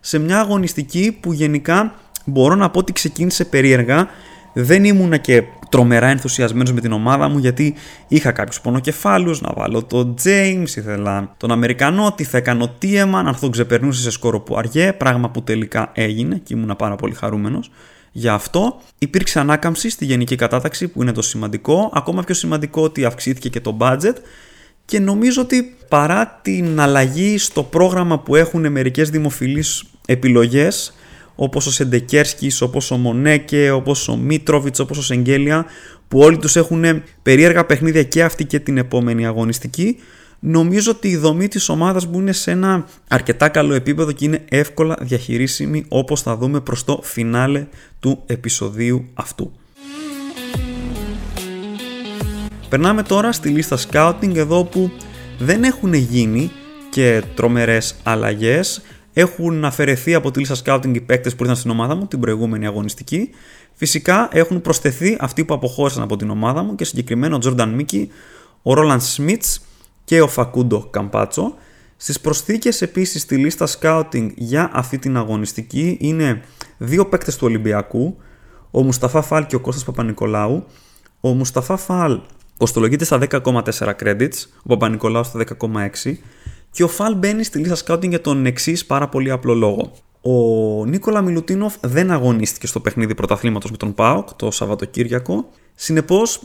σε 0.00 0.18
μια 0.18 0.40
αγωνιστική 0.40 1.18
που 1.20 1.32
γενικά 1.32 1.94
μπορώ 2.24 2.54
να 2.54 2.70
πω 2.70 2.78
ότι 2.78 2.92
ξεκίνησε 2.92 3.44
περίεργα. 3.44 4.08
Δεν 4.56 4.84
ήμουνα 4.84 5.16
και 5.16 5.42
τρομερά 5.68 6.06
ενθουσιασμένος 6.06 6.72
με 6.72 6.80
την 6.80 6.92
ομάδα 6.92 7.28
μου 7.28 7.38
γιατί 7.38 7.74
είχα 8.08 8.32
κάποιους 8.32 8.60
πονοκεφάλους, 8.60 9.40
να 9.40 9.52
βάλω 9.56 9.82
τον 9.82 10.14
James, 10.24 10.68
ήθελα 10.76 11.34
τον 11.36 11.50
Αμερικανό, 11.50 12.12
τι 12.12 12.24
θα 12.24 12.36
έκανε 12.36 12.62
ο 12.62 12.68
Τίεμαν, 12.78 13.26
αν 13.26 13.36
τον 13.40 13.50
ξεπερνούσες 13.50 14.02
σε 14.02 14.10
σκόρο 14.10 14.40
που 14.40 14.56
αργέ, 14.56 14.92
πράγμα 14.92 15.30
που 15.30 15.42
τελικά 15.42 15.90
έγινε 15.94 16.40
και 16.44 16.54
ήμουνα 16.54 16.76
πάρα 16.76 16.96
πολύ 16.96 17.14
χαρούμενος 17.14 17.70
για 18.16 18.32
αυτό. 18.32 18.80
Υπήρξε 18.98 19.40
ανάκαμψη 19.40 19.90
στη 19.90 20.04
γενική 20.04 20.36
κατάταξη 20.36 20.88
που 20.88 21.02
είναι 21.02 21.12
το 21.12 21.22
σημαντικό. 21.22 21.90
Ακόμα 21.94 22.22
πιο 22.22 22.34
σημαντικό 22.34 22.82
ότι 22.82 23.04
αυξήθηκε 23.04 23.48
και 23.48 23.60
το 23.60 23.76
budget. 23.80 24.14
Και 24.84 25.00
νομίζω 25.00 25.42
ότι 25.42 25.76
παρά 25.88 26.40
την 26.42 26.80
αλλαγή 26.80 27.38
στο 27.38 27.62
πρόγραμμα 27.62 28.18
που 28.18 28.36
έχουν 28.36 28.72
μερικές 28.72 29.10
δημοφιλείς 29.10 29.84
επιλογές 30.06 30.94
όπως 31.34 31.66
ο 31.66 31.70
Σεντεκέρσκης, 31.70 32.60
όπως 32.60 32.90
ο 32.90 32.96
Μονέκε, 32.96 33.70
όπως 33.70 34.08
ο 34.08 34.16
Μίτροβιτς, 34.16 34.78
όπως 34.78 34.98
ο 34.98 35.02
Σεγγέλια 35.02 35.66
που 36.08 36.18
όλοι 36.18 36.38
τους 36.38 36.56
έχουν 36.56 37.02
περίεργα 37.22 37.64
παιχνίδια 37.64 38.02
και 38.02 38.22
αυτή 38.22 38.44
και 38.44 38.58
την 38.58 38.78
επόμενη 38.78 39.26
αγωνιστική 39.26 39.96
νομίζω 40.46 40.90
ότι 40.90 41.08
η 41.08 41.16
δομή 41.16 41.48
της 41.48 41.68
ομάδας 41.68 42.06
μου 42.06 42.18
είναι 42.18 42.32
σε 42.32 42.50
ένα 42.50 42.84
αρκετά 43.08 43.48
καλό 43.48 43.74
επίπεδο 43.74 44.12
και 44.12 44.24
είναι 44.24 44.44
εύκολα 44.48 44.96
διαχειρίσιμη 45.00 45.84
όπως 45.88 46.22
θα 46.22 46.36
δούμε 46.36 46.60
προς 46.60 46.84
το 46.84 47.00
φινάλε 47.02 47.66
του 48.00 48.22
επεισοδίου 48.26 49.04
αυτού. 49.14 49.52
Περνάμε 52.68 53.02
τώρα 53.02 53.32
στη 53.32 53.48
λίστα 53.48 53.78
scouting 53.90 54.34
εδώ 54.34 54.64
που 54.64 54.90
δεν 55.38 55.64
έχουν 55.64 55.94
γίνει 55.94 56.50
και 56.90 57.22
τρομερές 57.34 57.94
αλλαγές. 58.02 58.82
Έχουν 59.12 59.64
αφαιρεθεί 59.64 60.14
από 60.14 60.30
τη 60.30 60.38
λίστα 60.38 60.56
scouting 60.64 60.94
οι 60.94 61.00
παίκτες 61.00 61.34
που 61.34 61.42
ήρθαν 61.42 61.56
στην 61.56 61.70
ομάδα 61.70 61.94
μου 61.94 62.06
την 62.06 62.20
προηγούμενη 62.20 62.66
αγωνιστική. 62.66 63.30
Φυσικά 63.72 64.28
έχουν 64.32 64.60
προσθεθεί 64.60 65.16
αυτοί 65.20 65.44
που 65.44 65.54
αποχώρησαν 65.54 66.02
από 66.02 66.16
την 66.16 66.30
ομάδα 66.30 66.62
μου 66.62 66.74
και 66.74 66.84
συγκεκριμένο 66.84 67.36
ο 67.36 67.38
Jordan 67.44 67.80
Mickey, 67.80 68.06
ο 68.62 68.72
Roland 68.76 69.00
Smith 69.16 69.58
και 70.04 70.20
ο 70.20 70.28
Φακούντο 70.28 70.88
Καμπάτσο. 70.90 71.54
Στις 71.96 72.20
προσθήκες 72.20 72.82
επίσης 72.82 73.22
στη 73.22 73.36
λίστα 73.36 73.66
scouting 73.80 74.30
για 74.34 74.70
αυτή 74.72 74.98
την 74.98 75.16
αγωνιστική 75.16 75.96
είναι 76.00 76.42
δύο 76.78 77.06
παίκτες 77.06 77.36
του 77.36 77.46
Ολυμπιακού, 77.46 78.16
ο 78.70 78.82
Μουσταφά 78.82 79.22
Φάλ 79.22 79.46
και 79.46 79.56
ο 79.56 79.60
Κώστας 79.60 79.84
Παπα-Νικολάου. 79.84 80.64
Ο 81.20 81.28
Μουσταφά 81.28 81.76
Φάλ 81.76 82.20
κοστολογείται 82.56 83.04
στα 83.04 83.18
10,4 83.18 83.94
credits, 84.02 84.46
ο 84.62 84.66
Παπα-Νικολάου 84.66 85.24
στα 85.24 85.44
10,6 85.60 86.18
και 86.70 86.82
ο 86.82 86.88
Φάλ 86.88 87.14
μπαίνει 87.16 87.44
στη 87.44 87.58
λίστα 87.58 87.94
scouting 87.94 88.08
για 88.08 88.20
τον 88.20 88.46
εξής 88.46 88.86
πάρα 88.86 89.08
πολύ 89.08 89.30
απλό 89.30 89.54
λόγο. 89.54 89.92
Ο 90.20 90.84
Νίκολα 90.84 91.22
Μιλουτίνοφ 91.22 91.74
δεν 91.80 92.10
αγωνίστηκε 92.10 92.66
στο 92.66 92.80
παιχνίδι 92.80 93.14
πρωταθλήματος 93.14 93.70
με 93.70 93.76
τον 93.76 93.94
ΠΑΟΚ 93.94 94.32
το 94.32 94.50
Σαββατοκύριακο. 94.50 95.48
Συνεπώς, 95.74 96.42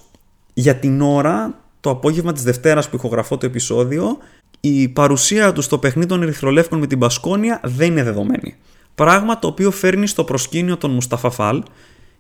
για 0.54 0.76
την 0.76 1.02
ώρα 1.02 1.60
το 1.82 1.90
απόγευμα 1.90 2.34
της 2.34 2.44
Δευτέρας 2.44 2.90
που 2.90 2.96
ηχογραφώ 2.96 3.38
το 3.38 3.46
επεισόδιο, 3.46 4.18
η 4.60 4.88
παρουσία 4.88 5.52
του 5.54 5.62
στο 5.62 5.78
παιχνίδι 5.78 6.08
των 6.08 6.22
Ερυθρολεύκων 6.22 6.80
με 6.80 6.88
την 6.88 7.00
Πασκόνια 7.00 7.60
δεν 7.64 7.92
είναι 7.92 8.04
δεδομένη. 8.04 8.56
Πράγμα 8.96 9.40
το 9.40 9.48
οποίο 9.48 9.72
φέρνει 9.72 10.08
στο 10.08 10.24
προσκήνιο 10.24 10.78
τον 10.78 10.92
Μουσταφά 10.92 11.30
Φαλ. 11.30 11.64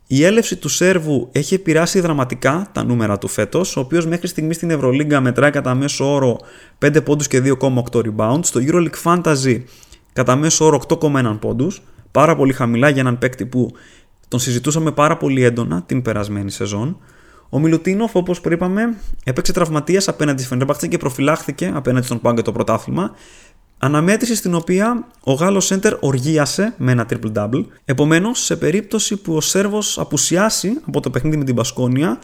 Η 0.07 0.23
έλευση 0.23 0.55
του 0.55 0.69
Σέρβου 0.69 1.29
έχει 1.31 1.53
επηρεάσει 1.53 1.99
δραματικά 1.99 2.69
τα 2.71 2.83
νούμερα 2.83 3.17
του 3.17 3.27
φέτος, 3.27 3.77
ο 3.77 3.79
οποίος 3.79 4.05
μέχρι 4.05 4.27
στιγμής 4.27 4.55
στην 4.55 4.69
Ευρωλίγκα 4.69 5.21
μετράει 5.21 5.51
κατά 5.51 5.75
μέσο 5.75 6.13
όρο 6.13 6.39
5 6.79 7.03
πόντους 7.03 7.27
και 7.27 7.39
2,8 7.39 8.01
rebounds. 8.01 8.39
Στο 8.41 8.59
EuroLeague 8.63 9.03
Fantasy 9.03 9.63
κατά 10.13 10.35
μέσο 10.35 10.65
όρο 10.65 10.81
8,1 10.87 11.37
πόντους. 11.39 11.81
Πάρα 12.11 12.35
πολύ 12.35 12.53
χαμηλά 12.53 12.89
για 12.89 13.01
έναν 13.01 13.17
παίκτη 13.17 13.45
που 13.45 13.71
τον 14.27 14.39
συζητούσαμε 14.39 14.91
πάρα 14.91 15.17
πολύ 15.17 15.43
έντονα 15.43 15.83
την 15.85 16.01
περασμένη 16.01 16.51
σεζόν. 16.51 16.97
Ο 17.49 17.59
Μιλουτίνοφ, 17.59 18.15
όπως 18.15 18.41
είπαμε, 18.49 18.95
έπαιξε 19.23 19.53
τραυματίας 19.53 20.07
απέναντι 20.07 20.39
στη 20.39 20.49
Φενέρμπαχτσε 20.49 20.87
και 20.87 20.97
προφυλάχθηκε 20.97 21.71
απέναντι 21.73 22.05
στον 22.05 22.21
Πάγκο 22.21 22.41
το 22.41 22.51
πρωτάθλημα. 22.51 23.11
Αναμέτρηση 23.77 24.35
στην 24.35 24.53
οποία 24.53 25.07
ο 25.23 25.33
Γάλλος 25.33 25.65
Σέντερ 25.65 25.93
οργίασε 25.99 26.73
με 26.77 26.91
ένα 26.91 27.05
triple-double. 27.09 27.65
Επομένως, 27.85 28.43
σε 28.43 28.55
περίπτωση 28.55 29.17
που 29.17 29.35
ο 29.35 29.41
Σέρβος 29.41 29.99
απουσιάσει 29.99 30.79
από 30.87 30.99
το 30.99 31.09
παιχνίδι 31.09 31.37
με 31.37 31.43
την 31.43 31.55
Πασκόνια, 31.55 32.19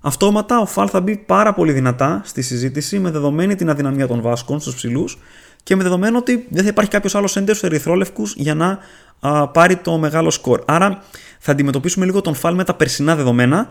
αυτόματα 0.00 0.58
ο 0.58 0.66
Φαλ 0.66 0.88
θα 0.90 1.00
μπει 1.00 1.16
πάρα 1.16 1.54
πολύ 1.54 1.72
δυνατά 1.72 2.20
στη 2.24 2.42
συζήτηση 2.42 2.98
με 2.98 3.10
δεδομένη 3.10 3.54
την 3.54 3.70
αδυναμία 3.70 4.06
των 4.06 4.20
Βάσκων 4.20 4.60
στους 4.60 4.74
ψηλούς 4.74 5.18
και 5.62 5.76
με 5.76 5.82
δεδομένο 5.82 6.18
ότι 6.18 6.46
δεν 6.50 6.62
θα 6.62 6.68
υπάρχει 6.68 6.90
κάποιος 6.90 7.14
άλλος 7.14 7.30
Σέντερ 7.30 7.56
στους 7.56 7.68
Ερυθρόλευκους 7.68 8.34
για 8.36 8.54
να 8.54 8.78
α, 9.20 9.48
πάρει 9.48 9.76
το 9.76 9.98
μεγάλο 9.98 10.30
σκορ. 10.30 10.62
Άρα 10.66 11.02
θα 11.38 11.52
αντιμετωπίσουμε 11.52 12.04
λίγο 12.04 12.20
τον 12.20 12.34
Φαλ 12.34 12.54
με 12.54 12.64
τα 12.64 12.74
περσινά 12.74 13.16
δεδομένα 13.16 13.66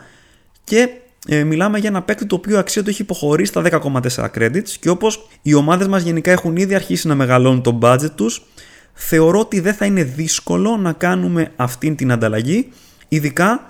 και 0.63 0.89
ε, 1.27 1.43
μιλάμε 1.43 1.79
για 1.79 1.89
ένα 1.89 2.01
παίκτη 2.01 2.25
το 2.25 2.35
οποίο 2.35 2.59
αξία 2.59 2.83
του 2.83 2.89
έχει 2.89 3.01
υποχωρήσει 3.01 3.51
στα 3.51 3.81
10,4 4.15 4.27
credits 4.37 4.69
και 4.79 4.89
όπως 4.89 5.27
οι 5.41 5.53
ομάδες 5.53 5.87
μας 5.87 6.03
γενικά 6.03 6.31
έχουν 6.31 6.55
ήδη 6.55 6.75
αρχίσει 6.75 7.07
να 7.07 7.15
μεγαλώνουν 7.15 7.61
το 7.61 7.79
budget 7.81 8.11
τους 8.15 8.45
θεωρώ 8.93 9.39
ότι 9.39 9.59
δεν 9.59 9.73
θα 9.73 9.85
είναι 9.85 10.03
δύσκολο 10.03 10.77
να 10.77 10.91
κάνουμε 10.91 11.51
αυτή 11.55 11.95
την 11.95 12.11
ανταλλαγή 12.11 12.69
ειδικά 13.07 13.61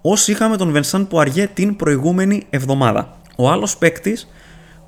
όσοι 0.00 0.30
είχαμε 0.30 0.56
τον 0.56 0.70
Βενσάν 0.70 1.08
Πουαριέ 1.08 1.46
την 1.46 1.76
προηγούμενη 1.76 2.42
εβδομάδα. 2.50 3.20
Ο 3.36 3.50
άλλος 3.50 3.76
παίκτης 3.76 4.28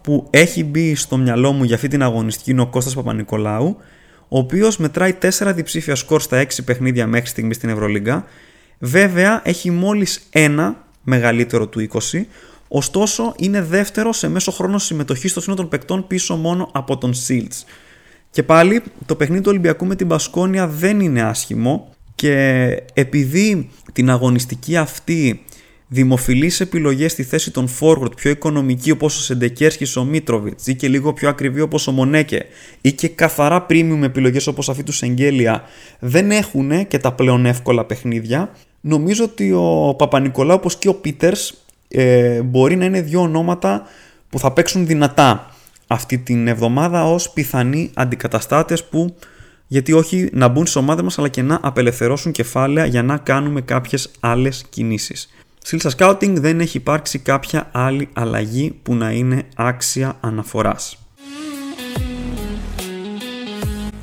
που 0.01 0.27
έχει 0.31 0.65
μπει 0.65 0.95
στο 0.95 1.17
μυαλό 1.17 1.53
μου 1.53 1.65
για 1.65 1.75
αυτή 1.75 1.89
την 1.89 2.03
αγωνιστική 2.03 2.51
είναι 2.51 2.61
ο 2.61 2.67
Κώστας 2.67 2.95
Παπα-Νικολάου 2.95 3.77
ο 4.29 4.39
οποίος 4.39 4.77
μετράει 4.77 5.17
4 5.23 5.53
διψήφια 5.55 5.95
σκορ 5.95 6.21
στα 6.21 6.43
6 6.43 6.47
παιχνίδια 6.65 7.07
μέχρι 7.07 7.27
στιγμής 7.27 7.57
στην 7.57 7.69
Ευρωλίγκα. 7.69 8.25
Βέβαια 8.79 9.41
έχει 9.45 9.71
μόλις 9.71 10.27
ένα 10.31 10.86
μεγαλύτερο 11.07 11.69
του 11.69 11.89
20, 11.93 11.99
ωστόσο 12.69 13.35
είναι 13.37 13.63
δεύτερο 13.63 14.13
σε 14.13 14.29
μέσο 14.29 14.51
χρόνο 14.51 14.79
συμμετοχής 14.79 15.31
στο 15.31 15.41
σύνολο 15.41 15.61
των 15.61 15.71
παικτών 15.71 16.07
πίσω 16.07 16.37
μόνο 16.37 16.69
από 16.73 16.99
τον 16.99 17.15
Σίλτς. 17.15 17.65
Και 18.31 18.43
πάλι 18.43 18.83
το 19.07 19.15
παιχνίδι 19.15 19.43
του 19.43 19.51
Ολυμπιακού 19.51 19.87
με 19.87 19.97
την 19.97 20.09
Πασκόνια 20.09 20.67
δεν 20.67 21.01
είναι 21.01 21.23
άσχημο 21.23 21.89
και 22.15 22.67
επειδή 22.93 23.71
την 23.93 24.11
αγωνιστική 24.11 24.77
αυτή 24.77 25.41
δημοφιλείς 25.89 26.61
επιλογές 26.61 27.13
στη 27.13 27.23
θέση 27.23 27.51
των 27.51 27.69
forward 27.81 28.17
πιο 28.17 28.31
οικονομική 28.31 28.91
όπως 28.91 29.19
ο 29.19 29.21
Σεντεκέρσκης, 29.21 29.97
ο 29.97 30.05
Μίτροβιτς 30.05 30.67
ή 30.67 30.75
και 30.75 30.89
λίγο 30.89 31.13
πιο 31.13 31.29
ακριβή 31.29 31.61
όπως 31.61 31.87
ο 31.87 31.93
Μονέκε 31.93 32.45
ή 32.81 32.93
και 32.93 33.09
καθαρά 33.09 33.67
premium 33.71 34.01
επιλογές 34.03 34.47
όπως 34.47 34.69
αυτή 34.69 34.83
του 34.83 34.93
Σεγγέλια 34.93 35.63
δεν 35.99 36.31
έχουν 36.31 36.87
και 36.87 36.99
τα 36.99 37.13
πλέον 37.13 37.47
εύκολα 37.47 37.85
παιχνίδια 37.85 38.51
νομίζω 38.87 39.25
ότι 39.25 39.53
ο 39.53 39.95
Παπα-Νικολάου 39.99 40.57
όπως 40.59 40.77
και 40.77 40.89
ο 40.89 40.95
Πίτερς 40.95 41.55
ε, 41.89 42.43
μπορεί 42.43 42.77
να 42.77 42.85
είναι 42.85 43.01
δύο 43.01 43.21
ονόματα 43.21 43.83
που 44.31 44.39
θα 44.39 44.53
παίξουν 44.53 44.87
δυνατά 44.87 45.51
αυτή 45.87 46.19
την 46.19 46.49
εβδομάδα 46.49 47.11
ως 47.11 47.31
πιθανοί 47.31 47.91
αντικαταστάτες 47.95 48.85
που 48.85 49.15
γιατί 49.67 49.93
όχι 49.93 50.29
να 50.33 50.49
μπουν 50.49 50.63
στις 50.63 50.77
ομάδες 50.77 51.03
μας 51.03 51.19
αλλά 51.19 51.29
και 51.29 51.43
να 51.43 51.59
απελευθερώσουν 51.63 52.33
κεφάλαια 52.33 52.87
για 52.87 53.03
να 53.03 53.17
κάνουμε 53.17 53.61
κάποιες 53.61 54.11
άλλες 54.21 54.65
κινήσεις. 54.71 55.29
Στη 55.63 55.79
Scouting 55.97 56.35
δεν 56.35 56.61
έχει 56.61 56.77
υπάρξει 56.77 57.19
κάποια 57.19 57.69
άλλη 57.73 58.09
αλλαγή 58.13 58.79
που 58.83 58.95
να 58.95 59.11
είναι 59.11 59.43
άξια 59.57 60.17
αναφοράς. 60.21 61.06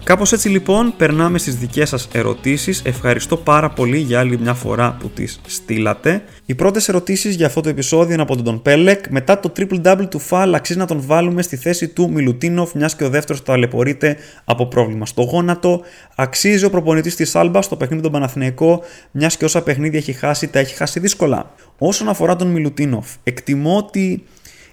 Κάπως 0.04 0.32
έτσι 0.32 0.50
λοιπόν 0.50 0.94
περνάμε 0.98 1.38
στις 1.38 1.56
δικές 1.56 1.90
σας 1.90 2.08
ερωτήσεις. 2.12 2.82
Ευχαριστώ 2.86 3.38
πάρα 3.38 3.70
πολύ 3.70 3.98
για 3.98 4.20
άλλη 4.20 4.40
μια 4.40 4.54
φορά 4.54 4.98
που 5.00 5.10
τις 5.10 5.40
στείλατε. 5.48 6.24
Οι 6.46 6.56
πρώτες 6.56 6.90
ερωτήσεις 6.90 7.36
για 7.36 7.46
αυτό 7.46 7.62
το 7.62 7.70
επεισόδιο 7.70 8.14
είναι 8.14 8.22
από 8.22 8.36
τον 8.36 8.44
Τον 8.44 8.62
Πέλεκ. 8.62 9.10
Μετά 9.10 9.40
το 9.40 9.52
triple 9.58 9.82
double 9.84 10.08
του 10.10 10.20
Φαλ 10.20 10.54
αξίζει 10.54 10.80
να 10.80 10.86
τον 10.86 11.02
βάλουμε 11.06 11.42
στη 11.42 11.56
θέση 11.56 11.88
του 11.88 12.12
Μιλουτίνοφ 12.12 12.74
μιας 12.74 12.96
και 12.96 13.04
ο 13.04 13.10
δεύτερος 13.10 13.44
ταλαιπωρείται 13.44 14.18
από 14.44 14.68
πρόβλημα 14.68 15.06
στο 15.06 15.22
γόνατο. 15.22 15.82
Αξίζει 16.16 16.66
ο 16.66 16.70
προπονητής 16.70 17.16
της 17.16 17.36
Άλμπα 17.36 17.62
στο 17.62 17.76
παιχνίδι 17.76 18.02
τον 18.02 18.12
Παναθηναϊκό 18.12 18.82
μιας 19.12 19.38
και 19.38 19.46
όσα 19.46 19.62
παιχνίδια 19.62 20.00
έχει 20.00 20.14
χάσει 20.14 20.48
τα 20.48 20.60
έχει 20.60 20.76
χάσει 20.76 21.00
δύσκολα. 21.00 21.54
Όσον 21.78 22.10
αφορά 22.10 22.36
τον 22.36 22.48
Μιλουτίνοφ, 22.48 23.08
εκτιμώ 23.24 23.78
ότι 23.78 24.24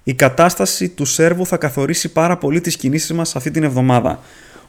η 0.02 0.14
κατάσταση 0.14 0.88
του 0.88 1.04
Σέρβου 1.04 1.46
θα 1.46 1.56
καθορίσει 1.56 2.12
πάρα 2.12 2.36
πολύ 2.36 2.60
τις 2.60 2.76
κινήσεις 2.76 3.12
μας 3.12 3.36
αυτή 3.36 3.50
την 3.50 3.62
εβδομάδα. 3.62 4.18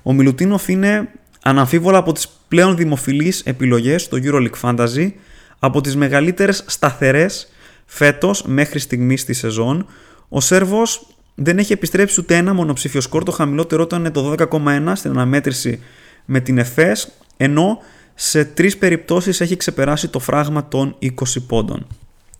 Ο 0.03 0.13
Μιλουτίνοφ 0.13 0.67
είναι 0.67 1.09
αναμφίβολα 1.43 1.97
από 1.97 2.11
τις 2.11 2.27
πλέον 2.47 2.75
δημοφιλείς 2.75 3.39
επιλογές 3.39 4.01
στο 4.01 4.17
EuroLeague 4.23 4.61
Fantasy, 4.61 5.11
από 5.59 5.81
τις 5.81 5.95
μεγαλύτερες 5.95 6.63
σταθερές 6.67 7.51
φέτος 7.85 8.43
μέχρι 8.43 8.79
στιγμής 8.79 9.21
στη 9.21 9.33
σεζόν. 9.33 9.85
Ο 10.29 10.39
Σέρβος 10.41 11.07
δεν 11.35 11.57
έχει 11.57 11.73
επιστρέψει 11.73 12.19
ούτε 12.19 12.35
ένα 12.35 12.53
μονοψήφιο 12.53 13.01
σκορ, 13.01 13.23
το 13.23 13.31
χαμηλότερο 13.31 13.83
ήταν 13.83 14.11
το 14.11 14.35
12,1 14.37 14.91
στην 14.95 15.11
αναμέτρηση 15.11 15.79
με 16.25 16.39
την 16.39 16.57
ΕΦΕΣ, 16.57 17.11
ενώ 17.37 17.79
σε 18.15 18.45
τρεις 18.45 18.77
περιπτώσεις 18.77 19.41
έχει 19.41 19.57
ξεπεράσει 19.57 20.07
το 20.07 20.19
φράγμα 20.19 20.67
των 20.67 20.95
20 20.99 21.09
πόντων. 21.47 21.87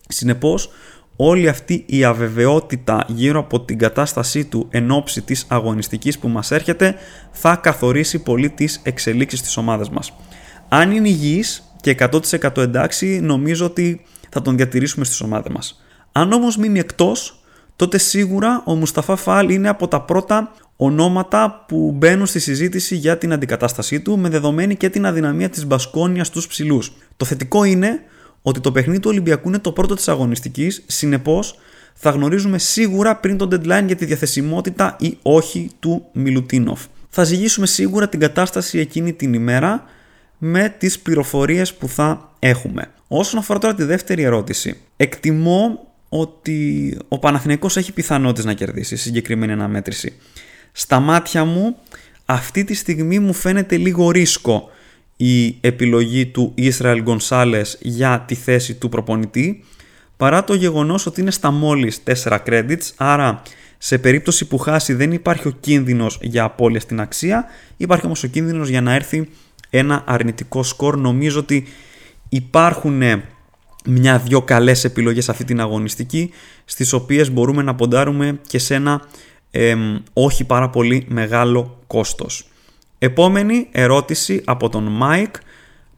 Συνεπώς, 0.08 0.70
όλη 1.16 1.48
αυτή 1.48 1.84
η 1.86 2.04
αβεβαιότητα 2.04 3.04
γύρω 3.08 3.40
από 3.40 3.60
την 3.60 3.78
κατάστασή 3.78 4.44
του 4.44 4.66
εν 4.70 4.90
ώψη 4.90 5.22
της 5.22 5.46
αγωνιστικής 5.48 6.18
που 6.18 6.28
μας 6.28 6.50
έρχεται 6.50 6.94
θα 7.30 7.56
καθορίσει 7.56 8.18
πολύ 8.22 8.50
τις 8.50 8.80
εξελίξεις 8.82 9.42
της 9.42 9.56
ομάδας 9.56 9.90
μας. 9.90 10.12
Αν 10.68 10.90
είναι 10.90 11.08
υγιής 11.08 11.74
και 11.80 11.90
100% 11.90 12.56
εντάξει 12.56 13.20
νομίζω 13.20 13.66
ότι 13.66 14.04
θα 14.30 14.42
τον 14.42 14.56
διατηρήσουμε 14.56 15.04
στις 15.04 15.20
ομάδες 15.20 15.52
μας. 15.52 15.82
Αν 16.12 16.32
όμως 16.32 16.56
μείνει 16.56 16.78
εκτός 16.78 17.42
τότε 17.76 17.98
σίγουρα 17.98 18.62
ο 18.66 18.74
Μουσταφά 18.74 19.16
Φάλ 19.16 19.50
είναι 19.50 19.68
από 19.68 19.88
τα 19.88 20.00
πρώτα 20.00 20.52
ονόματα 20.76 21.64
που 21.68 21.92
μπαίνουν 21.96 22.26
στη 22.26 22.38
συζήτηση 22.38 22.96
για 22.96 23.18
την 23.18 23.32
αντικατάστασή 23.32 24.00
του 24.00 24.18
με 24.18 24.28
δεδομένη 24.28 24.76
και 24.76 24.90
την 24.90 25.06
αδυναμία 25.06 25.48
της 25.48 25.66
Μπασκόνιας 25.66 26.26
στους 26.26 26.46
ψηλούς. 26.46 26.92
Το 27.16 27.24
θετικό 27.24 27.64
είναι 27.64 28.00
ότι 28.42 28.60
το 28.60 28.72
παιχνίδι 28.72 29.00
του 29.00 29.10
Ολυμπιακού 29.10 29.48
είναι 29.48 29.58
το 29.58 29.72
πρώτο 29.72 29.94
της 29.94 30.08
αγωνιστικής, 30.08 30.82
συνεπώς 30.86 31.58
θα 31.94 32.10
γνωρίζουμε 32.10 32.58
σίγουρα 32.58 33.16
πριν 33.16 33.36
το 33.36 33.48
deadline 33.50 33.84
για 33.86 33.96
τη 33.96 34.04
διαθεσιμότητα 34.04 34.96
ή 35.00 35.18
όχι 35.22 35.70
του 35.80 36.06
Μιλουτίνοφ. 36.12 36.84
Θα 37.08 37.24
ζυγίσουμε 37.24 37.66
σίγουρα 37.66 38.08
την 38.08 38.20
κατάσταση 38.20 38.78
εκείνη 38.78 39.12
την 39.12 39.34
ημέρα 39.34 39.84
με 40.38 40.74
τις 40.78 40.98
πληροφορίες 40.98 41.74
που 41.74 41.88
θα 41.88 42.30
έχουμε. 42.38 42.90
Όσον 43.08 43.40
αφορά 43.40 43.58
τώρα 43.58 43.74
τη 43.74 43.84
δεύτερη 43.84 44.22
ερώτηση, 44.22 44.76
εκτιμώ 44.96 45.86
ότι 46.08 46.98
ο 47.08 47.18
Παναθηναϊκός 47.18 47.76
έχει 47.76 47.92
πιθανότητες 47.92 48.44
να 48.44 48.52
κερδίσει 48.52 48.96
συγκεκριμένη 48.96 49.52
αναμέτρηση. 49.52 50.12
Στα 50.72 51.00
μάτια 51.00 51.44
μου 51.44 51.76
αυτή 52.24 52.64
τη 52.64 52.74
στιγμή 52.74 53.18
μου 53.18 53.32
φαίνεται 53.32 53.76
λίγο 53.76 54.10
ρίσκο 54.10 54.70
η 55.24 55.56
επιλογή 55.60 56.26
του 56.26 56.52
Ισραήλ 56.54 57.02
Γκονσάλες 57.02 57.78
για 57.80 58.24
τη 58.26 58.34
θέση 58.34 58.74
του 58.74 58.88
προπονητή 58.88 59.64
παρά 60.16 60.44
το 60.44 60.54
γεγονός 60.54 61.06
ότι 61.06 61.20
είναι 61.20 61.30
στα 61.30 61.50
μόλις 61.50 62.02
4 62.24 62.38
credits 62.46 62.90
άρα 62.96 63.42
σε 63.78 63.98
περίπτωση 63.98 64.44
που 64.44 64.58
χάσει 64.58 64.92
δεν 64.92 65.12
υπάρχει 65.12 65.48
ο 65.48 65.56
κίνδυνος 65.60 66.18
για 66.22 66.44
απώλεια 66.44 66.80
στην 66.80 67.00
αξία 67.00 67.44
υπάρχει 67.76 68.06
όμως 68.06 68.22
ο 68.22 68.26
κίνδυνος 68.26 68.68
για 68.68 68.80
να 68.80 68.94
έρθει 68.94 69.28
ένα 69.70 70.02
αρνητικό 70.06 70.62
σκορ 70.62 70.96
νομίζω 70.96 71.38
ότι 71.38 71.66
υπάρχουν 72.28 73.02
μια-δυο 73.84 74.42
καλές 74.42 74.84
επιλογές 74.84 75.28
αυτή 75.28 75.44
την 75.44 75.60
αγωνιστική 75.60 76.30
στις 76.64 76.92
οποίες 76.92 77.30
μπορούμε 77.30 77.62
να 77.62 77.74
ποντάρουμε 77.74 78.38
και 78.46 78.58
σε 78.58 78.74
ένα 78.74 79.02
όχι 80.12 80.44
πάρα 80.44 80.70
πολύ 80.70 81.06
μεγάλο 81.08 81.78
κόστος. 81.86 82.46
Επόμενη 83.04 83.68
ερώτηση 83.70 84.42
από 84.44 84.68
τον 84.68 84.82
Μάικ, 84.82 85.34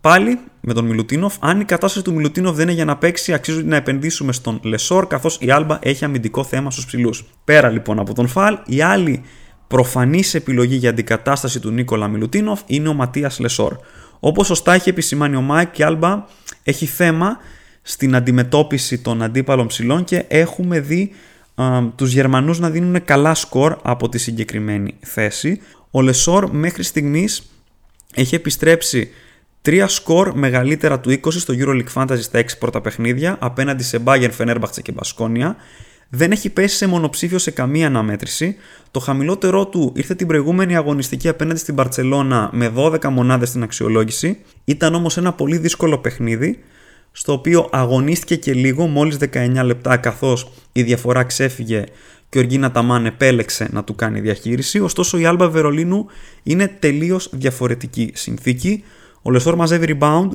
πάλι 0.01 0.38
με 0.61 0.73
τον 0.73 0.85
Μιλουτίνοφ. 0.85 1.37
Αν 1.40 1.61
η 1.61 1.64
κατάσταση 1.64 2.05
του 2.05 2.12
Μιλουτίνοφ 2.12 2.55
δεν 2.57 2.64
είναι 2.64 2.73
για 2.73 2.85
να 2.85 2.97
παίξει, 2.97 3.33
αξίζει 3.33 3.64
να 3.64 3.77
επενδύσουμε 3.77 4.33
στον 4.33 4.61
Λεσόρ, 4.62 5.07
καθώς 5.07 5.38
η 5.40 5.51
Άλμπα 5.51 5.79
έχει 5.83 6.05
αμυντικό 6.05 6.45
θέμα 6.45 6.71
στους 6.71 6.87
ψηλούς. 6.87 7.25
Πέρα 7.45 7.69
λοιπόν 7.69 7.99
από 7.99 8.14
τον 8.14 8.27
Φαλ, 8.27 8.59
η 8.67 8.81
άλλη 8.81 9.23
προφανής 9.67 10.35
επιλογή 10.35 10.77
για 10.77 10.90
αντικατάσταση 10.90 11.61
του 11.61 11.71
Νίκολα 11.71 12.09
Μιλουτίνοφ 12.09 12.61
είναι 12.67 12.88
ο 12.88 12.93
Ματίας 12.95 13.38
Λεσόρ. 13.38 13.77
Όπως 14.21 14.47
σωστά 14.47 14.73
έχει 14.75 14.88
επισημάνει 14.88 15.37
ο 15.37 15.40
Μάικ, 15.40 15.79
η 15.79 15.83
Άλμπα 15.83 16.25
έχει 16.62 16.87
θέμα 16.87 17.37
στην 17.83 18.17
αντιμετώπιση 18.17 18.99
των 18.99 19.23
αντίπαλων 19.23 19.67
ψηλών 19.67 20.05
και 20.05 20.25
έχουμε 20.29 20.81
δει 20.81 21.11
α, 21.55 21.83
τους 21.97 22.12
Γερμανούς 22.12 22.59
να 22.59 22.71
δίνουν 22.71 23.05
καλά 23.05 23.35
σκορ 23.35 23.77
από 23.83 24.09
τη 24.09 24.19
συγκεκριμένη 24.19 24.95
θέση. 25.01 25.61
Ο 25.97 26.03
Λεσόρ 26.03 26.51
μέχρι 26.53 26.83
στιγμής 26.83 27.51
έχει 28.15 28.35
επιστρέψει 28.35 29.11
3 29.63 29.85
σκορ 29.87 30.33
μεγαλύτερα 30.35 31.01
του 31.01 31.11
20 31.11 31.19
στο 31.31 31.55
EuroLeague 31.59 31.93
Fantasy 31.95 32.21
στα 32.21 32.41
6 32.41 32.45
πρώτα 32.59 32.81
παιχνίδια 32.81 33.37
απέναντι 33.41 33.83
σε 33.83 34.01
Bayern, 34.05 34.31
Fenerbahce 34.39 34.83
και 34.83 34.95
Baskonia. 34.97 35.55
Δεν 36.09 36.33
έχει 36.33 36.51
πέσει 36.51 36.77
σε 36.77 36.87
μονοψήφιο 36.87 37.39
σε 37.39 37.51
καμία 37.51 37.87
αναμέτρηση. 37.87 38.57
Το 38.91 39.01
χαμηλότερό 39.01 39.67
του 39.67 39.93
ήρθε 39.97 40.15
την 40.15 40.27
προηγούμενη 40.27 40.77
αγωνιστική 40.77 41.29
απέναντι 41.29 41.59
στην 41.59 41.75
Barcelona 41.79 42.49
με 42.53 42.73
12 42.77 43.05
μονάδες 43.05 43.49
στην 43.49 43.63
αξιολόγηση. 43.63 44.39
Ήταν 44.65 44.95
όμως 44.95 45.17
ένα 45.17 45.33
πολύ 45.33 45.57
δύσκολο 45.57 45.99
παιχνίδι 45.99 46.59
στο 47.13 47.33
οποίο 47.33 47.69
αγωνίστηκε 47.73 48.37
και 48.37 48.53
λίγο 48.53 48.87
μόλις 48.87 49.17
19 49.33 49.61
λεπτά 49.65 49.97
καθώς 49.97 50.53
η 50.73 50.83
διαφορά 50.83 51.25
ξέφυγε 51.25 51.85
και 52.35 52.40
ο 52.40 52.42
Οργίνα 52.42 52.70
Ταμάν 52.70 53.07
επέλεξε 53.07 53.68
να 53.73 53.85
του 53.85 53.94
κάνει 53.94 54.20
διαχείριση. 54.20 54.81
Ωστόσο 54.81 55.18
η 55.18 55.25
Άλμπα 55.25 55.49
Βερολίνου 55.49 56.07
είναι 56.42 56.68
τελείως 56.79 57.29
διαφορετική 57.33 58.12
συνθήκη. 58.14 58.85
Ο 59.23 59.31
Λεσόρ 59.31 59.57
μαζεύει 59.57 59.99
rebound, 59.99 60.29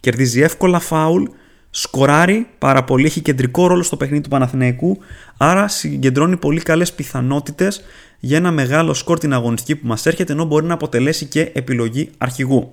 κερδίζει 0.00 0.40
εύκολα 0.40 0.78
φάουλ, 0.78 1.24
σκοράρει 1.70 2.46
πάρα 2.58 2.84
πολύ, 2.84 3.06
έχει 3.06 3.20
κεντρικό 3.20 3.66
ρόλο 3.66 3.82
στο 3.82 3.96
παιχνίδι 3.96 4.22
του 4.22 4.28
Παναθηναϊκού, 4.28 4.98
άρα 5.36 5.68
συγκεντρώνει 5.68 6.36
πολύ 6.36 6.60
καλές 6.60 6.92
πιθανότητες 6.92 7.80
για 8.18 8.36
ένα 8.36 8.50
μεγάλο 8.50 8.94
σκορ 8.94 9.18
την 9.18 9.32
αγωνιστική 9.32 9.76
που 9.76 9.86
μας 9.86 10.06
έρχεται, 10.06 10.32
ενώ 10.32 10.44
μπορεί 10.44 10.66
να 10.66 10.74
αποτελέσει 10.74 11.24
και 11.24 11.50
επιλογή 11.54 12.10
αρχηγού. 12.18 12.72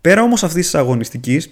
Πέρα 0.00 0.22
όμως 0.22 0.42
αυτής 0.44 0.64
της 0.64 0.74
αγωνιστικής, 0.74 1.50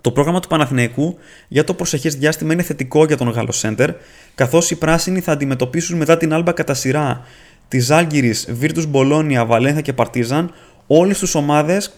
το 0.00 0.10
πρόγραμμα 0.10 0.40
του 0.40 0.48
Παναθηναϊκού 0.48 1.18
για 1.48 1.64
το 1.64 1.74
προσεχές 1.74 2.16
διάστημα 2.16 2.52
είναι 2.52 2.62
θετικό 2.62 3.04
για 3.04 3.16
τον 3.16 3.28
Γάλλος 3.28 3.58
Σέντερ, 3.58 3.90
καθώς 4.34 4.70
οι 4.70 4.76
πράσινοι 4.76 5.20
θα 5.20 5.32
αντιμετωπίσουν 5.32 5.96
μετά 5.96 6.16
την 6.16 6.32
άλμπα 6.32 6.52
κατά 6.52 6.74
σειρά 6.74 7.26
της 7.68 7.84
Ζάλγκυρη, 7.84 8.34
Βίρτους 8.48 8.86
Μπολόνια, 8.86 9.44
Βαλένθα 9.44 9.80
και 9.80 9.92
Παρτίζαν, 9.92 10.52
όλες 10.86 11.18
τι 11.18 11.38
ομάδες 11.38 11.94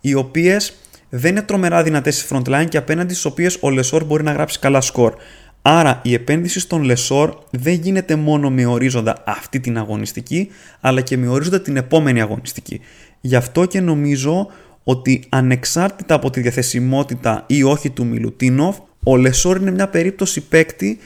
οι 0.00 0.14
οποίες 0.14 0.76
δεν 1.08 1.30
είναι 1.30 1.42
τρομερά 1.42 1.82
δυνατές 1.82 2.18
στη 2.18 2.34
frontline 2.34 2.66
και 2.68 2.76
απέναντι 2.76 3.12
στις 3.12 3.24
οποίες 3.24 3.58
ο 3.60 3.70
Λεσόρ 3.70 4.04
μπορεί 4.04 4.22
να 4.22 4.32
γράψει 4.32 4.58
καλά 4.58 4.80
σκορ. 4.80 5.14
Άρα 5.62 6.00
η 6.02 6.14
επένδυση 6.14 6.60
στον 6.60 6.82
Λεσόρ 6.82 7.34
δεν 7.50 7.74
γίνεται 7.74 8.16
μόνο 8.16 8.50
με 8.50 8.66
ορίζοντα 8.66 9.22
αυτή 9.26 9.60
την 9.60 9.78
αγωνιστική, 9.78 10.48
αλλά 10.80 11.00
και 11.00 11.16
με 11.16 11.28
ορίζοντα 11.28 11.60
την 11.60 11.76
επόμενη 11.76 12.20
αγωνιστική. 12.20 12.80
Γι' 13.20 13.36
αυτό 13.36 13.64
και 13.64 13.80
νομίζω 13.80 14.50
ότι 14.88 15.24
ανεξάρτητα 15.28 16.14
από 16.14 16.30
τη 16.30 16.40
διαθεσιμότητα 16.40 17.44
ή 17.46 17.62
όχι 17.62 17.90
του 17.90 18.06
Μιλουτίνοφ, 18.06 18.76
ο 19.02 19.16
Λεσόρ 19.16 19.56
είναι 19.56 19.70
μια 19.70 19.88
περίπτωση 19.88 20.40
παίκτη 20.40 20.98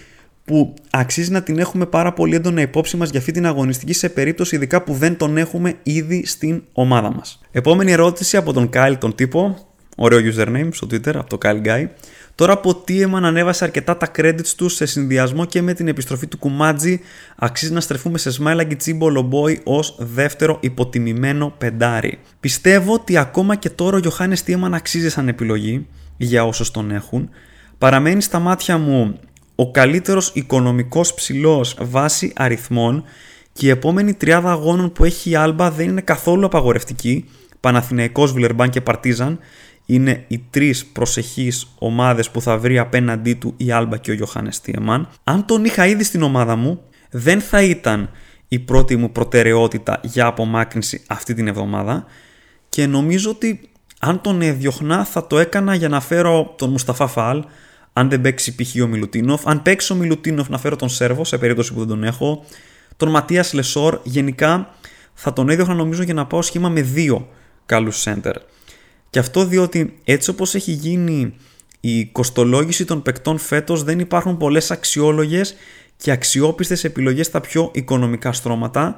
που 0.44 0.74
αξίζει 0.90 1.30
να 1.30 1.42
την 1.42 1.58
έχουμε 1.58 1.86
πάρα 1.86 2.12
πολύ 2.12 2.34
έντονα 2.34 2.60
υπόψη 2.60 2.96
μας 2.96 3.10
για 3.10 3.18
αυτή 3.18 3.32
την 3.32 3.46
αγωνιστική 3.46 3.92
σε 3.92 4.08
περίπτωση 4.08 4.54
ειδικά 4.54 4.82
που 4.82 4.92
δεν 4.92 5.16
τον 5.16 5.36
έχουμε 5.36 5.74
ήδη 5.82 6.26
στην 6.26 6.62
ομάδα 6.72 7.12
μας. 7.12 7.40
Επόμενη 7.50 7.92
ερώτηση 7.92 8.36
από 8.36 8.52
τον 8.52 8.70
Kyle 8.74 8.96
τον 8.98 9.14
τύπο, 9.14 9.68
ωραίο 9.96 10.18
username 10.18 10.68
στο 10.72 10.86
Twitter 10.90 11.14
από 11.14 11.28
το 11.28 11.38
Kyle 11.42 11.66
Guy. 11.66 11.86
Τώρα 12.40 12.52
από 12.52 12.84
Tiemann 12.88 13.22
ανέβασε 13.22 13.64
αρκετά 13.64 13.96
τα 13.96 14.10
credits 14.16 14.46
τους 14.56 14.74
σε 14.74 14.86
συνδυασμό 14.86 15.44
και 15.44 15.62
με 15.62 15.74
την 15.74 15.88
επιστροφή 15.88 16.26
του 16.26 16.38
Κουμάτζη 16.38 17.00
αξίζει 17.36 17.72
να 17.72 17.80
στρεφούμε 17.80 18.18
σε 18.18 18.30
Smile 18.38 18.76
Τσίμπο 18.76 19.08
Λομπόι 19.08 19.60
ως 19.64 19.96
δεύτερο 19.98 20.58
υποτιμημένο 20.60 21.54
πεντάρι. 21.58 22.18
Πιστεύω 22.40 22.92
ότι 22.92 23.16
ακόμα 23.16 23.56
και 23.56 23.70
τώρα 23.70 23.96
ο 23.96 23.98
Γιωχάνης 23.98 24.44
Tiemann 24.46 24.70
αξίζει 24.72 25.10
σαν 25.10 25.28
επιλογή 25.28 25.86
για 26.16 26.44
όσους 26.44 26.70
τον 26.70 26.90
έχουν. 26.90 27.28
Παραμένει 27.78 28.22
στα 28.22 28.38
μάτια 28.38 28.78
μου 28.78 29.18
ο 29.54 29.70
καλύτερος 29.70 30.30
οικονομικός 30.34 31.14
ψηλός 31.14 31.76
βάσει 31.80 32.32
αριθμών 32.36 33.04
και 33.52 33.66
η 33.66 33.70
επόμενη 33.70 34.14
τριάδα 34.14 34.50
αγώνων 34.50 34.92
που 34.92 35.04
έχει 35.04 35.30
η 35.30 35.34
Άλμπα 35.34 35.70
δεν 35.70 35.88
είναι 35.88 36.00
καθόλου 36.00 36.46
απαγορευτική. 36.46 37.28
Παναθηναϊκός, 37.60 38.32
Βιλερμπάν 38.32 38.70
και 38.70 38.80
Παρτίζαν 38.80 39.38
είναι 39.94 40.24
οι 40.28 40.44
τρεις 40.50 40.86
προσεχείς 40.86 41.66
ομάδες 41.78 42.30
που 42.30 42.40
θα 42.40 42.58
βρει 42.58 42.78
απέναντί 42.78 43.34
του 43.34 43.54
η 43.56 43.70
Άλμπα 43.70 43.96
και 43.96 44.10
ο 44.10 44.14
Γιωχάνες 44.14 44.60
Τιεμάν. 44.60 45.08
Αν 45.24 45.46
τον 45.46 45.64
είχα 45.64 45.86
ήδη 45.86 46.04
στην 46.04 46.22
ομάδα 46.22 46.56
μου, 46.56 46.80
δεν 47.10 47.40
θα 47.40 47.62
ήταν 47.62 48.10
η 48.48 48.58
πρώτη 48.58 48.96
μου 48.96 49.12
προτεραιότητα 49.12 50.00
για 50.02 50.26
απομάκρυνση 50.26 51.02
αυτή 51.08 51.34
την 51.34 51.48
εβδομάδα 51.48 52.04
και 52.68 52.86
νομίζω 52.86 53.30
ότι 53.30 53.60
αν 53.98 54.20
τον 54.20 54.42
έδιωχνα 54.42 55.04
θα 55.04 55.26
το 55.26 55.38
έκανα 55.38 55.74
για 55.74 55.88
να 55.88 56.00
φέρω 56.00 56.54
τον 56.58 56.70
Μουσταφά 56.70 57.06
Φαλ, 57.06 57.44
αν 57.92 58.08
δεν 58.08 58.20
παίξει 58.20 58.54
π.χ. 58.54 58.82
ο 58.82 58.86
Μιλουτίνοφ. 58.86 59.46
Αν 59.46 59.62
παίξει 59.62 59.92
ο 59.92 59.96
Μιλουτίνοφ 59.96 60.48
να 60.48 60.58
φέρω 60.58 60.76
τον 60.76 60.88
Σέρβο 60.88 61.24
σε 61.24 61.38
περίπτωση 61.38 61.72
που 61.72 61.78
δεν 61.78 61.88
τον 61.88 62.04
έχω. 62.04 62.44
Τον 62.96 63.10
Ματίας 63.10 63.52
Λεσόρ 63.52 64.00
γενικά 64.02 64.74
θα 65.14 65.32
τον 65.32 65.48
έδιωχνα 65.48 65.74
νομίζω 65.74 66.02
για 66.02 66.14
να 66.14 66.26
πάω 66.26 66.42
σχήμα 66.42 66.68
με 66.68 66.82
δύο 66.82 67.28
καλούς 67.66 68.04
center. 68.06 68.34
Και 69.10 69.18
αυτό 69.18 69.44
διότι 69.44 69.98
έτσι 70.04 70.30
όπως 70.30 70.54
έχει 70.54 70.72
γίνει 70.72 71.34
η 71.80 72.04
κοστολόγηση 72.06 72.84
των 72.84 73.02
παικτών 73.02 73.38
φέτος 73.38 73.82
δεν 73.82 73.98
υπάρχουν 73.98 74.36
πολλές 74.36 74.70
αξιόλογες 74.70 75.54
και 75.96 76.10
αξιόπιστες 76.10 76.84
επιλογές 76.84 77.26
στα 77.26 77.40
πιο 77.40 77.70
οικονομικά 77.74 78.32
στρώματα. 78.32 78.96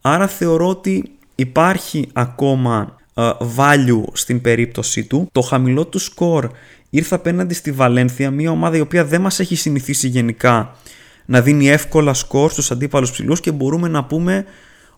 Άρα 0.00 0.26
θεωρώ 0.26 0.68
ότι 0.68 1.10
υπάρχει 1.34 2.08
ακόμα 2.12 2.96
uh, 3.14 3.32
value 3.56 4.02
στην 4.12 4.40
περίπτωσή 4.40 5.04
του. 5.04 5.28
Το 5.32 5.40
χαμηλό 5.40 5.86
του 5.86 5.98
σκορ 5.98 6.50
ήρθε 6.90 7.14
απέναντι 7.14 7.54
στη 7.54 7.72
Βαλένθια, 7.72 8.30
μια 8.30 8.50
ομάδα 8.50 8.76
η 8.76 8.80
οποία 8.80 9.04
δεν 9.04 9.20
μας 9.20 9.40
έχει 9.40 9.56
συνηθίσει 9.56 10.08
γενικά 10.08 10.76
να 11.24 11.40
δίνει 11.40 11.68
εύκολα 11.68 12.14
σκορ 12.14 12.50
στους 12.50 12.70
αντίπαλους 12.70 13.10
ψηλούς 13.10 13.40
και 13.40 13.52
μπορούμε 13.52 13.88
να 13.88 14.04
πούμε 14.04 14.44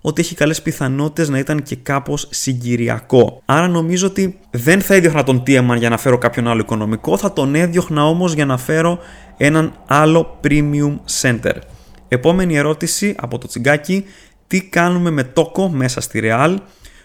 ότι 0.00 0.20
έχει 0.20 0.34
καλές 0.34 0.62
πιθανότητες 0.62 1.28
να 1.28 1.38
ήταν 1.38 1.62
και 1.62 1.76
κάπως 1.76 2.28
συγκυριακό. 2.30 3.42
Άρα 3.44 3.68
νομίζω 3.68 4.06
ότι 4.06 4.38
δεν 4.50 4.80
θα 4.80 4.94
έδιωχνα 4.94 5.22
τον 5.22 5.42
Τίεμαν 5.42 5.78
για 5.78 5.88
να 5.88 5.96
φέρω 5.96 6.18
κάποιον 6.18 6.48
άλλο 6.48 6.60
οικονομικό, 6.60 7.16
θα 7.16 7.32
τον 7.32 7.54
έδιωχνα 7.54 8.06
όμως 8.06 8.32
για 8.32 8.46
να 8.46 8.56
φέρω 8.56 8.98
έναν 9.36 9.72
άλλο 9.86 10.40
premium 10.44 10.96
center. 11.20 11.54
Επόμενη 12.08 12.56
ερώτηση 12.56 13.14
από 13.18 13.38
το 13.38 13.46
τσιγκάκι, 13.46 14.04
τι 14.46 14.62
κάνουμε 14.62 15.10
με 15.10 15.24
τόκο 15.24 15.68
μέσα 15.68 16.00
στη 16.00 16.20
Real; 16.22 16.56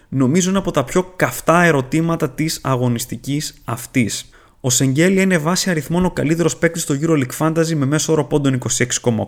Νομίζω 0.08 0.48
είναι 0.48 0.58
από 0.58 0.70
τα 0.70 0.84
πιο 0.84 1.12
καυτά 1.16 1.62
ερωτήματα 1.62 2.30
της 2.30 2.60
αγωνιστικής 2.62 3.54
αυτής. 3.64 4.30
Ο 4.60 4.70
Σεγγέλια 4.70 5.22
είναι 5.22 5.38
βάση 5.38 5.70
αριθμών 5.70 6.04
ο 6.04 6.10
καλύτερος 6.10 6.56
παίκτης 6.56 6.82
στο 6.82 6.94
EuroLeague 7.00 7.36
Fantasy 7.38 7.74
με 7.74 7.86
μέσο 7.86 8.12
όρο 8.12 8.24
πόντων 8.24 8.58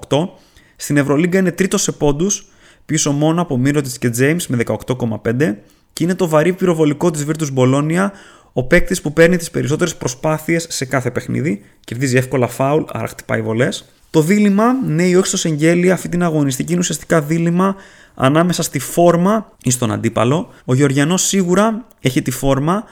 26,8. 0.08 0.28
Στην 0.76 0.96
Ευρωλίγκα 0.96 1.38
είναι 1.38 1.52
τρίτος 1.52 1.82
σε 1.82 1.92
πόντους 1.92 2.46
πίσω 2.88 3.12
μόνο 3.12 3.40
από 3.42 3.56
Μύρωτιτ 3.56 3.94
και 3.98 4.10
James 4.18 4.42
με 4.48 4.64
18,5 4.66 5.54
και 5.92 6.04
είναι 6.04 6.14
το 6.14 6.28
βαρύ 6.28 6.52
πυροβολικό 6.52 7.10
της 7.10 7.26
Virtus 7.28 7.54
Bologna 7.56 8.10
ο 8.52 8.64
παίκτης 8.64 9.00
που 9.00 9.12
παίρνει 9.12 9.36
τις 9.36 9.50
περισσότερες 9.50 9.96
προσπάθειες 9.96 10.66
σε 10.68 10.84
κάθε 10.84 11.10
παιχνίδι, 11.10 11.64
κερδίζει 11.84 12.16
εύκολα 12.16 12.46
φάουλ, 12.46 12.82
άρα 12.92 13.06
χτυπάει 13.06 13.42
βολές. 13.42 13.84
Το 14.10 14.22
δίλημα, 14.22 14.72
ναι 14.86 15.02
ή 15.02 15.14
όχι 15.14 15.26
στο 15.26 15.36
Σεγγέλη, 15.36 15.90
αυτή 15.90 16.08
την 16.08 16.22
αγωνιστική 16.22 16.70
είναι 16.70 16.80
ουσιαστικά 16.80 17.20
δίλημα 17.20 17.76
ανάμεσα 18.14 18.62
στη 18.62 18.78
φόρμα 18.78 19.52
ή 19.62 19.70
στον 19.70 19.92
αντίπαλο. 19.92 20.48
Ο 20.64 20.74
Γεωργιανός 20.74 21.22
σίγουρα 21.22 21.84
έχει 22.00 22.22
τη 22.22 22.30
φόρμα, 22.30 22.84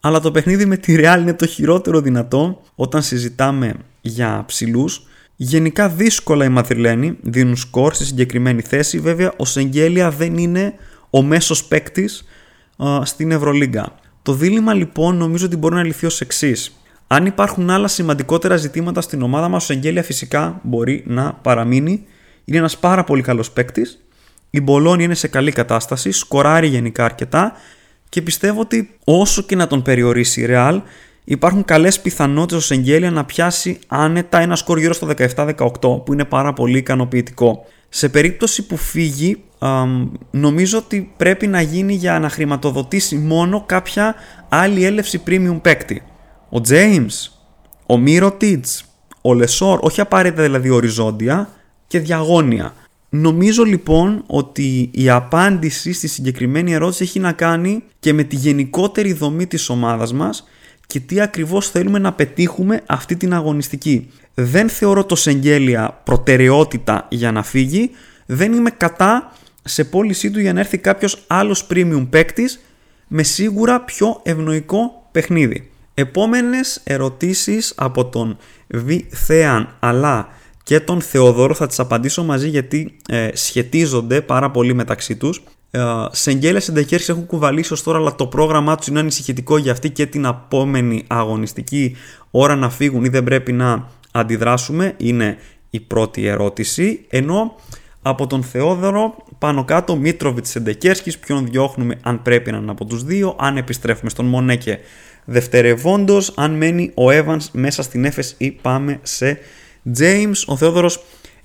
αλλά 0.00 0.20
το 0.20 0.30
παιχνίδι 0.30 0.66
με 0.66 0.76
τη 0.76 0.94
Real 0.98 1.18
είναι 1.20 1.34
το 1.34 1.46
χειρότερο 1.46 2.00
δυνατό 2.00 2.62
όταν 2.74 3.02
συζητάμε 3.02 3.74
για 4.00 4.44
ψηλούς. 4.46 5.06
Γενικά 5.42 5.88
δύσκολα 5.88 6.44
οι 6.44 6.48
Μαδριλένοι 6.48 7.16
δίνουν 7.20 7.56
σκορ 7.56 7.94
στη 7.94 8.04
συγκεκριμένη 8.04 8.62
θέση. 8.62 8.98
Βέβαια, 8.98 9.32
ο 9.36 9.44
Σεγγέλια 9.44 10.10
δεν 10.10 10.38
είναι 10.38 10.74
ο 11.10 11.22
μέσος 11.22 11.64
παίκτης 11.64 12.24
στην 13.02 13.30
Ευρωλίγκα. 13.30 13.94
Το 14.22 14.32
δίλημα 14.32 14.74
λοιπόν 14.74 15.16
νομίζω 15.16 15.46
ότι 15.46 15.56
μπορεί 15.56 15.74
να 15.74 15.84
λυθεί 15.84 16.06
ως 16.06 16.20
εξής. 16.20 16.80
Αν 17.06 17.26
υπάρχουν 17.26 17.70
άλλα 17.70 17.88
σημαντικότερα 17.88 18.56
ζητήματα 18.56 19.00
στην 19.00 19.22
ομάδα 19.22 19.48
μας, 19.48 19.62
ο 19.62 19.66
Σεγγέλια 19.66 20.02
φυσικά 20.02 20.60
μπορεί 20.62 21.04
να 21.06 21.32
παραμείνει. 21.32 22.04
Είναι 22.44 22.58
ένας 22.58 22.78
πάρα 22.78 23.04
πολύ 23.04 23.22
καλός 23.22 23.50
παίκτης. 23.50 24.04
Η 24.50 24.60
Μπολόνια 24.60 25.04
είναι 25.04 25.14
σε 25.14 25.28
καλή 25.28 25.52
κατάσταση, 25.52 26.10
σκοράρει 26.10 26.66
γενικά 26.66 27.04
αρκετά 27.04 27.52
και 28.08 28.22
πιστεύω 28.22 28.60
ότι 28.60 28.96
όσο 29.04 29.42
και 29.42 29.56
να 29.56 29.66
τον 29.66 29.82
περιορίσει 29.82 30.40
η 30.40 30.46
Real, 30.48 30.80
υπάρχουν 31.24 31.64
καλές 31.64 32.00
πιθανότητες 32.00 32.62
ο 32.62 32.66
Σεγγέλια 32.66 33.10
να 33.10 33.24
πιάσει 33.24 33.78
άνετα 33.86 34.40
ένα 34.40 34.56
σκορ 34.56 34.78
γύρω 34.78 34.92
στο 34.92 35.08
17-18 35.36 36.04
που 36.04 36.12
είναι 36.12 36.24
πάρα 36.24 36.52
πολύ 36.52 36.78
ικανοποιητικό. 36.78 37.64
Σε 37.88 38.08
περίπτωση 38.08 38.66
που 38.66 38.76
φύγει, 38.76 39.42
νομίζω 40.30 40.78
ότι 40.78 41.12
πρέπει 41.16 41.46
να 41.46 41.60
γίνει 41.60 41.94
για 41.94 42.18
να 42.18 42.28
χρηματοδοτήσει 42.28 43.16
μόνο 43.16 43.64
κάποια 43.66 44.14
άλλη 44.48 44.84
έλευση 44.84 45.22
premium 45.26 45.58
παίκτη. 45.62 46.02
Ο 46.52 46.60
James, 46.68 47.28
ο 47.86 47.98
Μύρο 47.98 48.36
ο 49.22 49.34
Λεσόρ, 49.34 49.78
όχι 49.82 50.00
απαραίτητα 50.00 50.42
δηλαδή 50.42 50.70
οριζόντια 50.70 51.48
και 51.86 51.98
διαγώνια. 51.98 52.74
Νομίζω 53.08 53.64
λοιπόν 53.64 54.22
ότι 54.26 54.90
η 54.92 55.10
απάντηση 55.10 55.92
στη 55.92 56.08
συγκεκριμένη 56.08 56.72
ερώτηση 56.72 57.02
έχει 57.02 57.18
να 57.18 57.32
κάνει 57.32 57.82
και 57.98 58.12
με 58.12 58.22
τη 58.22 58.36
γενικότερη 58.36 59.12
δομή 59.12 59.46
της 59.46 59.68
ομάδας 59.68 60.12
μας 60.12 60.44
και 60.90 61.00
τι 61.00 61.20
ακριβώς 61.20 61.70
θέλουμε 61.70 61.98
να 61.98 62.12
πετύχουμε 62.12 62.82
αυτή 62.86 63.16
την 63.16 63.34
αγωνιστική. 63.34 64.10
Δεν 64.34 64.68
θεωρώ 64.68 65.04
το 65.04 65.16
Σεγγέλια 65.16 66.00
προτεραιότητα 66.04 67.06
για 67.10 67.32
να 67.32 67.42
φύγει, 67.42 67.90
δεν 68.26 68.52
είμαι 68.52 68.70
κατά 68.70 69.32
σε 69.64 69.84
πώλησή 69.84 70.30
του 70.30 70.40
για 70.40 70.52
να 70.52 70.60
έρθει 70.60 70.78
κάποιος 70.78 71.24
άλλος 71.26 71.66
premium 71.70 72.06
παίκτης 72.10 72.60
με 73.08 73.22
σίγουρα 73.22 73.80
πιο 73.80 74.20
ευνοϊκό 74.22 75.08
παιχνίδι. 75.12 75.70
Επόμενες 75.94 76.80
ερωτήσεις 76.84 77.72
από 77.76 78.04
τον 78.04 78.36
Β. 78.66 78.90
Θέαν 79.08 79.76
αλλά 79.80 80.28
και 80.62 80.80
τον 80.80 81.00
Θεοδόρο 81.00 81.54
θα 81.54 81.66
τις 81.66 81.78
απαντήσω 81.78 82.24
μαζί 82.24 82.48
γιατί 82.48 82.96
ε, 83.08 83.28
σχετίζονται 83.32 84.20
πάρα 84.20 84.50
πολύ 84.50 84.74
μεταξύ 84.74 85.16
τους. 85.16 85.42
Ε, 85.70 85.80
Σεγγέλια 86.10 86.60
Σεντεκέρης 86.60 87.08
έχουν 87.08 87.26
κουβαλήσει 87.26 87.72
ως 87.72 87.82
τώρα 87.82 87.98
αλλά 87.98 88.14
το 88.14 88.26
πρόγραμμά 88.26 88.76
τους 88.76 88.86
είναι 88.86 88.98
ανησυχητικό 88.98 89.56
για 89.56 89.72
αυτή 89.72 89.90
και 89.90 90.06
την 90.06 90.24
επόμενη 90.24 91.04
αγωνιστική 91.06 91.96
ώρα 92.30 92.56
να 92.56 92.70
φύγουν 92.70 93.04
ή 93.04 93.08
δεν 93.08 93.24
πρέπει 93.24 93.52
να 93.52 93.88
αντιδράσουμε 94.12 94.94
είναι 94.96 95.36
η 95.70 95.80
πρώτη 95.80 96.26
ερώτηση. 96.26 97.04
Ενώ 97.08 97.54
από 98.02 98.26
τον 98.26 98.42
Θεόδωρο 98.42 99.14
πάνω 99.38 99.64
κάτω 99.64 99.96
Μίτροβιτς 99.96 100.50
Σεντεκέρσκης 100.50 101.18
ποιον 101.18 101.46
διώχνουμε 101.46 101.98
αν 102.02 102.22
πρέπει 102.22 102.50
να 102.50 102.56
είναι 102.56 102.70
από 102.70 102.84
τους 102.84 103.04
δύο 103.04 103.36
αν 103.38 103.56
επιστρέφουμε 103.56 104.10
στον 104.10 104.26
Μονέκε 104.26 104.78
δευτερευόντως 105.24 106.32
αν 106.36 106.50
μένει 106.50 106.92
ο 106.94 107.04
Evans 107.08 107.44
μέσα 107.52 107.82
στην 107.82 108.04
έφεση 108.04 108.34
ή 108.38 108.50
πάμε 108.50 108.98
σε 109.02 109.38
James, 109.98 110.42
ο 110.46 110.56
Θεόδωρος 110.56 111.02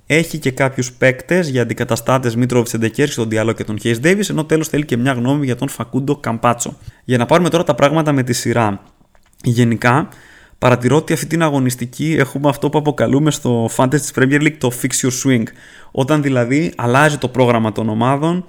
έχει 0.07 0.37
και 0.37 0.51
κάποιους 0.51 0.91
παίκτες 0.93 1.49
για 1.49 1.61
αντικαταστάτες 1.61 2.35
Μίτροβιτ 2.35 2.67
Σεντεκέρ 2.67 3.09
στον 3.09 3.29
διάλογο 3.29 3.55
και 3.55 3.63
τον 3.63 3.79
Χέις 3.79 3.99
Ντέβι, 3.99 4.23
ενώ 4.29 4.45
τέλος 4.45 4.67
θέλει 4.67 4.85
και 4.85 4.97
μια 4.97 5.11
γνώμη 5.11 5.45
για 5.45 5.55
τον 5.55 5.69
Φακούντο 5.69 6.15
Καμπάτσο. 6.15 6.77
Για 7.03 7.17
να 7.17 7.25
πάρουμε 7.25 7.49
τώρα 7.49 7.63
τα 7.63 7.75
πράγματα 7.75 8.11
με 8.11 8.23
τη 8.23 8.33
σειρά. 8.33 8.81
Γενικά, 9.43 10.09
παρατηρώ 10.59 10.95
ότι 10.95 11.13
αυτή 11.13 11.25
την 11.25 11.41
αγωνιστική 11.43 12.15
έχουμε 12.19 12.49
αυτό 12.49 12.69
που 12.69 12.77
αποκαλούμε 12.77 13.31
στο 13.31 13.69
Fantasy 13.75 13.89
της 13.89 14.11
Premier 14.15 14.41
League 14.41 14.57
το 14.57 14.71
Fix 14.81 15.07
Your 15.07 15.11
Swing. 15.23 15.43
Όταν 15.91 16.21
δηλαδή 16.21 16.73
αλλάζει 16.75 17.17
το 17.17 17.27
πρόγραμμα 17.27 17.71
των 17.71 17.89
ομάδων 17.89 18.45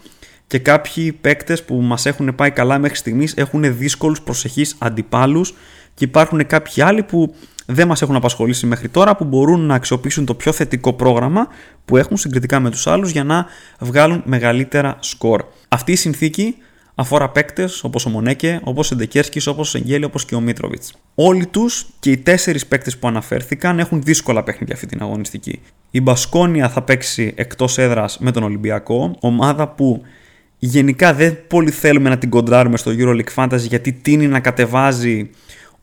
και 0.47 0.59
κάποιοι 0.59 1.13
παίκτες 1.13 1.65
που 1.65 1.75
μας 1.75 2.07
έχουν 2.07 2.35
πάει 2.35 2.51
καλά 2.51 2.79
μέχρι 2.79 2.97
στιγμής 2.97 3.35
έχουν 3.37 3.77
δύσκολους 3.77 4.21
προσεχείς 4.21 4.77
αντιπάλους 4.79 5.55
και 5.95 6.05
υπάρχουν 6.05 6.47
κάποιοι 6.47 6.83
άλλοι 6.83 7.03
που 7.03 7.35
δεν 7.67 7.87
μας 7.87 8.03
έχουν 8.03 8.17
απασχολήσει 8.17 8.67
μέχρι 8.67 8.89
τώρα 8.89 9.17
που 9.17 9.25
μπορούν 9.25 9.61
να 9.61 9.75
αξιοποιήσουν 9.75 10.25
το 10.25 10.35
πιο 10.35 10.53
θετικό 10.53 10.93
πρόγραμμα 10.93 11.47
που 11.85 11.97
έχουν 11.97 12.17
συγκριτικά 12.17 12.61
με 12.61 12.71
τους 12.71 12.87
άλλους 12.87 13.11
για 13.11 13.25
να 13.25 13.47
βγάλουν 13.81 14.23
μεγαλύτερα 14.25 14.97
σκορ. 15.01 15.45
Αυτή 15.69 15.93
η 15.93 15.97
συνθήκη 15.97 16.55
αφορά 16.95 17.29
παίκτες 17.29 17.85
όπως 17.85 18.07
ο 18.07 18.11
Μονέκε, 18.11 18.61
όπως 18.65 18.91
ο 18.91 18.97
Ντεκέρσκι, 18.97 19.49
όπως 19.49 19.69
ο 19.69 19.71
Σεγγέλη, 19.71 20.05
όπως 20.05 20.25
και 20.25 20.35
ο 20.35 20.41
Μίτροβιτς. 20.41 20.95
Όλοι 21.15 21.47
τους 21.47 21.87
και 22.01 22.11
οι 22.11 22.17
τέσσερις 22.17 22.67
παίκτες 22.67 22.99
που 22.99 23.09
αναφέρθηκαν 23.09 23.79
έχουν 23.79 24.03
δύσκολα 24.03 24.43
παιχνίδια 24.43 24.75
αυτή 24.75 24.87
την 24.87 25.03
αγωνιστική. 25.03 25.61
Η 25.91 26.01
Μπασκόνια 26.01 26.69
θα 26.69 26.83
παίξει 26.83 27.33
εκτός 27.37 27.79
έδρας 27.79 28.19
με 28.19 28.31
τον 28.31 28.43
Ολυμπιακό, 28.43 29.17
ομάδα 29.21 29.69
που 29.69 30.03
γενικά 30.59 31.15
δεν 31.15 31.47
πολύ 31.47 31.71
θέλουμε 31.71 32.09
να 32.09 32.19
την 32.19 32.31
κοντράρουμε 32.31 32.77
στο 32.77 32.93
EuroLeague 32.99 33.35
Fantasy 33.35 33.59
γιατί 33.69 33.93
τίνει 33.93 34.27
να 34.27 34.41
κατεβάζει 34.41 35.31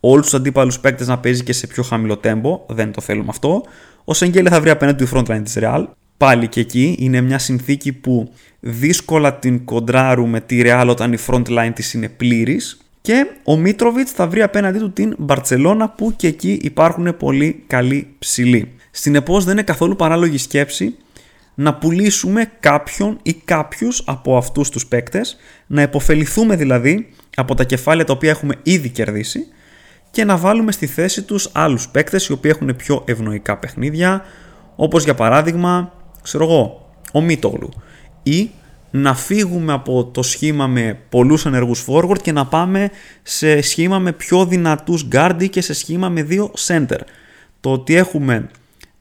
όλους 0.05 0.25
τους 0.25 0.33
αντίπαλους 0.33 0.79
παίκτες 0.79 1.07
να 1.07 1.17
παίζει 1.17 1.43
και 1.43 1.53
σε 1.53 1.67
πιο 1.67 1.83
χαμηλό 1.83 2.17
τέμπο. 2.17 2.65
Δεν 2.67 2.91
το 2.91 3.01
θέλουμε 3.01 3.27
αυτό. 3.29 3.63
Ο 4.03 4.13
Σεγγέλε 4.13 4.49
θα 4.49 4.61
βρει 4.61 4.69
απέναντι 4.69 5.05
του 5.05 5.17
frontline 5.17 5.41
της 5.43 5.57
Real. 5.59 5.85
Πάλι 6.17 6.47
και 6.47 6.59
εκεί 6.59 6.95
είναι 6.99 7.21
μια 7.21 7.37
συνθήκη 7.39 7.93
που 7.93 8.33
δύσκολα 8.59 9.33
την 9.33 9.65
κοντράρουμε 9.65 10.29
με 10.29 10.41
τη 10.41 10.61
Real 10.63 10.85
όταν 10.89 11.13
η 11.13 11.17
frontline 11.27 11.71
της 11.73 11.93
είναι 11.93 12.09
πλήρης. 12.09 12.77
Και 13.01 13.25
ο 13.43 13.57
Μίτροβιτς 13.57 14.11
θα 14.11 14.27
βρει 14.27 14.41
απέναντί 14.41 14.79
του 14.79 14.91
την 14.91 15.15
Μπαρσελόνα 15.17 15.89
που 15.89 16.13
και 16.15 16.27
εκεί 16.27 16.59
υπάρχουν 16.61 17.17
πολύ 17.17 17.63
καλοί 17.67 18.07
ψηλοί. 18.19 18.71
Συνεπώς 18.91 19.43
δεν 19.43 19.53
είναι 19.53 19.63
καθόλου 19.63 19.95
παράλογη 19.95 20.37
σκέψη 20.37 20.95
να 21.55 21.73
πουλήσουμε 21.73 22.51
κάποιον 22.59 23.19
ή 23.23 23.33
κάποιους 23.33 24.03
από 24.05 24.37
αυτούς 24.37 24.69
τους 24.69 24.85
παίκτες, 24.85 25.37
να 25.67 25.81
υποφεληθούμε 25.81 26.55
δηλαδή 26.55 27.09
από 27.35 27.55
τα 27.55 27.63
κεφάλαια 27.63 28.05
τα 28.05 28.13
οποία 28.13 28.29
έχουμε 28.29 28.55
ήδη 28.63 28.89
κερδίσει 28.89 29.47
και 30.13 30.23
να 30.23 30.38
βάλουμε 30.38 30.71
στη 30.71 30.88
θέση 30.88 31.21
τους 31.21 31.49
άλλους 31.54 31.89
παίκτες 31.89 32.28
οι 32.28 32.32
οποίοι 32.32 32.52
έχουν 32.56 32.76
πιο 32.76 33.04
ευνοϊκά 33.06 33.58
παιχνίδια 33.58 34.26
όπως 34.76 35.04
για 35.04 35.15
παράδειγμα, 35.15 35.93
ξέρω 36.21 36.43
εγώ, 36.43 36.91
ο 37.13 37.21
Μίτογλου 37.21 37.69
ή 38.23 38.49
να 38.91 39.15
φύγουμε 39.15 39.73
από 39.73 40.06
το 40.06 40.21
σχήμα 40.21 40.67
με 40.67 40.99
πολλούς 41.10 41.45
ενεργούς 41.45 41.86
forward 41.88 42.21
και 42.21 42.32
να 42.32 42.45
πάμε 42.45 42.89
σε 43.23 43.62
σχήμα 43.62 43.99
με 43.99 44.12
πιο 44.12 44.45
δυνατούς 44.45 45.08
guard 45.12 45.47
και 45.49 45.62
σε 45.62 45.73
σχήμα 45.73 46.10
με 46.10 46.23
δύο 46.23 46.52
center. 46.67 46.99
Το 47.60 47.71
ότι 47.71 47.95
έχουμε 47.95 48.49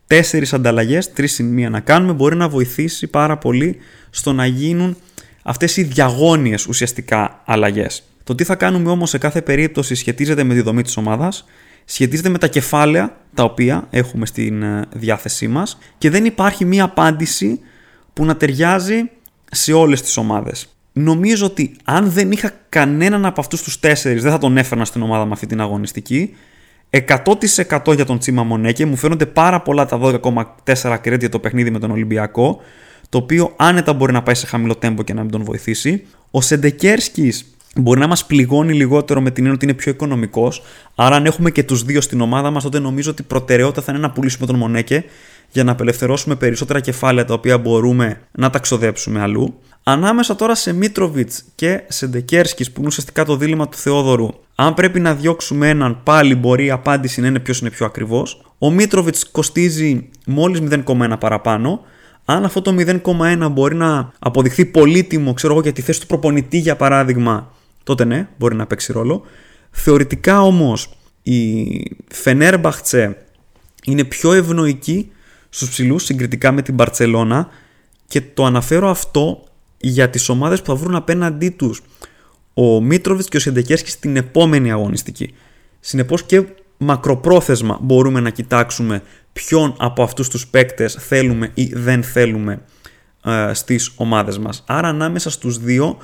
τέσσερις 0.07 0.53
ανταλλαγές, 0.53 1.13
τρεις 1.13 1.33
συν 1.33 1.47
μία 1.47 1.71
να 1.71 1.81
κάνουμε, 1.81 2.13
μπορεί 2.13 2.37
να 2.37 2.49
βοηθήσει 2.49 3.07
πάρα 3.07 3.39
πολύ 3.39 3.77
στο 4.11 4.33
να 4.33 4.47
γίνουν 4.47 4.97
αυτές 5.43 5.77
οι 5.77 5.83
διαγώνιες 5.83 6.67
ουσιαστικά 6.67 7.43
αλλαγές. 7.45 8.03
Το 8.25 8.35
τι 8.35 8.45
θα 8.45 8.55
κάνουμε 8.55 8.91
όμως 8.91 9.11
σε 9.11 9.19
κάθε 9.19 9.43
περίπτωση 9.43 9.95
σχετίζεται 9.95 10.43
με 10.43 10.55
τη 10.55 10.61
δομή 10.61 10.83
της 10.83 10.97
ομάδας, 10.97 11.45
σχετίζεται 11.85 12.29
με 12.29 12.39
τα 12.39 12.47
κεφάλαια 12.47 13.17
τα 13.35 13.43
οποία 13.45 13.87
έχουμε 13.91 14.27
στην 14.27 14.63
ε, 14.63 14.85
διάθεσή 14.93 15.49
μας 15.49 15.79
και 15.99 16.11
δεν 16.11 16.25
υπάρχει 16.25 16.65
μία 16.65 16.85
απάντηση 16.85 17.61
που 18.13 18.25
να 18.25 18.37
ταιριάζει 18.37 19.11
σε 19.51 19.73
όλες 19.73 20.03
τις 20.03 20.17
ομάδες. 20.17 20.67
Νομίζω 20.93 21.47
ότι 21.47 21.77
αν 21.85 22.11
δεν 22.11 22.33
είχα 22.33 22.53
κανέναν 22.69 23.27
από 23.27 23.41
αυτούς 23.41 23.63
τους 23.63 23.81
τέσσερις 23.81 24.23
δεν 24.23 24.33
θα 24.33 24.39
τον 24.39 24.57
έφερνα 24.57 24.85
στην 24.85 25.03
ομάδα 25.03 25.25
με 25.25 25.33
αυτή 25.33 25.47
την 25.47 25.61
αγωνιστική. 25.61 26.35
100% 26.91 27.95
για 27.95 28.05
τον 28.05 28.19
Τσίμα 28.19 28.43
Μονέκε. 28.43 28.87
Μου 28.87 28.97
φαίνονται 28.97 29.27
πάρα 29.27 29.61
πολλά 29.61 29.87
τα 29.87 30.01
12,4 30.03 30.99
κρέτη 31.01 31.19
για 31.19 31.29
το 31.29 31.39
παιχνίδι 31.39 31.71
με 31.71 31.79
τον 31.79 31.91
Ολυμπιακό. 31.91 32.61
Το 33.09 33.19
οποίο 33.19 33.53
άνετα 33.57 33.93
μπορεί 33.93 34.13
να 34.13 34.23
πάει 34.23 34.35
σε 34.35 34.47
χαμηλό 34.47 34.77
τέμπο 34.77 35.03
και 35.03 35.15
να 35.15 35.23
μην 35.23 35.31
τον 35.31 35.45
βοηθήσει. 35.45 36.07
Ο 36.31 36.41
Σεντεκέρσκης 36.41 37.52
μπορεί 37.77 38.01
να 38.01 38.07
μας 38.07 38.27
πληγώνει 38.27 38.73
λιγότερο 38.73 39.21
με 39.21 39.31
την 39.31 39.39
έννοια 39.39 39.55
ότι 39.55 39.65
είναι 39.65 39.75
πιο 39.75 39.93
οικονομικός. 39.93 40.63
Άρα, 40.95 41.17
αν 41.17 41.27
έχουμε 41.27 41.51
και 41.51 41.63
τους 41.63 41.83
δύο 41.83 42.01
στην 42.01 42.21
ομάδα 42.21 42.51
μας, 42.51 42.63
τότε 42.63 42.79
νομίζω 42.79 43.11
ότι 43.11 43.23
η 43.23 43.25
προτεραιότητα 43.25 43.83
θα 43.83 43.93
είναι 43.93 44.01
να 44.01 44.11
πουλήσουμε 44.11 44.47
τον 44.47 44.57
Μονέκε 44.57 45.05
για 45.51 45.65
να 45.65 45.73
απελευθερώσουμε 45.73 46.35
περισσότερα 46.35 46.81
κεφάλαια 46.81 47.25
τα 47.25 47.35
οποία 47.35 47.59
μπορούμε 47.59 48.21
να 48.33 48.51
τα 48.51 48.59
ξοδέψουμε 48.59 49.21
αλλού. 49.21 49.55
Ανάμεσα 49.83 50.37
τώρα 50.37 50.55
σε 50.55 50.73
Μίτροβιτς 50.73 51.45
και 51.55 51.83
σε 51.89 52.07
Ντεκέρσκι, 52.07 52.65
που 52.65 52.79
είναι 52.79 52.87
ουσιαστικά 52.87 53.25
το 53.25 53.37
δίλημα 53.37 53.69
του 53.69 53.77
Θεόδωρου, 53.77 54.29
αν 54.55 54.75
πρέπει 54.75 55.01
να 55.01 55.15
διώξουμε 55.15 55.69
έναν, 55.69 56.01
πάλι 56.03 56.35
μπορεί 56.35 56.65
η 56.65 56.71
απάντηση 56.71 57.21
να 57.21 57.27
είναι 57.27 57.39
ποιος 57.39 57.61
είναι 57.61 57.71
πιο 57.71 57.87
ακριβώς. 57.87 58.43
Ο 58.59 58.71
Μίτροβιτς 58.71 59.31
κοστίζει 59.31 60.09
μόλις 60.27 60.61
0,1 60.71 61.19
παραπάνω. 61.19 61.81
Αν 62.25 62.45
αυτό 62.45 62.63
το 62.63 62.75
0,1 62.79 63.49
μπορεί 63.51 63.75
να 63.75 64.13
αποδειχθεί 64.19 64.65
πολύτιμο, 64.65 65.33
ξέρω 65.35 65.53
εγώ, 65.53 65.63
για 65.63 65.73
τη 65.73 65.83
θέση 65.83 66.01
του 66.01 66.07
προπονητή 66.07 66.59
για 66.59 66.77
παράδειγμα, 66.77 67.51
τότε 67.83 68.05
ναι, 68.05 68.29
μπορεί 68.39 68.55
να 68.55 68.67
παίξει 68.67 68.93
ρόλο. 68.93 69.23
Θεωρητικά 69.71 70.43
όμως 70.43 70.97
η 71.23 71.81
Φενέρμπαχτσε 72.09 73.17
είναι 73.85 74.05
πιο 74.05 74.33
ευνοϊκή 74.33 75.11
στους 75.49 75.69
ψηλούς 75.69 76.05
συγκριτικά 76.05 76.53
με 76.53 76.63
την 76.63 76.75
Μπαρτσελώνα 76.75 77.49
και 78.07 78.21
το 78.21 78.45
αναφέρω 78.45 78.91
αυτό 78.91 79.45
για 79.79 80.11
τις 80.11 80.29
ομάδες 80.29 80.61
που 80.61 80.67
θα 80.67 80.75
βρουν 80.75 80.95
απέναντί 80.95 81.49
τους 81.49 81.83
ο 82.55 82.81
Μίτροβιτς 82.81 83.29
και 83.29 83.37
ο 83.37 83.41
Σεντεκέρσκι 83.41 83.91
στην 83.91 84.17
επόμενη 84.17 84.73
αγωνιστική. 84.73 85.35
Συνεπώς 85.81 86.23
και 86.23 86.45
μακροπρόθεσμα 86.77 87.79
μπορούμε 87.83 88.21
να 88.21 88.31
κοιτάξουμε 88.31 89.03
ποιον 89.33 89.75
από 89.79 90.03
αυτούς 90.03 90.29
τους 90.29 90.47
παίκτες 90.47 90.97
θέλουμε 91.01 91.51
ή 91.55 91.73
δεν 91.75 92.03
θέλουμε 92.03 92.63
ε, 93.25 93.51
στις 93.55 93.93
ομάδες 93.97 94.39
μας. 94.39 94.65
Άρα 94.67 94.89
ανάμεσα 94.89 95.31
στους 95.31 95.59
δύο 95.59 95.99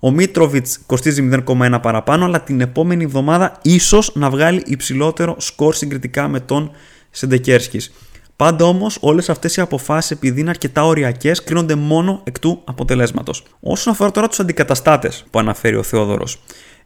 ο 0.00 0.10
Μίτροβιτς 0.10 0.80
κοστίζει 0.86 1.28
0,1 1.46 1.78
παραπάνω 1.82 2.24
αλλά 2.24 2.40
την 2.40 2.60
επόμενη 2.60 3.04
εβδομάδα 3.04 3.58
ίσως 3.62 4.10
να 4.14 4.30
βγάλει 4.30 4.62
υψηλότερο 4.66 5.34
σκορ 5.38 5.74
συγκριτικά 5.74 6.28
με 6.28 6.40
τον 6.40 6.70
Σεντεκέρσκης. 7.10 7.92
Πάντα 8.36 8.64
όμως 8.64 8.98
όλες 9.00 9.28
αυτές 9.28 9.56
οι 9.56 9.60
αποφάσεις, 9.60 10.10
επειδή 10.10 10.40
είναι 10.40 10.50
αρκετά 10.50 10.84
οριακές, 10.84 11.44
κρίνονται 11.44 11.74
μόνο 11.74 12.20
εκ 12.24 12.38
του 12.38 12.62
αποτελέσματος. 12.64 13.44
Όσον 13.60 13.92
αφορά 13.92 14.10
τώρα 14.10 14.28
τους 14.28 14.40
αντικαταστάτες 14.40 15.24
που 15.30 15.38
αναφέρει 15.38 15.76
ο 15.76 15.82
Θεόδωρος, 15.82 16.42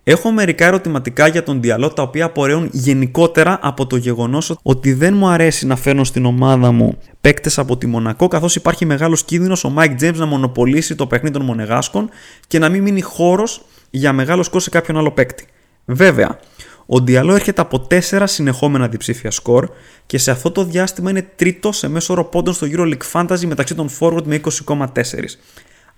Έχω 0.06 0.30
μερικά 0.30 0.66
ερωτηματικά 0.66 1.26
για 1.26 1.42
τον 1.42 1.60
Διαλό 1.60 1.88
τα 1.88 2.02
οποία 2.02 2.24
απορρέουν 2.24 2.68
γενικότερα 2.72 3.58
από 3.62 3.86
το 3.86 3.96
γεγονός 3.96 4.58
ότι 4.62 4.92
δεν 4.92 5.14
μου 5.14 5.28
αρέσει 5.28 5.66
να 5.66 5.76
φέρνω 5.76 6.04
στην 6.04 6.24
ομάδα 6.24 6.72
μου 6.72 6.98
παίκτες 7.20 7.58
από 7.58 7.76
τη 7.76 7.86
Μονακό, 7.86 8.28
καθώς 8.28 8.56
υπάρχει 8.56 8.84
μεγάλος 8.84 9.24
κίνδυνος 9.24 9.64
ο 9.64 9.74
Mike 9.78 10.00
James 10.00 10.14
να 10.14 10.26
μονοπολίσει 10.26 10.94
το 10.94 11.06
παιχνίδι 11.06 11.34
των 11.34 11.44
Μονεγάσκων 11.44 12.08
και 12.46 12.58
να 12.58 12.68
μην 12.68 12.82
μείνει 12.82 13.00
χώρος 13.00 13.64
για 13.90 14.12
μεγάλο 14.12 14.42
σκορ 14.42 14.60
σε 14.60 14.70
κάποιον 14.70 14.96
άλλο 14.96 15.10
παίκτη. 15.10 15.46
Βέβαια, 15.84 16.38
ο 16.86 17.00
Διαλό 17.00 17.34
έρχεται 17.34 17.60
από 17.60 17.86
4 18.10 18.22
συνεχόμενα 18.24 18.88
διψήφια 18.88 19.30
σκορ 19.30 19.68
και 20.06 20.18
σε 20.18 20.30
αυτό 20.30 20.50
το 20.50 20.64
διάστημα 20.64 21.10
είναι 21.10 21.28
τρίτο 21.36 21.72
σε 21.72 21.88
μέσο 21.88 22.12
όρο 22.12 22.24
πόντων 22.24 22.54
στο 22.54 22.66
EuroLeague 22.70 23.12
Fantasy 23.12 23.44
μεταξύ 23.44 23.74
των 23.74 23.88
forward 24.00 24.22
με 24.24 24.40
20,4. 24.66 24.86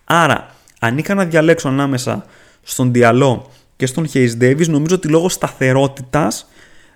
Άρα, 0.05 0.55
αν 0.81 0.99
είχα 0.99 1.15
να 1.15 1.25
διαλέξω 1.25 1.69
ανάμεσα 1.69 2.25
στον 2.63 2.93
Διαλό 2.93 3.51
και 3.77 3.87
στον 3.87 4.09
Hayes 4.13 4.31
Davis, 4.41 4.69
νομίζω 4.69 4.95
ότι 4.95 5.09
λόγω 5.09 5.29
σταθερότητας 5.29 6.47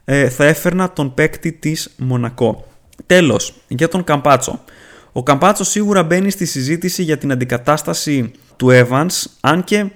ε, 0.04 0.28
θα 0.28 0.44
έφερνα 0.44 0.92
τον 0.92 1.14
παίκτη 1.14 1.52
της 1.52 1.94
Μονακό. 1.96 2.66
Τέλος, 3.06 3.54
για 3.68 3.88
τον 3.88 4.04
Καμπάτσο. 4.04 4.64
Ο 5.12 5.22
Καμπάτσο 5.22 5.64
σίγουρα 5.64 6.02
μπαίνει 6.02 6.30
στη 6.30 6.44
συζήτηση 6.44 7.02
για 7.02 7.18
την 7.18 7.32
αντικατάσταση 7.32 8.30
του 8.56 8.68
Evans, 8.70 9.24
αν 9.40 9.64
και 9.64 9.90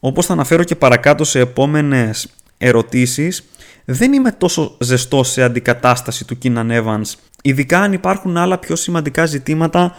όπως 0.00 0.26
θα 0.26 0.32
αναφέρω 0.32 0.64
και 0.64 0.76
παρακάτω 0.76 1.24
σε 1.24 1.40
επόμενες 1.40 2.28
ερωτήσεις, 2.58 3.44
δεν 3.84 4.12
είμαι 4.12 4.32
τόσο 4.32 4.76
ζεστός 4.80 5.30
σε 5.30 5.42
αντικατάσταση 5.42 6.24
του 6.24 6.38
Keenan 6.42 6.82
Evans, 6.82 7.12
ειδικά 7.42 7.80
αν 7.80 7.92
υπάρχουν 7.92 8.36
άλλα 8.36 8.58
πιο 8.58 8.76
σημαντικά 8.76 9.26
ζητήματα 9.26 9.96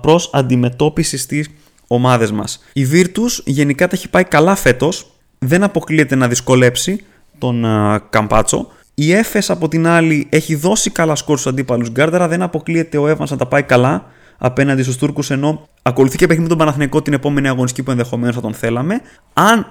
προς 0.00 0.30
αντιμετώπισης 0.32 1.22
στις 1.22 1.48
ομάδες 1.86 2.30
μας. 2.32 2.64
Η 2.72 2.86
Virtus 2.92 3.42
γενικά 3.44 3.88
τα 3.88 3.96
έχει 3.96 4.08
πάει 4.08 4.24
καλά 4.24 4.54
φέτος, 4.54 5.15
δεν 5.38 5.62
αποκλείεται 5.62 6.14
να 6.14 6.28
δυσκολέψει 6.28 7.04
τον 7.38 7.64
Καμπάτσο. 8.10 8.68
Η 8.94 9.12
Έφες 9.12 9.50
από 9.50 9.68
την 9.68 9.86
άλλη 9.86 10.26
έχει 10.30 10.54
δώσει 10.54 10.90
καλά 10.90 11.14
σκορ 11.14 11.38
στους 11.38 11.52
αντίπαλους 11.52 11.90
Γκάρνταρα, 11.90 12.28
δεν 12.28 12.42
αποκλείεται 12.42 12.98
ο 12.98 13.10
Evans 13.10 13.28
να 13.28 13.36
τα 13.36 13.46
πάει 13.46 13.62
καλά 13.62 14.06
απέναντι 14.38 14.82
στους 14.82 14.96
Τούρκους 14.96 15.30
ενώ 15.30 15.68
ακολουθεί 15.82 16.16
και 16.16 16.26
παιχνίδι 16.26 16.42
με 16.42 16.48
τον 16.48 16.58
Παναθηναϊκό 16.58 17.02
την 17.02 17.12
επόμενη 17.12 17.48
αγωνιστική 17.48 17.82
που 17.82 17.90
ενδεχομένως 17.90 18.34
θα 18.34 18.40
τον 18.40 18.54
θέλαμε. 18.54 19.00
Αν 19.32 19.66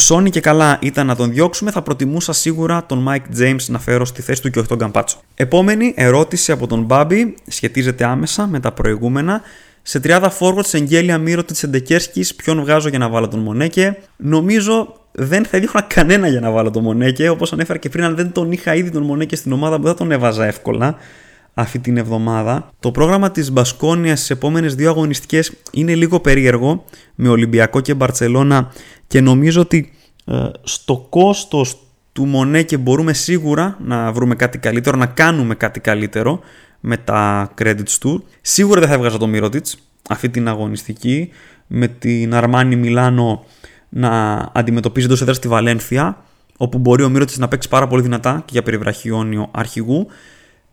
Sony 0.00 0.30
και 0.30 0.40
καλά 0.40 0.78
ήταν 0.80 1.06
να 1.06 1.16
τον 1.16 1.30
διώξουμε, 1.30 1.70
θα 1.70 1.82
προτιμούσα 1.82 2.32
σίγουρα 2.32 2.86
τον 2.86 3.08
Mike 3.08 3.40
James 3.40 3.64
να 3.66 3.78
φέρω 3.78 4.04
στη 4.04 4.22
θέση 4.22 4.42
του 4.42 4.50
και 4.50 4.58
όχι 4.58 4.68
τον 4.68 4.78
Καμπάτσο. 4.78 5.18
Επόμενη 5.34 5.92
ερώτηση 5.96 6.52
από 6.52 6.66
τον 6.66 6.82
Μπάμπι 6.82 7.34
σχετίζεται 7.46 8.04
άμεσα 8.04 8.46
με 8.46 8.60
τα 8.60 8.72
προηγούμενα. 8.72 9.40
Σε 9.82 10.00
τριάδα 10.00 10.32
forward 10.38 10.64
σε 10.64 10.76
εγγέλια 10.76 11.18
μύρο 11.18 11.44
τη 11.44 11.60
Εντεκέρσκη, 11.62 12.34
ποιον 12.36 12.60
βγάζω 12.60 12.88
για 12.88 12.98
να 12.98 13.08
βάλω 13.08 13.28
τον 13.28 13.40
Μονέκε. 13.40 13.98
Νομίζω 14.16 14.94
δεν 15.16 15.44
θα 15.44 15.56
έδιωχνα 15.56 15.82
κανένα 15.82 16.28
για 16.28 16.40
να 16.40 16.50
βάλω 16.50 16.70
τον 16.70 16.82
Μονέκε. 16.82 17.28
Όπως 17.28 17.52
ανέφερα 17.52 17.78
και 17.78 17.88
πριν, 17.88 18.04
αν 18.04 18.14
δεν 18.14 18.32
τον 18.32 18.52
είχα 18.52 18.74
ήδη 18.74 18.90
τον 18.90 19.02
Μονέκε 19.02 19.36
στην 19.36 19.52
ομάδα 19.52 19.78
μου, 19.78 19.84
δεν 19.84 19.96
τον 19.96 20.10
έβαζα 20.10 20.46
εύκολα 20.46 20.96
αυτή 21.54 21.78
την 21.78 21.96
εβδομάδα. 21.96 22.70
Το 22.80 22.90
πρόγραμμα 22.90 23.30
της 23.30 23.50
Μπασκόνιας 23.50 24.18
στις 24.18 24.30
επόμενες 24.30 24.74
δύο 24.74 24.90
αγωνιστικές 24.90 25.52
είναι 25.72 25.94
λίγο 25.94 26.20
περίεργο 26.20 26.84
με 27.14 27.28
Ολυμπιακό 27.28 27.80
και 27.80 27.94
Μπαρτσελώνα 27.94 28.72
και 29.06 29.20
νομίζω 29.20 29.60
ότι 29.60 29.92
ε, 30.24 30.48
στο 30.62 31.06
κόστος 31.10 31.78
του 32.12 32.26
Μονέκε 32.26 32.76
μπορούμε 32.76 33.12
σίγουρα 33.12 33.76
να 33.80 34.12
βρούμε 34.12 34.34
κάτι 34.34 34.58
καλύτερο, 34.58 34.96
να 34.96 35.06
κάνουμε 35.06 35.54
κάτι 35.54 35.80
καλύτερο 35.80 36.40
με 36.80 36.96
τα 36.96 37.50
credits 37.58 37.96
του. 38.00 38.24
Σίγουρα 38.40 38.80
δεν 38.80 38.88
θα 38.88 38.94
έβγαζα 38.94 39.18
το 39.18 39.26
Μύρωτιτς 39.26 39.78
αυτή 40.08 40.28
την 40.28 40.48
αγωνιστική 40.48 41.30
με 41.66 41.88
την 41.88 42.34
Αρμάνι 42.34 42.76
Μιλάνο 42.76 43.44
να 43.96 44.38
αντιμετωπίζει 44.54 45.08
τόσο 45.08 45.22
έδρα 45.22 45.34
στη 45.34 45.48
Βαλένθια 45.48 46.24
όπου 46.56 46.78
μπορεί 46.78 47.02
ο 47.02 47.08
Μύρωτιτς 47.08 47.38
να 47.38 47.48
παίξει 47.48 47.68
πάρα 47.68 47.86
πολύ 47.86 48.02
δυνατά 48.02 48.42
και 48.44 48.50
για 48.52 48.62
περιβραχιόνιο 48.62 49.48
αρχηγού. 49.50 50.06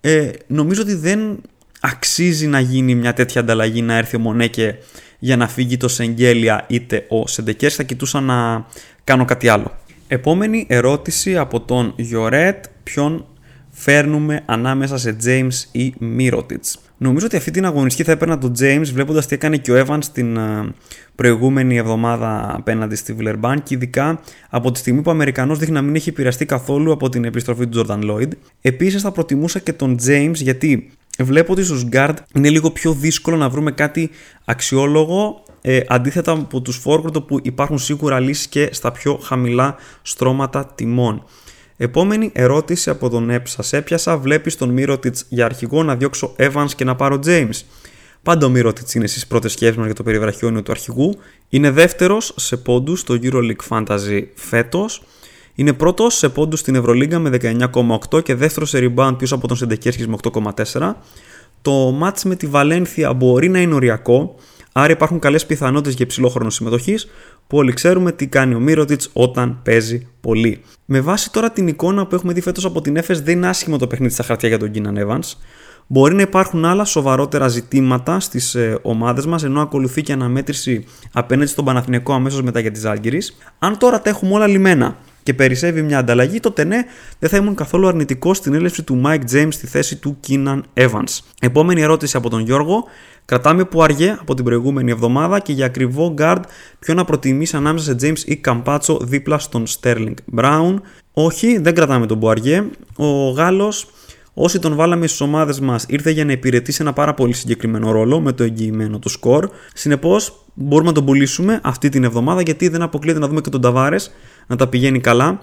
Ε, 0.02 0.30
νομίζω 0.48 0.82
ότι 0.82 0.96
δεν 0.96 1.42
αξίζει 1.80 2.48
να 2.48 2.60
γίνει 2.60 2.96
μια 2.96 3.14
τέτοια 3.14 3.42
ανταλλαγή 3.42 3.82
να 3.82 3.98
έρθει 3.98 4.16
ο 4.16 4.20
Μονέκε 4.20 4.78
για 5.20 5.38
να 5.38 5.48
φύγει 5.48 5.78
το 5.78 5.88
Σεγγέλια 5.88 6.66
είτε 6.68 7.06
ο 7.10 7.28
Σεντεκέρς 7.28 7.76
θα 7.76 7.84
κοιτούσα 7.84 8.22
να 8.22 8.66
κάνω 9.04 9.26
κάτι 9.26 9.48
άλλο. 9.48 9.72
Επόμενη 10.08 10.66
ερώτηση 10.70 11.38
από 11.38 11.62
τον 11.62 11.94
Γιωρέτ, 11.96 12.66
ποιον 12.84 13.26
φέρνουμε 13.72 14.44
ανάμεσα 14.46 14.98
σε 14.98 15.16
James 15.26 15.54
ή 15.72 15.94
Mirotic. 16.18 16.60
Νομίζω 16.98 17.26
ότι 17.26 17.36
αυτή 17.36 17.52
την 17.52 17.66
αγωνιστική 17.66 18.04
θα 18.04 18.12
έπαιρνα 18.12 18.38
τον 18.38 18.54
James 18.60 18.86
βλέποντας 18.94 19.26
τι 19.26 19.36
έκανε 19.36 19.58
και 19.58 19.72
ο 19.72 19.86
Evans 19.86 20.04
την 20.14 20.38
ε, 20.38 20.74
προηγούμενη 21.16 21.78
εβδομάδα 21.78 22.56
απέναντι 22.56 22.96
στη 22.96 23.16
Villeurbanne 23.20 23.58
και 23.64 23.74
ειδικά 23.74 24.20
από 24.50 24.72
τη 24.72 24.80
στιγμή 24.80 25.02
που 25.02 25.10
ο 25.10 25.14
Αμερικανός 25.14 25.60
δείχνει 25.60 25.74
να 25.74 25.82
μην 25.82 25.96
έχει 25.96 26.10
επηρεαστεί 26.10 26.46
καθόλου 26.46 26.92
από 26.92 27.10
την 27.10 27.24
επιστροφή 27.26 27.68
του 27.68 27.86
Jordan 27.88 28.12
Lloyd. 28.12 28.30
Επίσης 28.62 29.02
θα 29.02 29.12
προτιμούσα 29.12 29.60
και 29.60 29.74
τον 29.74 29.98
James 30.08 30.34
γιατί 30.34 30.92
βλέπω 31.20 31.52
ότι 31.52 31.64
στους 31.64 31.86
guard 31.92 32.16
είναι 32.34 32.50
λίγο 32.50 32.72
πιο 32.72 32.94
δύσκολο 32.94 33.38
να 33.38 33.50
βρούμε 33.50 33.72
κάτι 33.72 34.10
αξιόλογο 34.46 35.44
ε, 35.62 35.80
αντίθετα 35.88 36.32
από 36.32 36.62
τους 36.62 36.82
forward 36.86 37.28
που 37.28 37.40
υπάρχουν 37.42 37.78
σίγουρα 37.78 38.20
λύσεις 38.20 38.48
και 38.48 38.70
στα 38.72 38.92
πιο 38.92 39.20
χαμηλά 39.24 39.76
στρώματα 40.02 40.66
τιμών. 40.76 41.24
Επόμενη 41.84 42.32
ερώτηση 42.34 42.90
από 42.90 43.10
τον 43.10 43.30
Έψα. 43.30 43.78
Έπιασα, 43.78 44.18
βλέπεις 44.18 44.58
τον 44.58 44.70
Μύρωτιτς 44.70 45.26
για 45.30 45.46
αρχηγό 45.46 45.84
να 45.84 45.96
διώξω 45.96 46.36
Evans 46.38 46.70
και 46.76 46.84
να 46.84 46.96
πάρω 46.96 47.20
James; 47.26 47.62
Πάντα 48.24 48.46
ο 48.46 48.50
Μύρωτιτς 48.50 48.94
είναι 48.94 49.08
στις 49.08 49.28
πρώτες 49.28 49.52
σκέψεις 49.52 49.78
μας 49.78 49.86
για 49.86 49.96
το 49.96 50.04
περιβραχιόνιο 50.04 50.64
του 50.64 50.72
αρχηγού. 50.72 51.18
Είναι 51.50 51.72
δεύτερος 51.72 52.34
σε 52.38 52.58
πόντους 52.58 53.00
στο 53.00 53.18
EuroLeague 53.22 53.68
Fantasy 53.70 54.24
φέτος. 54.36 55.04
Είναι 55.56 55.74
πρώτος 55.74 56.18
σε 56.18 56.30
πόντους 56.30 56.60
στην 56.60 56.76
Ευρωλίγκα 56.76 57.20
με 57.20 57.30
19,8 57.30 58.24
και 58.24 58.36
δεύτερος 58.36 58.70
σε 58.70 58.78
rebound 58.96 59.16
πίσω 59.18 59.36
από 59.36 59.48
τον 59.48 59.58
Σεντεκέρσκι 59.58 60.10
με 60.10 60.16
8,4. 60.22 60.96
Το 61.62 62.00
match 62.04 62.22
με 62.24 62.36
τη 62.36 62.48
Βαλένθια 62.48 63.14
μπορεί 63.14 63.50
να 63.50 63.62
είναι 63.62 63.74
οριακό, 63.74 64.36
άρα 64.72 64.92
υπάρχουν 64.92 65.20
καλές 65.20 65.46
πιθανότητες 65.46 65.94
για 65.94 66.06
υψηλό 66.06 66.30
χρόνο 66.30 66.50
συμμετοχής, 66.50 67.08
που 67.52 67.58
όλοι 67.58 67.74
ξέρουμε 67.74 68.12
τι 68.12 68.28
κάνει 68.28 68.56
ο 68.56 68.60
Μύρωτιτς 68.60 69.10
όταν 69.14 69.60
παίζει 69.64 70.08
πολύ. 70.22 70.62
Με 70.86 71.02
βάση 71.02 71.32
τώρα 71.32 71.52
την 71.52 71.68
εικόνα 71.68 72.08
που 72.08 72.16
έχουμε 72.16 72.34
δει 72.34 72.42
φέτος 72.42 72.66
από 72.66 72.82
την 72.82 72.96
Έφε, 72.96 73.14
δεν 73.14 73.38
είναι 73.38 73.48
άσχημο 73.48 73.78
το 73.78 73.88
παιχνίδι 73.88 74.14
στα 74.14 74.24
χαρτιά 74.24 74.50
για 74.50 74.60
τον 74.60 74.72
Κίναν 74.72 74.98
Evans. 75.08 75.34
Μπορεί 75.88 76.16
να 76.16 76.22
υπάρχουν 76.22 76.66
άλλα 76.66 76.86
σοβαρότερα 76.86 77.48
ζητήματα 77.48 78.20
στις 78.20 78.56
ε, 78.56 78.80
ομάδες 78.82 79.26
μας, 79.26 79.44
ενώ 79.44 79.62
ακολουθεί 79.62 80.02
και 80.02 80.14
αναμέτρηση 80.14 80.86
απέναντι 81.12 81.50
στον 81.50 81.66
Παναθηναϊκό 81.66 82.14
αμέσως 82.14 82.42
μετά 82.42 82.60
για 82.60 82.72
τη 82.72 82.80
Ζάλγκηρη. 82.80 83.22
Αν 83.60 83.78
τώρα 83.78 84.02
τα 84.02 84.10
έχουμε 84.10 84.34
όλα 84.34 84.48
λιμένα 84.48 84.98
και 85.24 85.34
περισσεύει 85.34 85.82
μια 85.82 85.98
ανταλλαγή, 85.98 86.40
τότε 86.40 86.64
ναι, 86.64 86.84
δεν 87.20 87.30
θα 87.30 87.38
ήμουν 87.38 87.56
καθόλου 87.56 87.88
αρνητικό 87.88 88.34
στην 88.34 88.54
έλευση 88.54 88.84
του 88.84 89.02
Mike 89.06 89.24
James 89.34 89.48
στη 89.50 89.68
θέση 89.68 89.96
του 89.96 90.20
Keenan 90.28 90.62
Evans. 90.74 91.20
Επόμενη 91.40 91.82
ερώτηση 91.82 92.18
από 92.18 92.30
τον 92.30 92.40
Γιώργο. 92.40 92.84
Κρατάμε 93.26 93.66
που 93.66 93.84
αργέ 93.84 94.18
από 94.20 94.34
την 94.34 94.44
προηγούμενη 94.44 94.92
εβδομάδα 94.92 95.40
και 95.40 95.54
για 95.54 95.66
ακριβό 95.66 96.14
guard 96.18 96.42
ποιο 96.80 96.94
να 96.94 97.06
προτιμήσει 97.06 97.56
ανάμεσα 97.56 97.96
σε 97.98 98.08
James 98.08 98.20
ή 98.26 98.42
Campazzo 98.46 99.02
δίπλα 99.02 99.40
στον 99.40 99.64
Sterling 99.68 100.14
Brown. 100.36 100.76
Όχι, 101.14 101.58
δεν 101.58 101.74
κρατάμε 101.74 102.06
τον 102.06 102.18
Μπουαριέ. 102.18 102.64
Ο 102.96 103.30
Γάλλος 103.30 103.88
Όσοι 104.34 104.60
τον 104.60 104.76
βάλαμε 104.76 105.08
στις 105.08 105.22
ομάδες 105.22 105.60
μας, 105.60 105.86
ήρθε 105.88 106.12
για 106.12 106.26
να 106.26 106.32
υπηρετήσει 106.32 106.82
ένα 106.82 106.94
πάρα 106.94 107.14
πολύ 107.14 107.34
συγκεκριμένο 107.34 107.92
ρόλο 107.92 108.20
με 108.20 108.32
το 108.32 108.44
εγγυημένο 108.44 109.00
του 109.00 109.10
σκορ. 109.10 109.50
Συνεπώς, 109.74 110.46
μπορούμε 110.54 110.90
να 110.90 110.96
τον 110.96 111.06
πουλήσουμε 111.06 111.60
αυτή 111.64 111.90
την 111.90 112.04
εβδομάδα 112.04 112.42
γιατί 112.42 112.68
δεν 112.68 112.82
αποκλείεται 112.82 113.20
να 113.20 113.28
δούμε 113.28 113.42
και 113.42 113.50
τον 113.50 113.62
Ταβάρες 113.62 114.12
να 114.48 114.56
τα 114.56 114.68
πηγαίνει 114.68 115.00
καλά. 115.00 115.42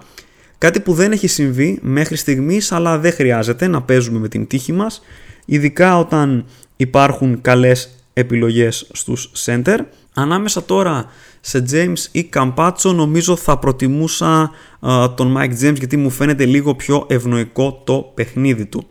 Κάτι 0.58 0.80
που 0.80 0.92
δεν 0.92 1.12
έχει 1.12 1.26
συμβεί 1.26 1.78
μέχρι 1.82 2.16
στιγμής, 2.16 2.72
αλλά 2.72 2.98
δεν 2.98 3.12
χρειάζεται 3.12 3.66
να 3.66 3.82
παίζουμε 3.82 4.18
με 4.18 4.28
την 4.28 4.46
τύχη 4.46 4.72
μας. 4.72 5.02
Ειδικά 5.44 5.98
όταν 5.98 6.44
υπάρχουν 6.80 7.40
καλές 7.40 7.90
επιλογές 8.12 8.86
στους 8.92 9.30
center. 9.44 9.78
Ανάμεσα 10.14 10.64
τώρα 10.64 11.06
σε 11.40 11.64
James 11.70 12.06
ή 12.12 12.24
Καμπάτσο 12.24 12.92
νομίζω 12.92 13.36
θα 13.36 13.58
προτιμούσα 13.58 14.50
τον 15.14 15.36
Mike 15.38 15.64
James 15.64 15.78
γιατί 15.78 15.96
μου 15.96 16.10
φαίνεται 16.10 16.44
λίγο 16.44 16.74
πιο 16.74 17.06
ευνοϊκό 17.08 17.82
το 17.84 18.12
παιχνίδι 18.14 18.66
του. 18.66 18.86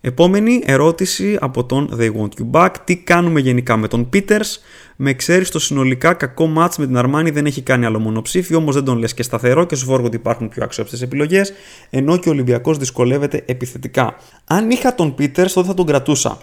Επόμενη 0.00 0.62
ερώτηση 0.64 1.36
από 1.40 1.64
τον 1.64 1.98
They 2.00 2.10
Want 2.20 2.28
You 2.28 2.50
Back. 2.50 2.70
Τι 2.84 2.96
κάνουμε 2.96 3.40
γενικά 3.40 3.76
με 3.76 3.88
τον 3.88 4.08
Peters; 4.12 4.58
Με 4.96 5.12
ξέρεις 5.12 5.50
το 5.50 5.58
συνολικά 5.58 6.12
κακό 6.12 6.46
μάτς 6.46 6.78
με 6.78 6.86
την 6.86 6.96
Αρμάνη 6.96 7.30
δεν 7.30 7.46
έχει 7.46 7.62
κάνει 7.62 7.84
άλλο 7.84 7.98
μονοψήφιο, 7.98 8.56
όμως 8.58 8.74
δεν 8.74 8.84
τον 8.84 8.98
λες 8.98 9.14
και 9.14 9.22
σταθερό 9.22 9.64
και 9.64 9.76
σου 9.76 9.84
φόργω 9.84 10.06
ότι 10.06 10.16
υπάρχουν 10.16 10.48
πιο 10.48 10.64
αξιόπιστες 10.64 11.02
επιλογές, 11.02 11.52
ενώ 11.90 12.16
και 12.16 12.28
ο 12.28 12.32
Ολυμπιακός 12.32 12.78
δυσκολεύεται 12.78 13.42
επιθετικά. 13.46 14.16
Αν 14.44 14.70
είχα 14.70 14.94
τον 14.94 15.14
Peters, 15.18 15.50
τότε 15.54 15.66
θα 15.66 15.74
τον 15.74 15.86
κρατούσα. 15.86 16.38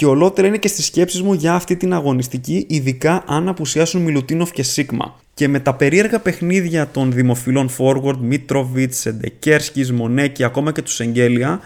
Και 0.00 0.06
ολότερα 0.06 0.46
είναι 0.46 0.58
και 0.58 0.68
στις 0.68 0.84
σκέψεις 0.84 1.22
μου 1.22 1.32
για 1.32 1.54
αυτή 1.54 1.76
την 1.76 1.92
αγωνιστική, 1.92 2.66
ειδικά 2.68 3.24
αν 3.26 3.48
απουσιάσουν 3.48 4.02
Μιλουτίνοφ 4.02 4.50
και 4.50 4.62
Σίγμα. 4.62 5.14
Και 5.34 5.48
με 5.48 5.60
τα 5.60 5.74
περίεργα 5.74 6.20
παιχνίδια 6.20 6.88
των 6.88 7.12
δημοφιλών 7.12 7.70
forward, 7.78 8.16
Μίτροβιτς, 8.20 8.98
Σεντεκέρσκι, 8.98 9.92
Μονέκη, 9.92 10.44
ακόμα 10.44 10.72
και 10.72 10.82
του 10.82 10.90
Εγγέλια, 10.98 11.60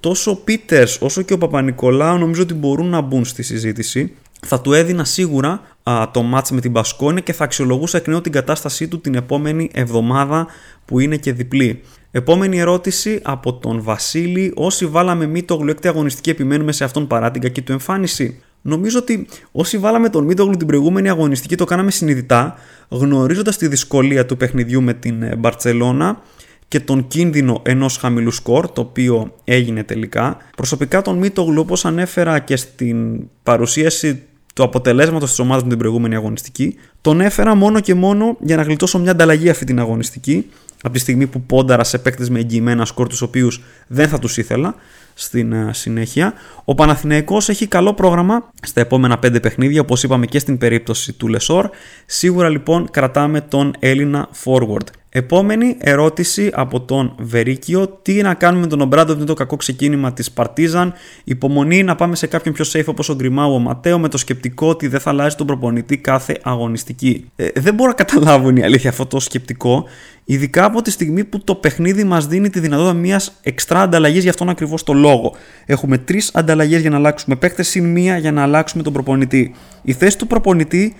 τόσο 0.00 0.30
ο 0.30 0.36
Πίτερς 0.36 1.00
όσο 1.00 1.22
και 1.22 1.32
ο 1.32 1.38
Παπα-Νικολάου 1.38 2.18
νομίζω 2.18 2.42
ότι 2.42 2.54
μπορούν 2.54 2.88
να 2.88 3.00
μπουν 3.00 3.24
στη 3.24 3.42
συζήτηση. 3.42 4.12
Θα 4.46 4.60
του 4.60 4.72
έδινα 4.72 5.04
σίγουρα 5.04 5.60
α, 5.82 6.10
το 6.12 6.22
μάτς 6.22 6.50
με 6.50 6.60
την 6.60 6.72
Πασκόνια 6.72 7.20
και 7.20 7.32
θα 7.32 7.44
αξιολογούσα 7.44 7.98
εκ 7.98 8.06
νέου 8.06 8.20
την 8.20 8.32
κατάστασή 8.32 8.88
του 8.88 9.00
την 9.00 9.14
επόμενη 9.14 9.70
εβδομάδα 9.72 10.46
που 10.84 11.00
είναι 11.00 11.16
και 11.16 11.32
διπλή. 11.32 11.82
Επόμενη 12.16 12.58
ερώτηση 12.58 13.20
από 13.22 13.54
τον 13.54 13.82
Βασίλη. 13.82 14.52
Όσοι 14.54 14.86
βάλαμε 14.86 15.26
Μίτογλου 15.26 15.70
έκτη 15.70 15.88
αγωνιστική 15.88 16.30
επιμένουμε 16.30 16.72
σε 16.72 16.84
αυτόν 16.84 17.06
παρά 17.06 17.30
την 17.30 17.42
κακή 17.42 17.62
του 17.62 17.72
εμφάνιση. 17.72 18.42
Νομίζω 18.62 18.98
ότι 18.98 19.26
όσοι 19.52 19.78
βάλαμε 19.78 20.08
τον 20.08 20.24
Μίτογλου 20.24 20.56
την 20.56 20.66
προηγούμενη 20.66 21.08
αγωνιστική 21.08 21.56
το 21.56 21.64
κάναμε 21.64 21.90
συνειδητά, 21.90 22.54
γνωρίζοντας 22.88 23.56
τη 23.56 23.68
δυσκολία 23.68 24.26
του 24.26 24.36
παιχνιδιού 24.36 24.82
με 24.82 24.94
την 24.94 25.22
ε, 25.22 25.36
Μπαρτσελώνα 25.36 26.22
και 26.68 26.80
τον 26.80 27.06
κίνδυνο 27.06 27.62
ενός 27.64 27.96
χαμηλού 27.96 28.30
σκορ, 28.30 28.70
το 28.70 28.80
οποίο 28.80 29.34
έγινε 29.44 29.84
τελικά. 29.84 30.36
Προσωπικά 30.56 31.02
τον 31.02 31.18
Μίτογλου, 31.18 31.60
όπως 31.60 31.84
ανέφερα 31.84 32.38
και 32.38 32.56
στην 32.56 33.28
παρουσίαση 33.42 34.22
του 34.56 34.62
αποτελέσματος 34.62 35.28
της 35.28 35.38
ομάδας 35.38 35.62
με 35.62 35.68
την 35.68 35.78
προηγούμενη 35.78 36.14
αγωνιστική, 36.14 36.76
τον 37.00 37.20
έφερα 37.20 37.54
μόνο 37.54 37.80
και 37.80 37.94
μόνο 37.94 38.36
για 38.40 38.56
να 38.56 38.62
γλιτώσω 38.62 38.98
μια 38.98 39.10
ανταλλαγή 39.10 39.48
αυτή 39.48 39.64
την 39.64 39.78
αγωνιστική, 39.78 40.50
από 40.82 40.94
τη 40.94 40.98
στιγμή 40.98 41.26
που 41.26 41.40
πόνταρας 41.40 41.88
σε 41.88 41.98
παίκτες 41.98 42.30
με 42.30 42.38
εγγυημένα 42.38 42.84
σκορ 42.84 43.08
τους 43.08 43.22
οποίους 43.22 43.62
δεν 43.86 44.08
θα 44.08 44.18
τους 44.18 44.36
ήθελα 44.36 44.74
στην 45.14 45.52
ε, 45.52 45.70
συνέχεια. 45.72 46.32
Ο 46.64 46.74
Παναθηναϊκός 46.74 47.48
έχει 47.48 47.66
καλό 47.66 47.94
πρόγραμμα 47.94 48.50
στα 48.62 48.80
επόμενα 48.80 49.18
πέντε 49.18 49.40
παιχνίδια, 49.40 49.80
όπως 49.80 50.02
είπαμε 50.02 50.26
και 50.26 50.38
στην 50.38 50.58
περίπτωση 50.58 51.12
του 51.12 51.28
Λεσόρ. 51.28 51.70
Σίγουρα 52.06 52.48
λοιπόν 52.48 52.90
κρατάμε 52.90 53.40
τον 53.40 53.74
Έλληνα 53.78 54.28
forward. 54.44 54.86
Επόμενη 55.16 55.76
ερώτηση 55.78 56.50
από 56.54 56.80
τον 56.80 57.14
Βερίκιο. 57.18 57.98
Τι 58.02 58.22
να 58.22 58.34
κάνουμε 58.34 58.60
με 58.60 58.66
τον 58.66 58.80
Ομπράντοβιτς 58.80 59.18
με 59.18 59.24
το 59.24 59.34
κακό 59.34 59.56
ξεκίνημα 59.56 60.12
της 60.12 60.30
Παρτίζαν; 60.30 60.92
Υπομονή 61.24 61.82
να 61.82 61.94
πάμε 61.94 62.16
σε 62.16 62.26
κάποιον 62.26 62.54
πιο 62.54 62.64
safe 62.72 62.84
όπως 62.86 63.08
ο 63.08 63.14
Γκριμάου 63.14 63.50
ή 63.50 63.54
ο 63.54 63.58
Ματέο 63.58 63.98
με 63.98 64.08
το 64.08 64.18
σκεπτικό 64.18 64.68
ότι 64.68 64.88
δεν 64.88 65.00
θα 65.00 65.10
αλλάζει 65.10 65.36
τον 65.36 65.46
προπονητή 65.46 65.96
κάθε 65.96 66.38
αγωνιστική. 66.42 67.30
Ε, 67.36 67.48
δεν 67.54 67.74
μπορώ 67.74 67.88
να 67.88 67.94
καταλάβω 67.94 68.50
η 68.50 68.62
αλήθεια 68.62 68.90
αυτό 68.90 69.06
το 69.06 69.20
σκεπτικό. 69.20 69.84
Ειδικά 70.24 70.64
από 70.64 70.82
τη 70.82 70.90
στιγμή 70.90 71.24
που 71.24 71.44
το 71.44 71.54
παιχνίδι 71.54 72.04
μας 72.04 72.26
δίνει 72.26 72.50
τη 72.50 72.60
δυνατότητα 72.60 72.94
μιας 72.94 73.38
εξτρά 73.42 73.80
ανταλλαγής 73.80 74.22
για 74.22 74.30
αυτόν 74.30 74.48
ακριβώς 74.48 74.82
το 74.82 74.92
λόγο. 74.92 75.34
Έχουμε 75.66 75.98
τρεις 75.98 76.30
ανταλλαγές 76.34 76.80
για 76.80 76.90
να 76.90 76.96
αλλάξουμε 76.96 77.36
παίκτες 77.36 77.68
συν 77.68 77.84
μία 77.84 78.18
για 78.18 78.32
να 78.32 78.42
αλλάξουμε 78.42 78.82
τον 78.82 78.92
προπονητή. 78.92 79.54
Η 79.82 79.92
θέση 79.92 80.18
του 80.18 80.26
προπονητή 80.26 80.94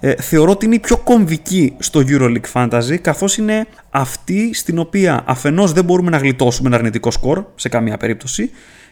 ε, 0.00 0.14
θεωρώ 0.14 0.50
ότι 0.50 0.66
είναι 0.66 0.74
η 0.74 0.78
πιο 0.78 0.96
κομβική 0.96 1.74
στο 1.78 2.02
EuroLeague 2.06 2.52
Fantasy 2.52 2.96
καθώς 3.00 3.36
είναι 3.36 3.66
αυτή 3.90 4.54
στην 4.54 4.78
οποία 4.78 5.22
αφενός 5.26 5.72
δεν 5.72 5.84
μπορούμε 5.84 6.10
να 6.10 6.16
γλιτώσουμε 6.16 6.68
ένα 6.68 6.76
αρνητικό 6.76 7.10
σκορ 7.10 7.44
σε 7.54 7.68
καμία 7.68 7.96
περίπτωση 7.96 8.50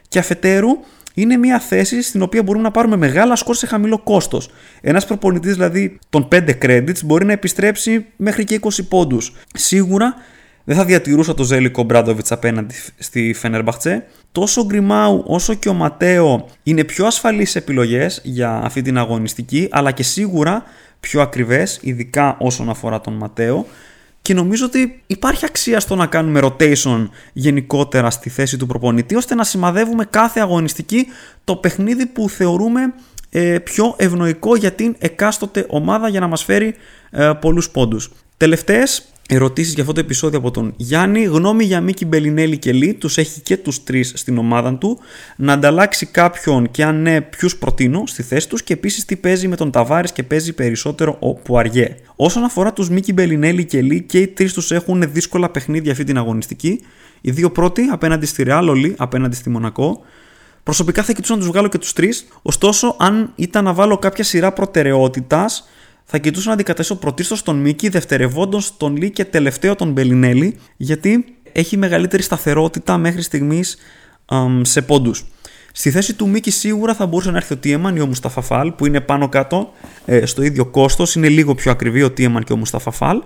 και 0.09 0.19
αφετέρου 0.19 0.69
είναι 1.15 1.37
μια 1.37 1.59
θέση 1.59 2.03
στην 2.03 2.23
οποία 2.23 2.43
μπορούμε 2.43 2.65
να 2.65 2.71
πάρουμε 2.71 2.97
μεγάλα 2.97 3.37
σκορ 3.37 3.55
σε 3.55 3.67
χαμηλό 3.67 3.99
κόστος. 3.99 4.51
Ένας 4.81 5.07
προπονητής 5.07 5.55
δηλαδή 5.55 5.99
των 6.11 6.29
5 6.33 6.49
credits 6.63 7.05
μπορεί 7.05 7.25
να 7.25 7.33
επιστρέψει 7.33 8.07
μέχρι 8.17 8.45
και 8.45 8.61
20 8.63 8.69
πόντους. 8.89 9.33
Σίγουρα 9.55 10.15
δεν 10.65 10.77
θα 10.77 10.85
διατηρούσα 10.85 11.35
το 11.35 11.43
Ζέλικο 11.43 11.83
Μπράντοβιτς 11.83 12.33
απέναντι 12.33 12.75
στη 12.99 13.33
Φενερμπαχτσέ. 13.33 14.05
Τόσο 14.33 14.61
ο 14.61 14.65
Γκριμάου 14.65 15.23
όσο 15.27 15.55
και 15.55 15.69
ο 15.69 15.73
Ματέο 15.73 16.49
είναι 16.63 16.85
πιο 16.85 17.07
ασφαλείς 17.07 17.57
επιλογές 17.57 18.21
για 18.25 18.61
αυτή 18.65 18.83
την 18.83 18.99
αγωνιστική, 18.99 19.69
αλλά 19.71 19.91
και 19.91 20.03
σίγουρα 20.03 20.65
πιο 21.01 21.21
ακριβές, 21.21 21.79
ειδικά 21.83 22.37
όσον 22.41 22.69
αφορά 22.69 23.01
τον 23.01 23.15
Ματέο 23.15 23.67
και 24.23 24.35
νομίζω 24.35 24.65
ότι 24.65 25.03
υπάρχει 25.07 25.45
αξία 25.45 25.81
στο 25.81 25.95
να 25.95 26.07
κάνουμε 26.07 26.41
rotation 26.43 27.09
γενικότερα 27.33 28.11
στη 28.11 28.31
θέση 28.31 28.57
του 28.57 28.67
προπονητή 28.67 29.17
ώστε 29.17 29.35
να 29.35 29.45
σημαδεύουμε 29.45 30.05
κάθε 30.05 30.41
αγωνιστική 30.41 31.07
το 31.45 31.57
παιχνίδι 31.57 32.07
που 32.07 32.29
θεωρούμε 32.29 32.95
ε, 33.31 33.59
πιο 33.59 33.95
ευνοϊκό 33.99 34.57
για 34.57 34.73
την 34.73 34.97
εκάστοτε 34.99 35.67
ομάδα 35.69 36.09
για 36.09 36.21
να 36.21 36.27
μας 36.27 36.45
φέρει 36.45 36.75
ε, 37.11 37.31
πολλούς 37.41 37.71
πόντους. 37.71 38.11
Τελευταίες 38.37 39.05
ερωτήσεις 39.31 39.73
για 39.73 39.83
αυτό 39.83 39.95
το 39.95 40.01
επεισόδιο 40.01 40.39
από 40.39 40.51
τον 40.51 40.73
Γιάννη. 40.77 41.25
Γνώμη 41.25 41.65
για 41.65 41.81
Μίκη 41.81 42.05
Μπελινέλη 42.05 42.59
και 42.59 42.73
Λί, 42.73 42.95
τους 42.95 43.19
έχει 43.19 43.41
και 43.41 43.57
τους 43.57 43.85
τρεις 43.85 44.13
στην 44.17 44.39
ομάδα 44.39 44.75
του. 44.75 44.99
Να 45.37 45.53
ανταλλάξει 45.53 46.07
κάποιον 46.07 46.71
και 46.71 46.85
αν 46.85 47.03
ναι 47.03 47.21
ποιους 47.21 47.57
προτείνω 47.57 48.03
στη 48.07 48.23
θέση 48.23 48.49
τους 48.49 48.63
και 48.63 48.73
επίσης 48.73 49.05
τι 49.05 49.17
παίζει 49.17 49.49
με 49.49 49.57
τον 49.57 49.71
Ταβάρης 49.71 50.13
και 50.13 50.23
παίζει 50.23 50.53
περισσότερο 50.53 51.17
ο 51.21 51.35
Πουαριέ. 51.35 51.97
Όσον 52.17 52.45
αφορά 52.45 52.73
τους 52.73 52.91
Μίκη 52.91 53.13
Μπελινέλη 53.13 53.65
και 53.65 53.83
Λί 53.83 54.03
και 54.03 54.19
οι 54.19 54.27
τρεις 54.27 54.53
τους 54.53 54.71
έχουν 54.71 55.05
δύσκολα 55.13 55.51
παιχνίδια 55.51 55.93
αυτή 55.93 56.05
την 56.05 56.19
αγωνιστική. 56.19 56.81
Οι 57.21 57.31
δύο 57.31 57.51
πρώτοι 57.51 57.83
απέναντι 57.83 58.27
στη 58.27 58.43
Ρεάλ, 58.43 58.69
Ολί 58.69 58.95
απέναντι 58.99 59.37
στη 59.37 59.51
Μονακό. 59.51 60.01
Προσωπικά 60.63 61.03
θα 61.03 61.13
κοιτούσα 61.13 61.33
να 61.33 61.39
τους 61.39 61.49
βγάλω 61.49 61.69
και 61.69 61.79
τους 61.79 61.93
τρεις. 61.93 62.27
Ωστόσο, 62.43 62.97
αν 62.99 63.33
ήταν 63.35 63.65
να 63.65 63.73
βάλω 63.73 63.99
κάποια 63.99 64.25
σειρά 64.25 64.53
προτεραιότητας, 64.53 65.69
θα 66.11 66.19
κοιτούσα 66.19 66.47
να 66.49 66.55
αντικαταστήσω 66.55 66.99
πρωτίστως 66.99 67.43
τον 67.43 67.57
Μίκη, 67.57 67.89
δευτερευόντω 67.89 68.61
τον 68.77 68.97
Λί 68.97 69.11
και 69.11 69.25
τελευταίο 69.25 69.75
τον 69.75 69.93
Μπελινέλη, 69.93 70.59
γιατί 70.77 71.25
έχει 71.53 71.77
μεγαλύτερη 71.77 72.23
σταθερότητα 72.23 72.99
μέχρι 72.99 73.23
στιγμής 73.23 73.77
σε 74.63 74.83
πόντους. 74.83 75.25
Στη 75.73 75.91
θέση 75.91 76.15
του 76.15 76.29
Μίκη 76.29 76.51
σίγουρα 76.51 76.95
θα 76.95 77.07
μπορούσε 77.07 77.31
να 77.31 77.37
έρθει 77.37 77.53
ο 77.53 77.57
Τιέμαν 77.57 77.97
ή 77.97 78.01
ο 78.01 78.07
Μουσταφαφάλ 78.07 78.73
που 78.73 78.87
είναι 78.87 79.01
πάνω 79.01 79.29
κάτω 79.29 79.73
ε, 80.05 80.27
στο 80.27 80.43
ίδιο 80.43 80.67
κόστος. 80.67 81.15
Είναι 81.15 81.29
λίγο 81.29 81.55
πιο 81.55 81.71
ακριβή 81.71 82.03
ο 82.03 82.11
Τιέμαν 82.11 82.45
και 82.45 82.53
ο 82.53 82.57
Μουσταφαφάλ. 82.57 83.23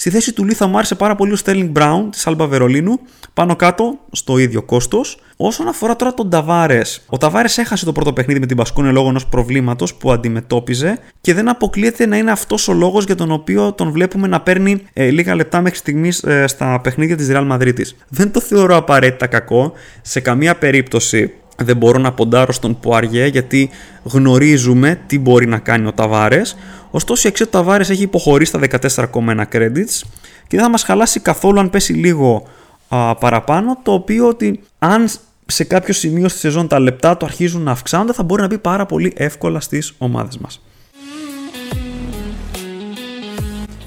Στη 0.00 0.10
θέση 0.10 0.32
του 0.32 0.44
Λί 0.44 0.54
θα 0.54 0.66
μου 0.66 0.76
άρεσε 0.76 0.94
πάρα 0.94 1.14
πολύ 1.14 1.32
ο 1.32 1.36
Στέρλινγκ 1.36 1.70
Μπράουν 1.70 2.10
της 2.10 2.26
Άλμπα 2.26 2.46
Βερολίνου, 2.46 3.00
πάνω 3.34 3.56
κάτω 3.56 3.98
στο 4.12 4.38
ίδιο 4.38 4.62
κόστος. 4.62 5.18
Όσον 5.36 5.68
αφορά 5.68 5.96
τώρα 5.96 6.14
τον 6.14 6.30
Ταβάρες, 6.30 7.02
ο 7.06 7.16
Ταβάρες 7.16 7.58
έχασε 7.58 7.84
το 7.84 7.92
πρώτο 7.92 8.12
παιχνίδι 8.12 8.40
με 8.40 8.46
την 8.46 8.56
Πασκούνε 8.56 8.90
λόγω 8.90 9.08
ενός 9.08 9.26
προβλήματος 9.26 9.94
που 9.94 10.12
αντιμετώπιζε 10.12 10.98
και 11.20 11.34
δεν 11.34 11.48
αποκλείεται 11.48 12.06
να 12.06 12.16
είναι 12.16 12.30
αυτός 12.30 12.68
ο 12.68 12.72
λόγος 12.72 13.04
για 13.04 13.14
τον 13.14 13.30
οποίο 13.30 13.72
τον 13.72 13.90
βλέπουμε 13.90 14.26
να 14.26 14.40
παίρνει 14.40 14.82
ε, 14.92 15.10
λίγα 15.10 15.34
λεπτά 15.34 15.60
μέχρι 15.60 15.78
στιγμής 15.78 16.22
ε, 16.22 16.46
στα 16.46 16.80
παιχνίδια 16.82 17.16
της 17.16 17.28
Real 17.30 17.50
Madrid. 17.52 17.82
Δεν 18.08 18.32
το 18.32 18.40
θεωρώ 18.40 18.76
απαραίτητα 18.76 19.26
κακό. 19.26 19.72
Σε 20.02 20.20
καμία 20.20 20.56
περίπτωση 20.56 21.32
δεν 21.64 21.76
μπορώ 21.76 21.98
να 21.98 22.12
ποντάρω 22.12 22.52
στον 22.52 22.80
Πουαριέ 22.80 23.26
γιατί 23.26 23.70
γνωρίζουμε 24.02 25.00
τι 25.06 25.18
μπορεί 25.18 25.46
να 25.46 25.58
κάνει 25.58 25.86
ο 25.86 25.92
Ταβάρες. 25.92 26.56
Ωστόσο, 26.90 27.28
η 27.28 27.30
αξία 27.30 27.46
του 27.46 27.52
Ταβάρε 27.52 27.82
έχει 27.82 28.02
υποχωρήσει 28.02 28.52
στα 28.58 29.06
14,1 29.12 29.44
credits 29.52 30.02
και 30.46 30.56
δεν 30.56 30.60
θα 30.60 30.68
μας 30.68 30.82
χαλάσει 30.82 31.20
καθόλου 31.20 31.60
αν 31.60 31.70
πέσει 31.70 31.92
λίγο 31.92 32.46
α, 32.88 33.14
παραπάνω. 33.14 33.78
Το 33.82 33.92
οποίο 33.92 34.28
ότι 34.28 34.60
αν 34.78 35.08
σε 35.46 35.64
κάποιο 35.64 35.94
σημείο 35.94 36.28
στη 36.28 36.38
σεζόν 36.38 36.68
τα 36.68 36.78
λεπτά 36.78 37.16
του 37.16 37.24
αρχίζουν 37.24 37.62
να 37.62 37.70
αυξάνονται, 37.70 38.12
θα 38.12 38.22
μπορεί 38.22 38.40
να 38.40 38.46
μπει 38.46 38.58
πάρα 38.58 38.86
πολύ 38.86 39.12
εύκολα 39.16 39.60
στις 39.60 39.94
ομάδες 39.98 40.38
μας. 40.38 40.62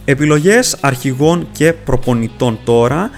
Επιλογές 0.06 0.78
αρχηγών 0.82 1.47
και 1.51 1.74
προπονητών 1.74 2.60
τώρα. 2.64 3.10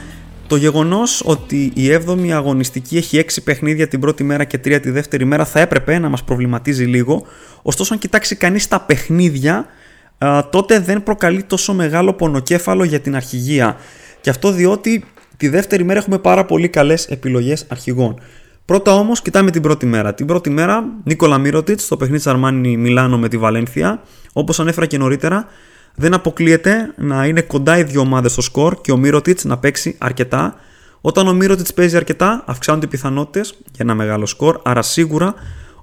Το 0.55 0.61
γεγονός 0.61 1.21
ότι 1.25 1.71
η 1.73 1.89
7η 2.07 2.29
αγωνιστική 2.29 2.97
έχει 2.97 3.25
6 3.27 3.43
παιχνίδια 3.43 3.87
την 3.87 3.99
πρώτη 3.99 4.23
μέρα 4.23 4.43
και 4.43 4.57
3 4.57 4.79
τη 4.81 4.89
δεύτερη 4.89 5.25
μέρα 5.25 5.45
θα 5.45 5.59
έπρεπε 5.59 5.99
να 5.99 6.09
μας 6.09 6.23
προβληματίζει 6.23 6.85
λίγο. 6.85 7.25
Ωστόσο, 7.61 7.93
αν 7.93 7.99
κοιτάξει 7.99 8.35
κανείς 8.35 8.67
τα 8.67 8.79
παιχνίδια, 8.79 9.65
τότε 10.49 10.79
δεν 10.79 11.03
προκαλεί 11.03 11.43
τόσο 11.43 11.73
μεγάλο 11.73 12.13
πονοκέφαλο 12.13 12.83
για 12.83 12.99
την 12.99 13.15
αρχηγία. 13.15 13.77
Και 14.21 14.29
αυτό 14.29 14.51
διότι 14.51 15.05
τη 15.37 15.47
δεύτερη 15.47 15.83
μέρα 15.83 15.99
έχουμε 15.99 16.17
πάρα 16.17 16.45
πολύ 16.45 16.67
καλές 16.67 17.05
επιλογές 17.05 17.65
αρχηγών. 17.69 18.19
Πρώτα 18.65 18.93
όμως, 18.93 19.21
κοιτάμε 19.21 19.51
την 19.51 19.61
πρώτη 19.61 19.85
μέρα. 19.85 20.13
Την 20.13 20.25
πρώτη 20.25 20.49
μέρα, 20.49 20.83
Νίκολα 21.03 21.37
Μύρωτιτς 21.37 21.83
στο 21.83 21.97
παιχνίδι 21.97 22.29
Αρμάνι 22.29 22.77
Μιλάνο 22.77 23.17
με 23.17 23.27
τη 23.27 23.37
Βαλένθια. 23.37 24.01
Όπως 24.33 24.59
ανέφερα 24.59 24.85
και 24.85 24.97
νωρίτερα, 24.97 25.45
δεν 25.95 26.13
αποκλείεται 26.13 26.93
να 26.97 27.25
είναι 27.25 27.41
κοντά 27.41 27.77
οι 27.77 27.83
δύο 27.83 28.01
ομάδες 28.01 28.31
στο 28.31 28.41
σκορ 28.41 28.81
και 28.81 28.91
ο 28.91 28.97
Μύρωτιτς 28.97 29.43
να 29.43 29.57
παίξει 29.57 29.95
αρκετά. 29.97 30.55
Όταν 31.01 31.27
ο 31.27 31.33
Μύρωτιτς 31.33 31.73
παίζει 31.73 31.95
αρκετά, 31.95 32.43
αυξάνονται 32.47 32.85
οι 32.85 32.89
πιθανότητες 32.89 33.51
για 33.63 33.79
ένα 33.79 33.95
μεγάλο 33.95 34.25
σκορ, 34.25 34.59
άρα 34.63 34.81
σίγουρα 34.81 35.33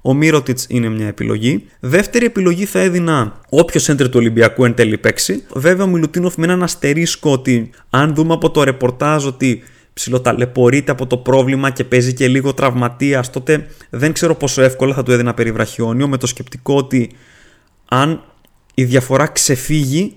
Ο 0.05 0.15
Μύρωτιτς 0.15 0.67
είναι 0.69 0.89
μια 0.89 1.07
επιλογή. 1.07 1.67
Δεύτερη 1.81 2.25
επιλογή 2.25 2.65
θα 2.65 2.79
έδινα 2.79 3.41
όποιο 3.49 3.81
έντρε 3.87 4.09
του 4.09 4.19
Ολυμπιακού 4.19 4.65
εν 4.65 4.75
τέλει 4.75 4.99
παίξει. 4.99 5.43
Βέβαια, 5.55 5.85
ο 5.85 5.89
Μιλουτίνοφ 5.89 6.37
με 6.37 6.45
έναν 6.45 6.63
αστερίσκο 6.63 7.33
ότι 7.33 7.71
αν 7.91 8.15
δούμε 8.15 8.35
από 8.35 8.51
το 8.51 8.63
ρεπορτάζ 8.63 9.27
ότι 9.27 9.63
ψιλοταλαιπωρείται 9.93 10.93
από 10.93 11.07
το 11.07 11.17
πρόβλημα 11.17 11.71
και 11.71 11.85
παίζει 11.85 12.15
και 12.15 12.29
λίγο 12.29 12.55
τραυματίας, 12.55 13.31
τότε 13.31 13.67
δεν 13.91 14.13
ξέρω 14.13 14.35
πόσο 14.35 14.63
εύκολα 14.63 14.95
θα 14.95 15.03
του 15.03 15.13
έδινα 15.13 15.35
περιβραχιόνιο 15.35 16.09
με 16.09 16.17
το 16.17 16.27
σκεπτικό 16.27 16.77
ότι 16.77 17.11
αν 17.89 18.23
η 18.75 18.85
διαφορά 18.85 19.27
ξεφύγει 19.27 20.17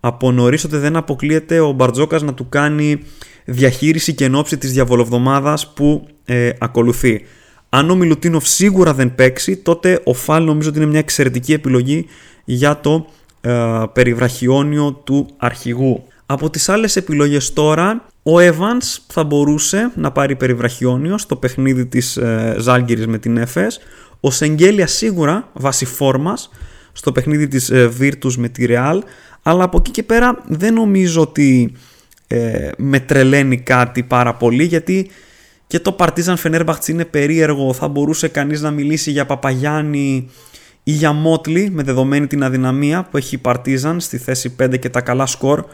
από 0.00 0.32
νωρίς 0.32 0.64
ότι 0.64 0.76
δεν 0.76 0.96
αποκλείεται 0.96 1.60
ο 1.60 1.72
Μπαρτζόκας 1.72 2.22
να 2.22 2.34
του 2.34 2.48
κάνει 2.48 3.02
διαχείριση 3.44 4.14
και 4.14 4.24
ενόψη 4.24 4.58
της 4.58 4.72
διαβολοβδομάδας 4.72 5.72
που 5.72 6.06
ε, 6.24 6.50
ακολουθεί. 6.58 7.24
Αν 7.68 7.90
ο 7.90 7.94
Μιλουτίνοφ 7.94 8.48
σίγουρα 8.48 8.94
δεν 8.94 9.14
παίξει, 9.14 9.56
τότε 9.56 10.00
ο 10.04 10.14
Φάλ 10.14 10.44
νομίζω 10.44 10.68
ότι 10.68 10.78
είναι 10.78 10.86
μια 10.86 10.98
εξαιρετική 10.98 11.52
επιλογή 11.52 12.06
για 12.44 12.80
το 12.80 13.06
ε, 13.40 13.82
περιβραχιόνιο 13.92 14.92
του 14.92 15.28
αρχηγού. 15.36 16.04
Από 16.26 16.50
τις 16.50 16.68
άλλες 16.68 16.96
επιλογές 16.96 17.52
τώρα, 17.52 18.06
ο 18.22 18.32
Evans 18.38 18.98
θα 19.06 19.24
μπορούσε 19.24 19.92
να 19.94 20.10
πάρει 20.12 20.36
περιβραχιόνιο 20.36 21.18
στο 21.18 21.36
παιχνίδι 21.36 21.86
της 21.86 22.16
ε, 22.16 22.56
Ζάλγκυρης 22.58 23.06
με 23.06 23.18
την 23.18 23.44
Εφes. 23.44 23.70
Ο 24.20 24.30
Σεγγέλια 24.30 24.86
σίγουρα 24.86 25.48
βάσει 25.52 25.84
φόρμας 25.84 26.50
στο 26.96 27.12
παιχνίδι 27.12 27.48
της 27.48 27.70
ε, 27.70 27.90
Virtus 28.00 28.34
με 28.36 28.48
τη 28.48 28.66
Real. 28.68 28.98
Αλλά 29.42 29.64
από 29.64 29.76
εκεί 29.78 29.90
και 29.90 30.02
πέρα 30.02 30.42
δεν 30.46 30.74
νομίζω 30.74 31.20
ότι 31.20 31.72
ε, 32.26 32.70
με 32.76 33.00
τρελαίνει 33.00 33.58
κάτι 33.58 34.02
πάρα 34.02 34.34
πολύ 34.34 34.64
γιατί 34.64 35.10
και 35.66 35.80
το 35.80 35.96
Partizan 35.98 36.34
Fenerbahce 36.42 36.88
είναι 36.88 37.04
περίεργο. 37.04 37.72
Θα 37.72 37.88
μπορούσε 37.88 38.28
κανείς 38.28 38.60
να 38.60 38.70
μιλήσει 38.70 39.10
για 39.10 39.26
Παπαγιάννη 39.26 40.30
ή 40.82 40.90
για 40.90 41.12
Μότλι 41.12 41.70
με 41.70 41.82
δεδομένη 41.82 42.26
την 42.26 42.42
αδυναμία 42.42 43.08
που 43.10 43.16
έχει 43.16 43.34
η 43.34 43.40
Partizan 43.42 43.96
στη 43.96 44.18
θέση 44.18 44.56
5 44.62 44.78
και 44.78 44.88
τα 44.88 45.00
καλά 45.00 45.26
σκορ 45.26 45.64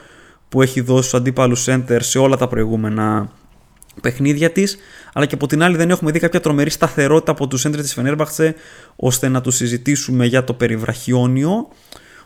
που 0.48 0.62
έχει 0.62 0.80
δώσει 0.80 1.08
στους 1.08 1.20
αντίπαλους 1.20 1.66
center 1.68 1.98
σε 1.98 2.18
όλα 2.18 2.36
τα 2.36 2.48
προηγούμενα 2.48 3.32
παιχνίδια 4.00 4.50
της, 4.50 4.76
αλλά 5.12 5.26
και 5.26 5.34
από 5.34 5.46
την 5.46 5.62
άλλη 5.62 5.76
δεν 5.76 5.90
έχουμε 5.90 6.10
δει 6.10 6.18
κάποια 6.18 6.40
τρομερή 6.40 6.70
σταθερότητα 6.70 7.30
από 7.30 7.46
τους 7.46 7.64
έντρες 7.64 7.82
της 7.82 7.94
Φενέρμπαχτσε 7.94 8.54
ώστε 8.96 9.28
να 9.28 9.40
του 9.40 9.50
συζητήσουμε 9.50 10.26
για 10.26 10.44
το 10.44 10.52
περιβραχιόνιο. 10.52 11.68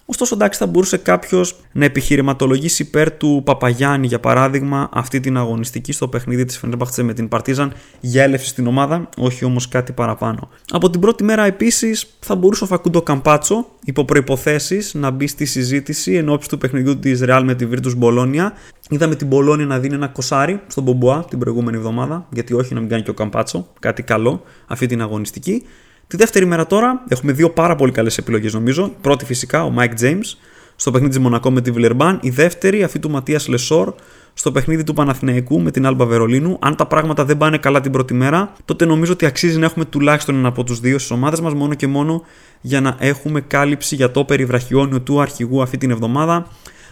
Ωστόσο, 0.06 0.34
εντάξει, 0.34 0.58
θα 0.58 0.66
μπορούσε 0.66 0.96
κάποιος 0.96 1.60
να 1.72 1.84
επιχειρηματολογήσει 1.84 2.82
υπέρ 2.82 3.12
του 3.12 3.42
Παπαγιάννη, 3.44 4.06
για 4.06 4.20
παράδειγμα, 4.20 4.88
αυτή 4.92 5.20
την 5.20 5.36
αγωνιστική 5.36 5.92
στο 5.92 6.08
παιχνίδι 6.08 6.44
της 6.44 6.58
Φενέρμπαχτσε 6.58 7.02
με 7.02 7.12
την 7.12 7.28
Παρτίζαν 7.28 7.72
για 8.00 8.22
έλευση 8.22 8.48
στην 8.48 8.66
ομάδα, 8.66 9.08
όχι 9.16 9.44
όμως 9.44 9.68
κάτι 9.68 9.92
παραπάνω. 9.92 10.48
Από 10.70 10.90
την 10.90 11.00
πρώτη 11.00 11.24
μέρα 11.24 11.44
επίσης 11.44 12.16
θα 12.20 12.34
μπορούσε 12.34 12.64
ο 12.64 12.66
Φακούντο 12.66 13.02
Καμπάτσο, 13.02 13.66
υπό 13.84 14.04
προποθέσει, 14.04 14.80
να 14.92 15.10
μπει 15.10 15.26
στη 15.26 15.44
συζήτηση 15.44 16.14
εν 16.14 16.28
ώψη 16.28 16.48
του 16.48 16.58
παιχνιδιού 16.58 16.98
της 16.98 17.20
Ρεάλ 17.20 17.44
με 17.44 17.54
τη 17.54 17.68
Virtus 17.72 17.96
Μπολόνια. 17.96 18.52
Είδαμε 18.88 19.14
την 19.14 19.26
Μπολόνια 19.26 19.66
να 19.66 19.78
δίνει 19.78 19.94
ένα 19.94 20.08
κοσάρι 20.08 20.60
στον 20.66 20.84
Μπομπουά 20.84 21.24
την 21.24 21.38
προηγούμενη 21.38 21.76
εβδομάδα, 21.76 22.26
γιατί 22.32 22.54
όχι 22.54 22.74
να 22.74 22.80
μην 22.80 22.88
κάνει 22.88 23.02
και 23.02 23.10
ο 23.10 23.14
Καμπάτσο, 23.14 23.68
κάτι 23.80 24.02
καλό 24.02 24.42
αυτή 24.66 24.86
την 24.86 25.02
αγωνιστική. 25.02 25.62
Τη 26.06 26.16
δεύτερη 26.16 26.44
μέρα 26.44 26.66
τώρα 26.66 27.04
έχουμε 27.08 27.32
δύο 27.32 27.50
πάρα 27.50 27.76
πολύ 27.76 27.92
καλές 27.92 28.18
επιλογές 28.18 28.52
νομίζω. 28.52 28.84
Η 28.84 28.96
πρώτη 29.00 29.24
φυσικά 29.24 29.64
ο 29.64 29.74
Mike 29.78 30.02
James 30.02 30.36
στο 30.76 30.90
παιχνίδι 30.90 31.14
της 31.14 31.22
Μονακό 31.22 31.50
με 31.50 31.60
τη 31.60 31.70
Βιλερμπάν. 31.70 32.18
Η 32.22 32.30
δεύτερη 32.30 32.82
αυτή 32.82 32.98
του 32.98 33.10
Ματίας 33.10 33.48
Λεσόρ 33.48 33.94
στο 34.34 34.52
παιχνίδι 34.52 34.84
του 34.84 34.94
Παναθηναϊκού 34.94 35.60
με 35.60 35.70
την 35.70 35.86
Άλμπα 35.86 36.04
Βερολίνου. 36.04 36.58
Αν 36.60 36.76
τα 36.76 36.86
πράγματα 36.86 37.24
δεν 37.24 37.36
πάνε 37.36 37.58
καλά 37.58 37.80
την 37.80 37.92
πρώτη 37.92 38.14
μέρα, 38.14 38.52
τότε 38.64 38.84
νομίζω 38.84 39.12
ότι 39.12 39.26
αξίζει 39.26 39.58
να 39.58 39.64
έχουμε 39.64 39.84
τουλάχιστον 39.84 40.34
ένα 40.34 40.48
από 40.48 40.64
τους 40.64 40.80
δύο 40.80 40.98
στις 40.98 41.10
ομάδες 41.10 41.40
μας, 41.40 41.54
μόνο 41.54 41.74
και 41.74 41.86
μόνο 41.86 42.22
για 42.60 42.80
να 42.80 42.96
έχουμε 42.98 43.40
κάλυψη 43.40 43.94
για 43.94 44.10
το 44.10 44.24
περιβραχιόνιο 44.24 45.00
του 45.00 45.20
αρχηγού 45.20 45.62
αυτή 45.62 45.78
την 45.78 45.90
εβδομάδα. 45.90 46.46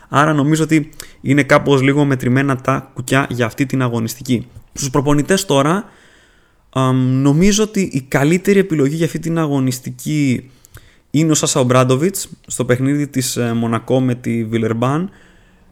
Άρα 0.08 0.32
νομίζω 0.32 0.62
ότι 0.62 0.90
είναι 1.20 1.42
κάπως 1.42 1.82
λίγο 1.82 2.04
μετρημένα 2.04 2.56
τα 2.56 2.90
κουκιά 2.94 3.26
για 3.28 3.46
αυτή 3.46 3.66
την 3.66 3.82
αγωνιστική. 3.82 4.46
Στους 4.72 4.90
προπονητές 4.90 5.44
τώρα 5.44 5.84
νομίζω 7.22 7.62
ότι 7.62 7.80
η 7.80 8.00
καλύτερη 8.00 8.58
επιλογή 8.58 8.94
για 8.94 9.06
αυτή 9.06 9.18
την 9.18 9.38
αγωνιστική 9.38 10.50
είναι 11.10 11.30
ο 11.30 11.34
Σάσα 11.34 11.60
Ομπράντοβιτς 11.60 12.28
στο 12.46 12.64
παιχνίδι 12.64 13.08
της 13.08 13.36
ε, 13.36 13.52
Μονακό 13.52 14.00
με 14.00 14.14
τη 14.14 14.44
Βιλερμπάν. 14.44 15.10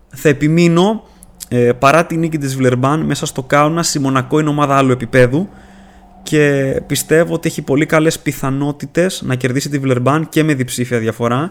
Θα 0.09 0.29
επιμείνω 0.29 1.05
ε, 1.49 1.73
παρά 1.73 2.07
τη 2.07 2.17
νίκη 2.17 2.39
της 2.39 2.57
Βιλερμπάν 2.57 3.01
μέσα 3.01 3.27
στο 3.27 3.43
Κάουνα 3.43 3.85
η 3.95 3.99
Μονακό 3.99 4.39
είναι 4.41 4.49
ομάδα 4.49 4.77
άλλου 4.77 4.91
επίπεδου 4.91 5.49
και 6.23 6.75
πιστεύω 6.87 7.35
ότι 7.35 7.49
έχει 7.49 7.63
πολύ 7.63 7.87
καλές 7.87 8.19
πιθανότητες 8.19 9.23
να 9.25 9.35
κερδίσει 9.35 9.69
τη 9.69 9.79
Βιλερμπάν 9.79 10.29
και 10.29 10.45
με 10.45 10.55
διψήφια 10.55 10.99
διαφορά. 10.99 11.51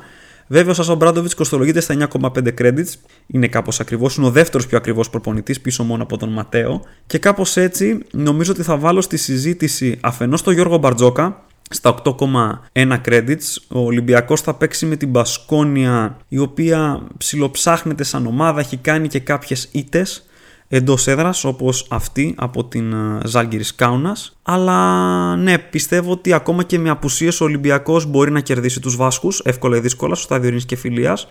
Βέβαια, 0.51 0.71
ο 0.71 0.73
Σάσο 0.73 0.95
Μπράντοβιτς 0.95 1.35
κοστολογείται 1.35 1.79
στα 1.79 1.93
9,5 1.93 2.53
credits. 2.57 2.93
Είναι 3.27 3.47
κάπως 3.47 3.79
ακριβώς. 3.79 4.15
Είναι 4.15 4.25
ο 4.25 4.29
δεύτερος 4.29 4.67
πιο 4.67 4.77
ακριβώ 4.77 5.03
προπονητής, 5.11 5.61
πίσω 5.61 5.83
μόνο 5.83 6.03
από 6.03 6.17
τον 6.17 6.29
Ματέο. 6.29 6.81
Και 7.07 7.17
κάπως 7.17 7.57
έτσι 7.57 7.99
νομίζω 8.11 8.51
ότι 8.51 8.63
θα 8.63 8.77
βάλω 8.77 9.01
στη 9.01 9.17
συζήτηση 9.17 9.97
αφενός 10.01 10.41
τον 10.41 10.53
Γιώργο 10.53 10.77
Μπαρτζόκα, 10.77 11.43
στα 11.69 11.89
8,1 11.89 13.01
credits. 13.05 13.57
Ο 13.67 13.79
Ολυμπιακός 13.79 14.41
θα 14.41 14.53
παίξει 14.53 14.85
με 14.85 14.95
την 14.95 15.09
Μπασκόνια, 15.09 16.17
η 16.27 16.37
οποία 16.37 17.01
ψιλοψάχνεται 17.17 18.03
σαν 18.03 18.25
ομάδα, 18.25 18.59
έχει 18.59 18.77
κάνει 18.77 19.07
και 19.07 19.19
κάποιες 19.19 19.69
ήττες 19.71 20.28
εντός 20.69 21.07
έδρας 21.07 21.43
όπως 21.43 21.87
αυτή 21.89 22.35
από 22.37 22.65
την 22.65 22.93
ε, 22.93 23.19
Ζάλγκυρη 23.25 23.63
Κάουνας. 23.75 24.37
Αλλά 24.43 25.35
ναι, 25.35 25.57
πιστεύω 25.57 26.11
ότι 26.11 26.33
ακόμα 26.33 26.63
και 26.63 26.79
με 26.79 26.89
απουσίες 26.89 27.41
ο 27.41 27.43
Ολυμπιακός 27.43 28.05
μπορεί 28.05 28.31
να 28.31 28.39
κερδίσει 28.39 28.79
τους 28.79 28.95
Βάσκους 28.95 29.39
εύκολα 29.39 29.77
ή 29.77 29.79
δύσκολα 29.79 30.15
στο 30.15 30.23
στάδιο 30.23 30.45
Ειρήνης 30.45 30.65
και 30.65 30.75
Φιλίας. 30.75 31.27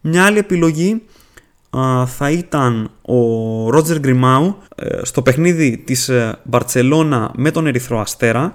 Μια 0.00 0.24
άλλη 0.24 0.38
επιλογή 0.38 1.02
ε, 1.74 2.06
θα 2.06 2.30
ήταν 2.30 2.90
ο 3.02 3.18
Ρότζερ 3.70 3.98
Γκριμάου 3.98 4.56
ε, 4.76 4.98
στο 5.02 5.22
παιχνίδι 5.22 5.82
της 5.86 6.10
Μπαρτσελώνα 6.42 7.30
με 7.36 7.50
τον 7.50 7.66
Ερυθρό 7.66 8.00
Αστέρα 8.00 8.54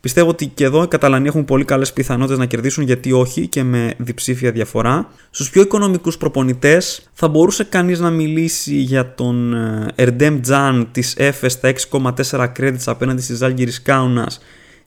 Πιστεύω 0.00 0.28
ότι 0.28 0.46
και 0.46 0.64
εδώ 0.64 0.82
οι 0.82 0.88
Καταλανοί 0.88 1.26
έχουν 1.26 1.44
πολύ 1.44 1.64
καλές 1.64 1.92
πιθανότητες 1.92 2.38
να 2.38 2.46
κερδίσουν, 2.46 2.84
γιατί 2.84 3.12
όχι 3.12 3.46
και 3.46 3.62
με 3.62 3.94
διψήφια 3.98 4.52
διαφορά. 4.52 5.10
Στους 5.30 5.50
πιο 5.50 5.62
οικονομικούς 5.62 6.18
προπονητές 6.18 7.08
θα 7.12 7.28
μπορούσε 7.28 7.64
κανείς 7.64 8.00
να 8.00 8.10
μιλήσει 8.10 8.74
για 8.74 9.14
τον 9.14 9.54
Ερντέμ 9.94 10.40
Τζαν 10.40 10.88
της 10.92 11.14
ΕΦΕ 11.16 11.48
στα 11.48 11.72
6,4 11.90 12.52
credits 12.58 12.82
απέναντι 12.86 13.22
στις 13.22 13.36
Ζάλγκυρη 13.36 13.72
Κάουνα, 13.82 14.30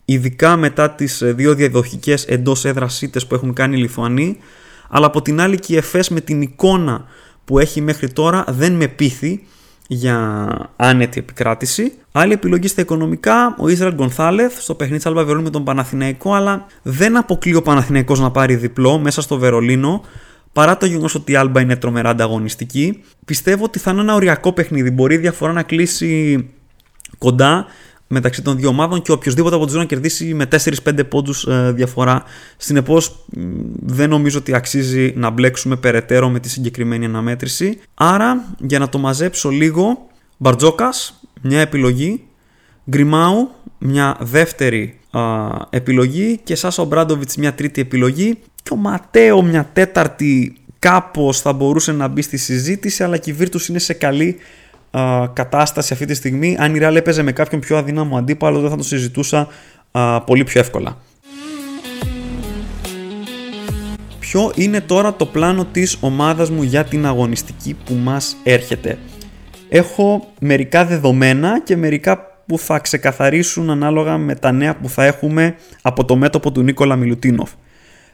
ειδικά 0.04 0.56
μετά 0.56 0.90
τις 0.90 1.22
ε, 1.22 1.32
δύο 1.32 1.54
διαδοχικές 1.54 2.24
εντός 2.24 2.64
έδρας 2.64 3.02
που 3.28 3.34
έχουν 3.34 3.52
κάνει 3.52 3.76
οι 3.76 3.80
Λιθουανοί. 3.80 4.36
Αλλά 4.88 5.06
από 5.06 5.22
την 5.22 5.40
άλλη 5.40 5.58
και 5.58 5.72
η 5.72 5.76
ΕΦΕΣ 5.76 6.08
με 6.08 6.20
την 6.20 6.42
εικόνα 6.42 7.04
που 7.44 7.58
έχει 7.58 7.80
μέχρι 7.80 8.12
τώρα 8.12 8.44
δεν 8.48 8.72
με 8.72 8.88
πείθει 8.88 9.46
για 9.92 10.48
άνετη 10.76 11.18
επικράτηση. 11.18 11.92
Άλλη 12.12 12.32
επιλογή 12.32 12.68
στα 12.68 12.80
οικονομικά, 12.80 13.54
ο 13.58 13.68
Ισραήλ 13.68 13.94
Γκονθάλεθ 13.94 14.60
στο 14.60 14.74
παιχνίδι 14.74 14.98
της 14.98 15.06
Αλβα 15.06 15.20
Βερολίνου 15.20 15.44
με 15.44 15.50
τον 15.50 15.64
Παναθηναϊκό, 15.64 16.34
αλλά 16.34 16.66
δεν 16.82 17.16
αποκλεί 17.16 17.54
ο 17.54 17.62
Παναθηναϊκός 17.62 18.20
να 18.20 18.30
πάρει 18.30 18.54
διπλό 18.54 18.98
μέσα 18.98 19.22
στο 19.22 19.38
Βερολίνο. 19.38 20.04
Παρά 20.52 20.76
το 20.76 20.86
γεγονός 20.86 21.14
ότι 21.14 21.32
η 21.32 21.36
Άλμπα 21.36 21.60
είναι 21.60 21.76
τρομερά 21.76 22.10
ανταγωνιστική, 22.10 23.02
πιστεύω 23.24 23.64
ότι 23.64 23.78
θα 23.78 23.90
είναι 23.90 24.00
ένα 24.00 24.14
οριακό 24.14 24.52
παιχνίδι. 24.52 24.90
Μπορεί 24.90 25.14
η 25.14 25.18
διαφορά 25.18 25.52
να 25.52 25.62
κλείσει 25.62 26.50
κοντά 27.18 27.66
μεταξύ 28.12 28.42
των 28.42 28.56
δύο 28.56 28.68
ομάδων 28.68 29.02
και 29.02 29.12
οποιοδήποτε 29.12 29.54
από 29.54 29.64
τους 29.64 29.72
δύο 29.72 29.82
να 29.82 29.88
κερδίσει 29.88 30.34
με 30.34 30.48
4-5 30.84 31.08
πόντους 31.08 31.44
ε, 31.44 31.72
διαφορά. 31.74 32.22
Συνεπώς, 32.56 33.24
δεν 33.82 34.08
νομίζω 34.08 34.38
ότι 34.38 34.54
αξίζει 34.54 35.12
να 35.16 35.30
μπλέξουμε 35.30 35.76
περαιτέρω 35.76 36.28
με 36.28 36.40
τη 36.40 36.48
συγκεκριμένη 36.48 37.04
αναμέτρηση. 37.04 37.78
Άρα, 37.94 38.54
για 38.58 38.78
να 38.78 38.88
το 38.88 38.98
μαζέψω 38.98 39.48
λίγο, 39.48 40.06
Μπαρτζόκας, 40.36 41.20
μια 41.42 41.60
επιλογή. 41.60 42.24
Γκριμάου, 42.90 43.50
μια 43.78 44.16
δεύτερη 44.20 44.98
επιλογή. 45.70 46.40
Και 46.44 46.54
Σάσο 46.54 46.84
Μπράντοβιτς, 46.84 47.36
μια 47.36 47.54
τρίτη 47.54 47.80
επιλογή. 47.80 48.38
Και 48.62 48.72
ο 48.72 48.76
Ματέο, 48.76 49.42
μια 49.42 49.70
τέταρτη. 49.72 50.56
Κάπως 50.78 51.40
θα 51.40 51.52
μπορούσε 51.52 51.92
να 51.92 52.08
μπει 52.08 52.22
στη 52.22 52.36
συζήτηση, 52.36 53.02
αλλά 53.02 53.16
και 53.16 53.30
η 53.30 53.36
Virtus 53.40 53.68
είναι 53.68 53.78
σε 53.78 53.92
καλή 53.92 54.38
κατάσταση 55.32 55.92
αυτή 55.92 56.04
τη 56.04 56.14
στιγμή. 56.14 56.56
Αν 56.58 56.74
η 56.74 56.78
Real 56.82 56.94
έπαιζε 56.94 57.22
με 57.22 57.32
κάποιον 57.32 57.60
πιο 57.60 57.76
αδύναμο 57.76 58.16
αντίπαλο, 58.16 58.60
δεν 58.60 58.70
θα 58.70 58.76
το 58.76 58.82
συζητούσα 58.82 59.48
πολύ 60.26 60.44
πιο 60.44 60.60
εύκολα. 60.60 60.96
Ποιο 64.18 64.52
είναι 64.54 64.80
τώρα 64.80 65.14
το 65.14 65.26
πλάνο 65.26 65.64
της 65.64 65.96
ομάδας 66.00 66.50
μου 66.50 66.62
για 66.62 66.84
την 66.84 67.06
αγωνιστική 67.06 67.76
που 67.84 67.94
μας 67.94 68.36
έρχεται; 68.42 68.98
Έχω 69.68 70.28
μερικά 70.40 70.84
δεδομένα 70.84 71.62
και 71.62 71.76
μερικά 71.76 72.26
που 72.46 72.58
θα 72.58 72.78
ξεκαθαρίσουν 72.78 73.70
ανάλογα 73.70 74.18
με 74.18 74.34
τα 74.34 74.52
νέα 74.52 74.76
που 74.76 74.88
θα 74.88 75.04
έχουμε 75.04 75.54
από 75.82 76.04
το 76.04 76.16
μέτωπο 76.16 76.52
του 76.52 76.62
Νίκολα 76.62 76.96
Μιλουτίνοφ. 76.96 77.50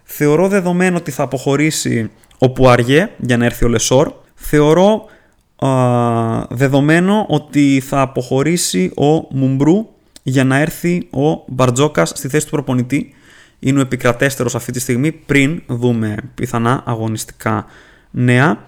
Θεωρώ 0.05 0.49
δεδομένο 0.49 0.97
ότι 0.97 1.11
θα 1.11 1.23
αποχωρήσει 1.23 2.11
ο 2.39 2.51
Πουαριέ 2.51 3.09
για 3.19 3.37
να 3.37 3.45
έρθει 3.45 3.65
ο 3.65 3.69
Λεσόρ. 3.69 4.13
Θεωρώ 4.35 5.05
δεδομένο 6.49 7.27
ότι 7.29 7.83
θα 7.87 8.01
αποχωρήσει 8.01 8.93
ο 8.97 9.37
Μουμπρού 9.37 9.87
για 10.23 10.45
να 10.45 10.57
έρθει 10.57 11.09
ο 11.11 11.45
Μπαρτζόκας 11.47 12.09
στη 12.09 12.29
θέση 12.29 12.45
του 12.45 12.51
προπονητή. 12.51 13.13
Είναι 13.59 13.79
ο 13.79 13.83
επικρατέστερος 13.83 14.55
αυτή 14.55 14.73
τη 14.73 14.81
στιγμή 14.81 15.13
πριν 15.13 15.63
δούμε 15.67 16.17
πιθανά 16.35 16.83
αγωνιστικά 16.87 17.67
νέα. 18.11 18.65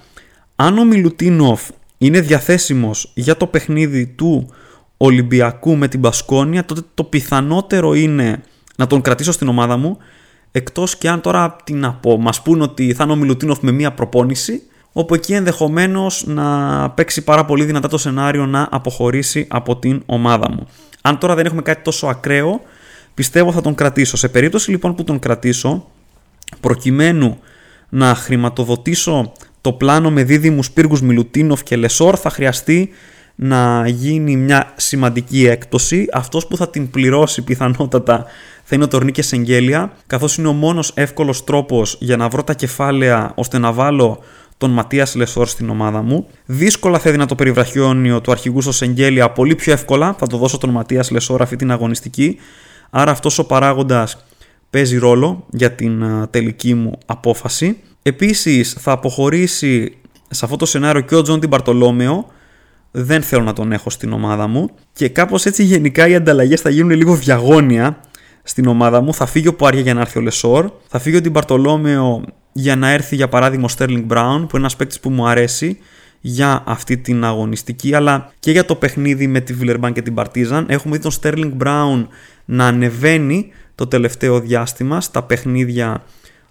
Αν 0.57 0.79
ο 0.79 0.85
Μιλουτίνοφ 0.85 1.69
είναι 1.99 2.21
διαθέσιμος 2.21 3.13
για 3.15 3.37
το 3.37 3.47
παιχνίδι 3.47 4.07
του 4.07 4.49
Ολυμπιακού 4.97 5.77
με 5.77 5.89
την 5.89 6.01
Πασκόνια, 6.01 6.65
τότε 6.65 6.81
το 6.95 7.05
πιθανότερο 7.05 7.95
είναι 7.95 8.43
να 8.77 8.87
τον 8.87 9.01
κρατήσω 9.01 9.33
στην 9.33 9.49
ομάδα 9.49 9.77
μου, 9.77 9.97
εκτός 10.53 10.97
και 10.97 11.09
αν 11.09 11.21
τώρα 11.21 11.57
τι 11.65 11.73
να 11.73 11.93
πω, 11.93 12.19
μας 12.19 12.43
πούν 12.43 12.61
ότι 12.61 12.95
θα 12.95 13.05
είναι 13.05 13.13
ο 13.13 13.17
Μιλουτίνοφ 13.17 13.61
με 13.61 13.71
μία 13.71 13.93
προπόνηση, 13.93 14.63
όπου 14.93 15.15
εκεί 15.15 15.33
ενδεχομένως 15.33 16.25
να 16.27 16.91
παίξει 16.91 17.25
πάρα 17.25 17.45
πολύ 17.45 17.65
δυνατά 17.65 17.89
το 17.89 17.99
σενάριο 17.99 18.47
να 18.47 18.69
αποχωρήσει 18.71 19.47
από 19.51 19.77
την 19.77 20.03
ομάδα 20.07 20.51
μου. 20.51 20.67
Αν 21.03 21.19
τώρα 21.19 21.35
δεν 21.35 21.47
έχουμε 21.47 21.63
κάτι 21.63 21.83
τόσο 21.83 22.07
ακραίο, 22.07 22.61
πιστεύω 23.15 23.53
θα 23.53 23.61
τον 23.61 23.75
κρατήσω. 23.75 24.17
Σε 24.17 24.29
περίπτωση 24.29 24.71
λοιπόν 24.71 24.95
που 24.95 25.05
τον 25.05 25.19
κρατήσω, 25.19 25.87
προκειμένου 26.61 27.39
να 27.89 28.15
χρηματοδοτήσω 28.15 29.33
το 29.61 29.73
πλάνο 29.73 30.11
με 30.11 30.23
δίδυμους 30.23 30.71
πύργους 30.71 31.03
Μιλουτίνοφ 31.03 31.63
και 31.63 31.77
Λεσόρ 31.77 32.19
θα 32.21 32.31
χρειαστεί 32.31 32.91
να 33.35 33.89
γίνει 33.89 34.37
μια 34.37 34.73
σημαντική 34.77 35.47
έκπτωση. 35.47 36.07
Αυτός 36.13 36.47
που 36.47 36.57
θα 36.57 36.71
την 36.71 36.91
πληρώσει 36.91 37.43
πιθανότατα 37.43 38.25
θα 38.65 38.75
είναι 38.75 38.85
ο 38.85 38.89
Τορνίκε 38.89 39.23
Σεγγέλια, 39.23 39.93
καθώς 40.07 40.37
είναι 40.37 40.49
ο 40.49 40.53
μόνος 40.53 40.93
εύκολος 40.95 41.45
τρόπος 41.45 41.97
για 42.01 42.17
να 42.17 42.29
βρω 42.29 42.45
τα 42.45 42.55
κεφάλαια 42.55 43.33
ώστε 43.35 43.59
να 43.59 43.73
βάλω 43.73 44.19
τον 44.61 44.71
Ματίας 44.71 45.15
Λεσόρ 45.15 45.47
στην 45.47 45.71
ομάδα 45.71 46.03
μου. 46.03 46.27
Δύσκολα 46.47 46.99
θα 46.99 47.09
έδινα 47.09 47.27
το 47.27 47.35
περιβραχιόνιο 47.35 48.21
του 48.21 48.31
αρχηγού 48.31 48.61
στο 48.61 48.73
Σεγγέλια, 48.73 49.31
πολύ 49.31 49.55
πιο 49.55 49.73
εύκολα 49.73 50.15
θα 50.19 50.27
το 50.27 50.37
δώσω 50.37 50.59
τον 50.59 50.71
Ματίας 50.71 51.11
Λεσόρ 51.11 51.43
αυτή 51.43 51.57
την 51.57 51.71
αγωνιστική. 51.71 52.37
Άρα 52.91 53.11
αυτός 53.11 53.39
ο 53.39 53.47
παράγοντας 53.47 54.25
παίζει 54.71 54.99
ρόλο 54.99 55.47
για 55.51 55.73
την 55.73 56.05
τελική 56.31 56.75
μου 56.75 56.99
απόφαση. 57.07 57.79
Επίσης 58.03 58.73
θα 58.73 58.93
αποχωρήσει 58.93 59.97
σε 60.31 60.45
αυτό 60.45 60.57
το 60.57 60.67
σενάριο 60.67 61.01
και 61.01 61.15
ο 61.15 61.23
Τζον 61.23 61.41
Ντιμπαρτολόμεο. 61.49 62.27
Δεν 62.91 63.23
θέλω 63.23 63.43
να 63.43 63.53
τον 63.53 63.73
έχω 63.73 63.91
στην 63.91 64.13
ομάδα 64.13 64.47
μου. 64.47 64.69
Και 64.93 65.09
κάπως 65.09 65.47
έτσι 65.47 65.65
γενικά 65.65 66.09
οι 66.09 66.15
ανταλλαγές 66.15 66.61
θα 66.61 66.71
γίνουν 66.71 66.91
λίγο 66.91 67.15
διαγώνια 67.15 68.01
στην 68.43 68.67
ομάδα 68.67 69.01
μου. 69.01 69.15
Θα 69.15 69.27
φύγει 69.27 69.49
ο 69.49 69.55
Πουαριέ 69.55 69.81
για 69.81 69.95
να 69.95 70.01
έρθει 70.01 70.19
ο 70.19 70.23
Λεσόρ. 70.23 70.71
Θα 70.89 70.99
φύγει 70.99 71.17
ο 71.17 71.31
Ντιμπαρτολόμεο 71.31 72.25
για 72.53 72.77
να 72.77 72.91
έρθει 72.91 73.17
για 73.17 73.29
παράδειγμα 73.29 73.65
ο 73.65 73.69
Στέρλινγκ 73.69 74.05
Μπράουν 74.05 74.41
που 74.41 74.57
είναι 74.57 74.59
ένας 74.59 74.77
παίκτης 74.77 75.01
που 75.01 75.11
μου 75.11 75.27
αρέσει 75.29 75.79
για 76.21 76.63
αυτή 76.67 76.97
την 76.97 77.25
αγωνιστική 77.25 77.95
αλλά 77.95 78.33
και 78.41 78.51
για 78.51 78.65
το 78.65 78.75
παιχνίδι 78.75 79.27
με 79.27 79.41
τη 79.41 79.53
Βιλερμπάν 79.53 79.93
και 79.93 80.03
την 80.03 80.15
Παρτίζαν. 80.15 80.67
Έχουμε 80.69 80.97
δει 80.97 81.03
τον 81.03 81.11
Στέρλινγκ 81.11 81.53
Μπράουν 81.53 82.09
να 82.45 82.67
ανεβαίνει 82.67 83.53
το 83.75 83.87
τελευταίο 83.87 84.41
διάστημα 84.41 85.01
στα 85.01 85.23
παιχνίδια 85.23 86.05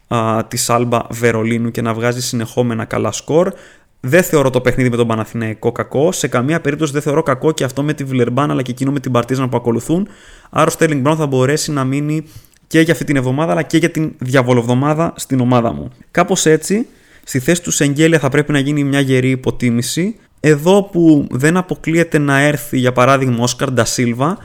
α, 0.08 0.46
της 0.48 0.70
Άλμπα 0.70 1.00
Βερολίνου 1.10 1.72
και 1.72 1.82
να 1.82 1.94
βγάζει 1.94 2.22
συνεχόμενα 2.22 2.86
καλά 2.86 3.12
σκορ. 3.12 3.54
Δεν 4.00 4.24
θεωρώ 4.24 4.50
το 4.50 4.62
παιχνίδι 4.62 4.90
με 4.90 4.96
τον 4.96 5.08
Παναθηναϊκό 5.08 5.72
κακό. 5.72 6.12
Σε 6.12 6.28
καμία 6.28 6.62
περίπτωση 6.62 6.92
δεν 6.92 7.02
θεωρώ 7.02 7.24
κακό 7.24 7.52
και 7.52 7.64
αυτό 7.64 7.84
με 7.84 7.94
τη 7.94 8.04
Βιλερμπάν 8.04 8.52
αλλά 8.52 8.62
και 8.62 8.72
εκείνο 8.72 8.92
με 8.92 9.00
την 9.00 9.12
Παρτίζαν 9.12 9.50
που 9.50 9.58
ακολουθούν. 9.58 10.08
Άρα 10.50 10.66
ο 10.68 10.70
Στέρλινγκ 10.70 11.02
Μπράουν 11.02 11.18
θα 11.18 11.28
μπορέσει 11.28 11.72
να 11.72 11.84
μείνει 11.84 12.26
και 12.70 12.80
για 12.80 12.94
αυτή 12.94 13.06
την 13.06 13.16
εβδομάδα 13.16 13.52
αλλά 13.52 13.62
και 13.62 13.78
για 13.78 13.90
την 13.90 14.12
διαβολοβδομάδα 14.18 15.14
στην 15.16 15.40
ομάδα 15.40 15.74
μου. 15.74 15.90
Κάπως 16.12 16.46
έτσι, 16.46 16.88
στη 17.24 17.40
θέση 17.40 17.62
του 17.62 17.72
Σεγγέλια 17.72 18.20
θα 18.20 18.30
πρέπει 18.30 18.52
να 18.52 18.60
γίνει 18.60 18.84
μια 18.84 19.00
γερή 19.00 19.30
υποτίμηση. 19.30 20.16
Εδώ 20.40 20.84
που 20.84 21.28
δεν 21.32 21.58
αποκλείεται 21.58 22.18
να 22.18 22.40
έρθει 22.40 22.78
για 22.78 22.92
παράδειγμα 22.92 23.38
ο 23.40 23.44
Όσκαρ 23.44 23.72
Ντασίλβα, 23.72 24.38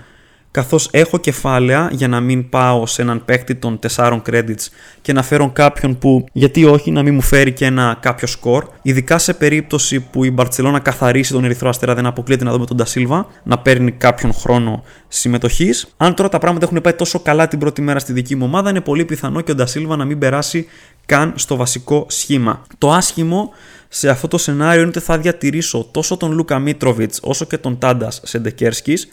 καθώς 0.55 0.88
έχω 0.90 1.18
κεφάλαια 1.18 1.88
για 1.92 2.09
να 2.09 2.20
μην 2.20 2.48
πάω 2.48 2.86
σε 2.86 3.02
έναν 3.02 3.24
παίκτη 3.24 3.55
των 3.55 3.78
4 3.94 4.20
credits 4.26 4.66
και 5.02 5.12
να 5.12 5.22
φέρω 5.22 5.50
κάποιον 5.52 5.98
που 5.98 6.26
γιατί 6.32 6.64
όχι 6.64 6.90
να 6.90 7.02
μην 7.02 7.14
μου 7.14 7.20
φέρει 7.20 7.52
και 7.52 7.64
ένα 7.64 7.98
κάποιο 8.00 8.26
σκορ 8.26 8.66
ειδικά 8.82 9.18
σε 9.18 9.34
περίπτωση 9.34 10.00
που 10.00 10.24
η 10.24 10.30
Μπαρτσελώνα 10.30 10.78
καθαρίσει 10.78 11.32
τον 11.32 11.44
Ερυθρό 11.44 11.68
Αστέρα 11.68 11.94
δεν 11.94 12.07
αποκλείεται 12.07 12.44
να 12.44 12.52
δούμε 12.52 12.66
τον 12.66 12.76
Τασίλβα 12.76 13.26
να 13.42 13.59
παίρνει 13.59 13.90
κάποιον 13.90 14.32
χρόνο 14.32 14.82
συμμετοχής. 15.09 15.94
Αν 15.96 16.14
τώρα 16.14 16.28
τα 16.28 16.38
πράγματα 16.38 16.66
έχουν 16.66 16.80
πάει 16.80 16.92
τόσο 16.92 17.20
καλά 17.20 17.48
την 17.48 17.59
πρώτη 17.59 17.82
μέρα 17.82 17.98
στη 17.98 18.12
δική 18.12 18.36
μου 18.36 18.44
ομάδα 18.44 18.70
είναι 18.70 18.80
πολύ 18.80 19.05
πιθανό 19.05 19.40
και 19.40 19.50
ο 19.50 19.55
Ντασίλβα 19.55 19.96
να 19.96 20.05
μην 20.05 20.18
περάσει 20.18 20.66
καν 21.07 21.32
στο 21.36 21.57
βασικό 21.57 22.07
σχήμα. 22.09 22.62
Το 22.78 22.92
άσχημο 22.92 23.50
σε 23.88 24.09
αυτό 24.09 24.28
το 24.28 24.38
σενάριο 24.38 24.80
είναι 24.80 24.88
ότι 24.88 25.00
θα 25.00 25.18
διατηρήσω 25.18 25.88
τόσο 25.90 26.16
τον 26.16 26.32
Λούκα 26.32 26.59
Μίτροβιτς 26.59 27.20
όσο 27.22 27.44
και 27.44 27.59
τον 27.59 27.78
Τάντας 27.78 28.20
Σεντεκέρσκης 28.24 29.09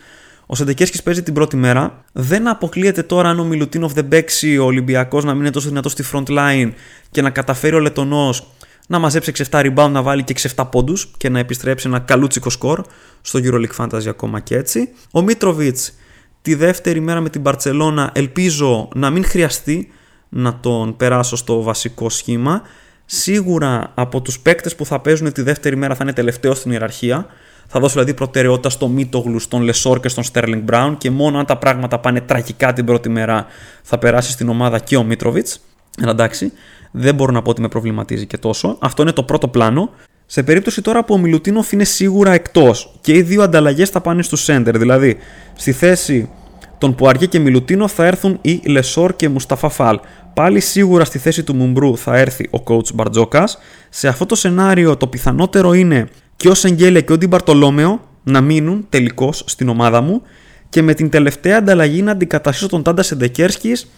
ο 0.51 0.55
Σεντεκέσκης 0.55 1.03
παίζει 1.03 1.23
την 1.23 1.33
πρώτη 1.33 1.55
μέρα. 1.55 2.03
Δεν 2.11 2.47
αποκλείεται 2.47 3.03
τώρα 3.03 3.29
αν 3.29 3.39
ο 3.39 3.43
Μιλουτίνοφ 3.43 3.93
δεν 3.93 4.07
παίξει 4.07 4.57
ο 4.57 4.65
Ολυμπιακός 4.65 5.23
να 5.23 5.31
μην 5.31 5.41
είναι 5.41 5.51
τόσο 5.51 5.67
δυνατός 5.67 5.91
στη 5.91 6.03
front 6.13 6.25
line 6.27 6.71
και 7.11 7.21
να 7.21 7.29
καταφέρει 7.29 7.75
ο 7.75 7.79
Λετωνός 7.79 8.51
να 8.87 8.99
μαζέψει 8.99 9.31
6-7 9.49 9.73
rebound, 9.73 9.89
να 9.91 10.01
βάλει 10.01 10.23
και 10.23 10.35
6-7 10.55 10.67
πόντους 10.71 11.11
και 11.17 11.29
να 11.29 11.39
επιστρέψει 11.39 11.87
ένα 11.87 11.99
καλούτσικο 11.99 12.49
σκορ 12.49 12.81
στο 13.21 13.39
EuroLeague 13.43 13.75
Fantasy 13.77 14.07
ακόμα 14.07 14.39
και 14.39 14.55
έτσι. 14.55 14.89
Ο 15.11 15.21
Μίτροβιτς 15.21 15.93
τη 16.41 16.55
δεύτερη 16.55 16.99
μέρα 16.99 17.19
με 17.19 17.29
την 17.29 17.41
Παρσελώνα 17.41 18.11
ελπίζω 18.13 18.89
να 18.95 19.09
μην 19.09 19.25
χρειαστεί 19.25 19.91
να 20.29 20.59
τον 20.59 20.97
περάσω 20.97 21.35
στο 21.35 21.61
βασικό 21.61 22.09
σχήμα. 22.09 22.61
Σίγουρα 23.05 23.91
από 23.95 24.21
τους 24.21 24.39
παίκτες 24.39 24.75
που 24.75 24.85
θα 24.85 24.99
παίζουν 24.99 25.33
τη 25.33 25.41
δεύτερη 25.41 25.75
μέρα 25.75 25.95
θα 25.95 26.03
είναι 26.03 26.13
τελευταίο 26.13 26.53
στην 26.53 26.71
ιεραρχία. 26.71 27.27
Θα 27.73 27.79
δώσω 27.79 27.93
δηλαδή 27.93 28.13
προτεραιότητα 28.13 28.69
στο 28.69 28.87
Μίτογλου, 28.87 29.39
στον 29.39 29.61
Λεσόρ 29.61 29.99
και 29.99 30.07
στον 30.07 30.23
Στέρλινγκ 30.23 30.63
Μπράουν 30.63 30.97
και 30.97 31.11
μόνο 31.11 31.39
αν 31.39 31.45
τα 31.45 31.57
πράγματα 31.57 31.99
πάνε 31.99 32.21
τραγικά 32.21 32.73
την 32.73 32.85
πρώτη 32.85 33.09
μέρα 33.09 33.45
θα 33.83 33.97
περάσει 33.97 34.31
στην 34.31 34.49
ομάδα 34.49 34.79
και 34.79 34.97
ο 34.97 35.03
Μίτροβιτς. 35.03 35.61
Εντάξει, 36.07 36.51
δεν 36.91 37.15
μπορώ 37.15 37.31
να 37.31 37.41
πω 37.41 37.49
ότι 37.49 37.61
με 37.61 37.67
προβληματίζει 37.67 38.25
και 38.25 38.37
τόσο. 38.37 38.77
Αυτό 38.79 39.01
είναι 39.01 39.11
το 39.11 39.23
πρώτο 39.23 39.47
πλάνο. 39.47 39.89
Σε 40.25 40.43
περίπτωση 40.43 40.81
τώρα 40.81 41.03
που 41.03 41.13
ο 41.13 41.17
Μιλουτίνοφ 41.17 41.71
είναι 41.71 41.83
σίγουρα 41.83 42.31
εκτός 42.31 42.93
και 43.01 43.13
οι 43.13 43.21
δύο 43.21 43.43
ανταλλαγές 43.43 43.89
θα 43.89 44.01
πάνε 44.01 44.23
στο 44.23 44.37
center, 44.45 44.73
δηλαδή 44.75 45.17
στη 45.55 45.71
θέση 45.71 46.29
των 46.77 46.95
Πουαριέ 46.95 47.27
και 47.27 47.39
Μιλουτίνοφ 47.39 47.87
θα 47.87 48.05
έρθουν 48.05 48.37
οι 48.41 48.61
Λεσόρ 48.65 49.15
και 49.15 49.29
Μουσταφά 49.29 49.69
Φαλ. 49.69 49.99
Πάλι 50.33 50.59
σίγουρα 50.59 51.05
στη 51.05 51.17
θέση 51.17 51.43
του 51.43 51.55
Μουμπρού 51.55 51.97
θα 51.97 52.17
έρθει 52.17 52.49
ο 52.51 52.63
coach 52.67 52.93
Μπαρτζόκας. 52.93 53.57
Σε 53.89 54.07
αυτό 54.07 54.25
το 54.25 54.35
σενάριο 54.35 54.97
το 54.97 55.07
πιθανότερο 55.07 55.73
είναι 55.73 56.09
και 56.41 56.49
ο 56.49 56.53
Σεγγέλια 56.53 57.01
και 57.01 57.13
ο 57.13 57.17
Ντιμπαρτολόμεο 57.17 58.01
να 58.23 58.41
μείνουν 58.41 58.85
τελικώς 58.89 59.43
στην 59.47 59.69
ομάδα 59.69 60.01
μου 60.01 60.21
και 60.69 60.81
με 60.81 60.93
την 60.93 61.09
τελευταία 61.09 61.57
ανταλλαγή 61.57 62.01
να 62.01 62.11
αντικαταστήσω 62.11 62.67
τον 62.67 62.83
Τάντα 62.83 63.03
Σεντεκέρσκης 63.03 63.91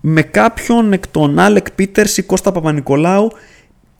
με 0.00 0.22
κάποιον 0.22 0.92
εκ 0.92 1.08
των 1.08 1.38
Άλεκ 1.38 1.70
Πίτερς 1.70 2.16
ή 2.16 2.22
Κώστα 2.22 2.52
Παπα-Νικολάου. 2.52 3.30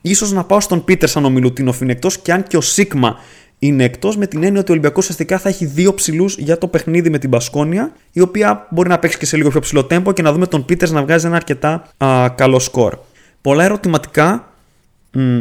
ίσως 0.01 0.33
να 0.33 0.45
πάω 0.45 0.61
στον 0.61 0.85
Πίτερ 0.85 1.09
σαν 1.09 1.25
ο 1.25 1.31
Μιλουτίνοφ 1.31 1.81
είναι 1.81 1.93
εκτός 1.93 2.19
και 2.19 2.33
αν 2.33 2.43
και 2.43 2.57
ο 2.57 2.61
Σίγμα 2.61 3.17
είναι 3.59 3.85
εκτός 3.85 4.17
με 4.17 4.27
την 4.27 4.45
έννοια 4.45 4.61
ότι 4.61 4.71
ο 4.71 4.73
Ολυμπιακός 4.73 5.03
ουσιαστικά 5.03 5.39
θα 5.39 5.49
έχει 5.49 5.65
δύο 5.65 5.95
ψηλούς 5.95 6.37
για 6.37 6.59
το 6.59 6.67
παιχνίδι 6.67 7.11
με 7.11 7.19
την 7.19 7.31
Πασκόνια, 7.31 7.93
η 8.13 8.21
οποία 8.21 8.67
μπορεί 8.71 8.89
να 8.89 8.99
παίξει 8.99 9.19
και 9.19 9.27
σε 9.27 9.37
λίγο 9.37 9.49
πιο 9.51 9.61
ψηλό 9.61 9.85
τέμπο 9.85 10.13
και 10.13 10.23
να 10.23 10.33
δούμε 10.33 10.47
τον 10.47 10.65
Πίτερς 10.65 10.91
να 10.91 11.03
βγάζει 11.03 11.27
ένα 11.27 11.37
αρκετά 11.37 11.87
α, 12.05 12.29
καλό 12.35 12.59
σκορ. 12.59 12.99
Πολλά 13.41 13.65
ερωτηματικά 13.65 14.53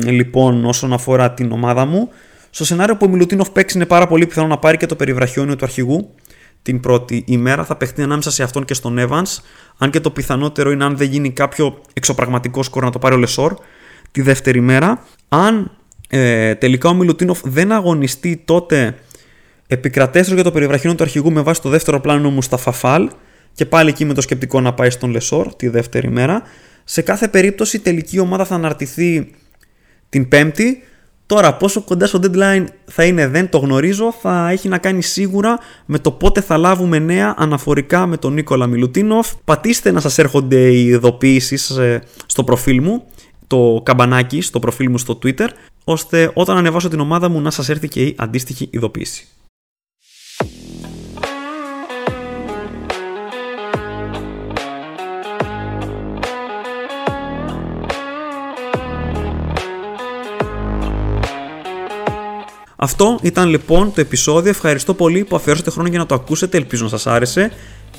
λοιπόν 0.06 0.66
όσον 0.66 0.94
αφορά 0.94 1.32
την 1.32 1.52
ομάδα 1.52 1.86
μου. 1.86 2.10
Στο 2.50 2.66
σενάριο 2.66 2.98
που 2.98 3.06
ο 3.06 3.10
Μιλουτίνοφ 3.10 3.50
παίξει 3.50 3.78
είναι 3.78 3.86
πάρα 3.86 4.08
πολύ 4.08 4.26
πιθανό 4.26 4.48
να 4.48 4.58
πάρει 4.58 4.78
και 4.78 4.86
το 4.86 4.96
περιβραχιόνιο 4.96 5.56
του 5.56 5.66
αρχηγού 5.66 6.16
την 6.62 6.80
πρώτη 6.80 7.24
ημέρα. 7.28 7.66
Θα 7.66 7.76
παιχτεί 7.76 8.02
ανάμεσα 8.02 8.32
σε 8.32 8.44
αυτόν 8.44 8.66
και 8.66 8.74
στον 8.74 8.96
Evans. 9.00 9.38
Αν 9.78 9.90
και 9.90 10.00
το 10.00 10.12
πιθανότερο 10.12 10.72
είναι 10.72 10.84
αν 10.84 10.98
δεν 10.98 11.10
γίνει 11.10 11.32
κάποιο 11.32 11.82
εξωπραγματικό 11.94 12.64
σκορ 12.64 12.84
να 12.84 12.92
το 12.92 13.00
πάρει 13.00 13.16
ο 13.16 13.18
Λεσόρ 13.18 13.54
τη 14.12 14.22
δεύτερη 14.22 14.62
μέρα. 14.62 15.04
Αν 15.30 15.72
ε, 16.10 16.56
τελικά 16.56 16.90
ο 16.90 16.94
Μιλουτίνοφ 16.94 17.40
δεν 17.44 17.72
αγωνιστεί 17.72 18.42
τότε 18.46 18.96
επικρατέστερος 19.68 20.36
για 20.36 20.44
το 20.44 20.52
περιβραχιόνιο 20.52 20.98
του 20.98 21.04
αρχηγού 21.04 21.32
με 21.32 21.42
βάση 21.42 21.62
το 21.62 21.70
δεύτερο 21.70 22.00
πλάνο 22.00 22.30
μου 22.30 22.42
ο 22.42 22.43
Μουσταφά 22.43 22.58
Φαλ 22.58 23.10
και 23.54 23.66
πάλι 23.66 23.90
εκεί 23.90 24.06
με 24.06 24.14
το 24.14 24.22
σκεπτικό 24.22 24.62
να 24.62 24.74
πάει 24.74 24.90
στον 24.90 25.12
Λεσόρ 25.12 25.56
τη 25.56 25.68
δεύτερη 25.68 26.10
μέρα. 26.10 26.42
Σε 26.84 27.02
κάθε 27.02 27.28
περίπτωση 27.28 27.76
η 27.76 27.80
τελική 27.80 28.20
ομάδα 28.20 28.46
θα 28.46 28.56
αναρτηθεί 28.56 29.32
την 30.10 30.28
Πέμπτη 30.28 30.84
Τώρα, 31.30 31.54
πόσο 31.54 31.82
κοντά 31.82 32.08
στο 32.08 32.20
deadline 32.24 32.64
θα 32.86 33.04
είναι 33.04 33.28
δεν 33.28 33.50
το 33.50 33.58
γνωρίζω, 33.58 34.14
θα 34.22 34.50
έχει 34.50 34.68
να 34.68 34.78
κάνει 34.78 35.02
σίγουρα 35.02 35.58
με 35.86 36.00
το 36.00 36.12
πότε 36.12 36.42
θα 36.42 36.58
λάβουμε 36.58 37.00
νέα 37.00 37.34
αναφορικά 37.38 38.06
με 38.06 38.18
τον 38.18 38.34
Νίκολα 38.34 38.68
Μιλουτίνοφ. 38.68 39.34
Πατήστε 39.46 39.92
να 39.92 40.00
σας 40.00 40.18
έρχονται 40.18 40.70
οι 40.70 40.86
ειδοποιήσεις 40.86 41.70
ε, 41.70 42.04
στο 42.26 42.44
προφίλ 42.44 42.82
μου, 42.84 43.04
το 43.48 43.82
καμπανάκι 43.86 44.42
στο 44.42 44.60
προφίλ 44.60 44.90
μου 44.90 44.98
στο 44.98 45.20
Twitter, 45.24 45.48
ώστε 45.84 46.32
όταν 46.34 46.58
ανεβάσω 46.58 46.90
την 46.90 47.00
ομάδα 47.00 47.30
μου 47.30 47.42
να 47.42 47.52
σας 47.52 47.70
έρθει 47.70 47.88
και 47.88 48.02
η 48.02 48.16
αντίστοιχη 48.18 48.68
ειδοποίηση. 48.72 49.28
Αυτό 62.82 63.20
ήταν 63.22 63.50
λοιπόν 63.50 63.94
το 63.94 64.02
επεισόδιο. 64.02 64.50
Ευχαριστώ 64.50 64.94
πολύ 64.94 65.24
που 65.24 65.36
αφιέρωσατε 65.36 65.72
χρόνο 65.72 65.90
για 65.90 66.00
να 66.00 66.06
το 66.06 66.16
ακούσετε. 66.16 66.58
Ελπίζω 66.58 66.84
να 66.84 66.90
σας 66.90 67.08
άρεσε. 67.08 67.52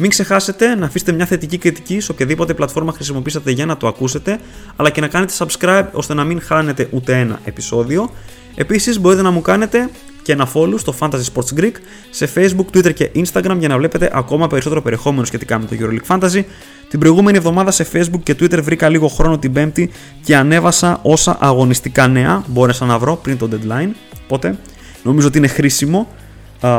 Μην 0.03 0.11
ξεχάσετε 0.11 0.75
να 0.75 0.87
αφήσετε 0.87 1.13
μια 1.13 1.27
θετική 1.27 1.59
κριτική 1.59 2.01
σε 2.01 2.13
οποιαδήποτε 2.13 2.55
πλατφόρμα 2.55 2.93
χρησιμοποιήσατε 2.93 3.51
για 3.51 3.67
να 3.67 3.77
το 3.77 3.87
ακούσετε, 3.87 4.41
αλλά 4.77 4.91
και 4.91 5.01
να 5.01 5.09
κάνετε 5.09 5.33
subscribe 5.39 5.87
ώστε 5.93 6.15
να 6.15 6.25
μην 6.25 6.41
χάνετε 6.41 6.89
ούτε 6.91 7.19
ένα 7.19 7.41
επεισόδιο. 7.45 8.11
Επίσης 8.55 9.01
μπορείτε 9.01 9.23
να 9.23 9.31
μου 9.31 9.41
κάνετε 9.41 9.91
και 10.23 10.33
ένα 10.33 10.49
follow 10.55 10.75
στο 10.77 10.95
Fantasy 10.99 11.23
Sports 11.35 11.61
Greek 11.61 11.73
σε 12.11 12.29
Facebook, 12.35 12.77
Twitter 12.77 12.95
και 12.95 13.11
Instagram 13.15 13.57
για 13.59 13.69
να 13.69 13.77
βλέπετε 13.77 14.11
ακόμα 14.13 14.47
περισσότερο 14.47 14.83
περιεχόμενο 14.83 15.25
σχετικά 15.25 15.59
με 15.59 15.65
το 15.65 15.77
EuroLeague 15.81 16.17
Fantasy. 16.17 16.43
Την 16.89 16.99
προηγούμενη 16.99 17.37
εβδομάδα 17.37 17.71
σε 17.71 17.87
Facebook 17.93 18.21
και 18.23 18.33
Twitter 18.41 18.63
βρήκα 18.63 18.89
λίγο 18.89 19.09
χρόνο 19.09 19.39
την 19.39 19.53
Πέμπτη 19.53 19.91
και 20.25 20.37
ανέβασα 20.37 21.01
όσα 21.03 21.37
αγωνιστικά 21.41 22.09
νέα 22.09 22.45
μπόρεσα 22.47 22.87
να 22.87 22.99
βρω 22.99 23.17
πριν 23.17 23.39
το 23.39 23.49
deadline. 23.53 23.91
Οπότε 24.25 24.59
νομίζω 25.03 25.27
ότι 25.27 25.39
είναι 25.39 25.49
χρήσιμο 25.49 26.09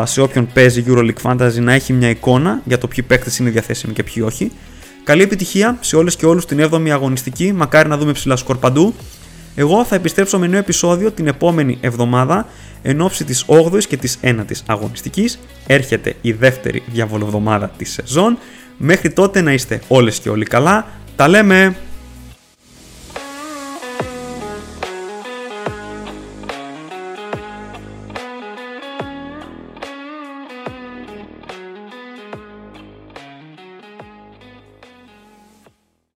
σε 0.03 0.21
όποιον 0.21 0.47
παίζει 0.53 0.83
EuroLeague 0.87 1.21
Fantasy 1.21 1.59
να 1.59 1.73
έχει 1.73 1.93
μια 1.93 2.09
εικόνα 2.09 2.61
για 2.63 2.77
το 2.77 2.87
ποιοι 2.87 3.03
παίκτες 3.03 3.37
είναι 3.37 3.49
διαθέσιμοι 3.49 3.93
και 3.93 4.03
ποιοι 4.03 4.23
όχι. 4.25 4.51
Καλή 5.03 5.21
επιτυχία 5.21 5.77
σε 5.81 5.95
όλες 5.95 6.15
και 6.15 6.25
όλους 6.25 6.45
την 6.45 6.69
7η 6.71 6.89
αγωνιστική, 6.89 7.53
μακάρι 7.53 7.89
να 7.89 7.97
δούμε 7.97 8.11
ψηλά 8.11 8.35
σκορ 8.35 8.57
παντού. 8.57 8.93
Εγώ 9.55 9.85
θα 9.85 9.95
επιστρέψω 9.95 10.39
με 10.39 10.47
νέο 10.47 10.59
επεισόδιο 10.59 11.11
την 11.11 11.27
επόμενη 11.27 11.77
εβδομάδα 11.81 12.47
εν 12.81 13.01
ώψη 13.01 13.23
της 13.23 13.45
8ης 13.47 13.83
και 13.83 13.97
της 13.97 14.17
9ης 14.23 14.61
αγωνιστικής. 14.65 15.39
Έρχεται 15.67 16.15
η 16.21 16.31
δεύτερη 16.31 16.83
διαβολοβδομάδα 16.91 17.71
της 17.77 17.91
σεζόν. 17.91 18.37
Μέχρι 18.77 19.09
τότε 19.09 19.41
να 19.41 19.53
είστε 19.53 19.81
όλες 19.87 20.19
και 20.19 20.29
όλοι 20.29 20.45
καλά. 20.45 20.87
Τα 21.15 21.27
λέμε! 21.27 21.75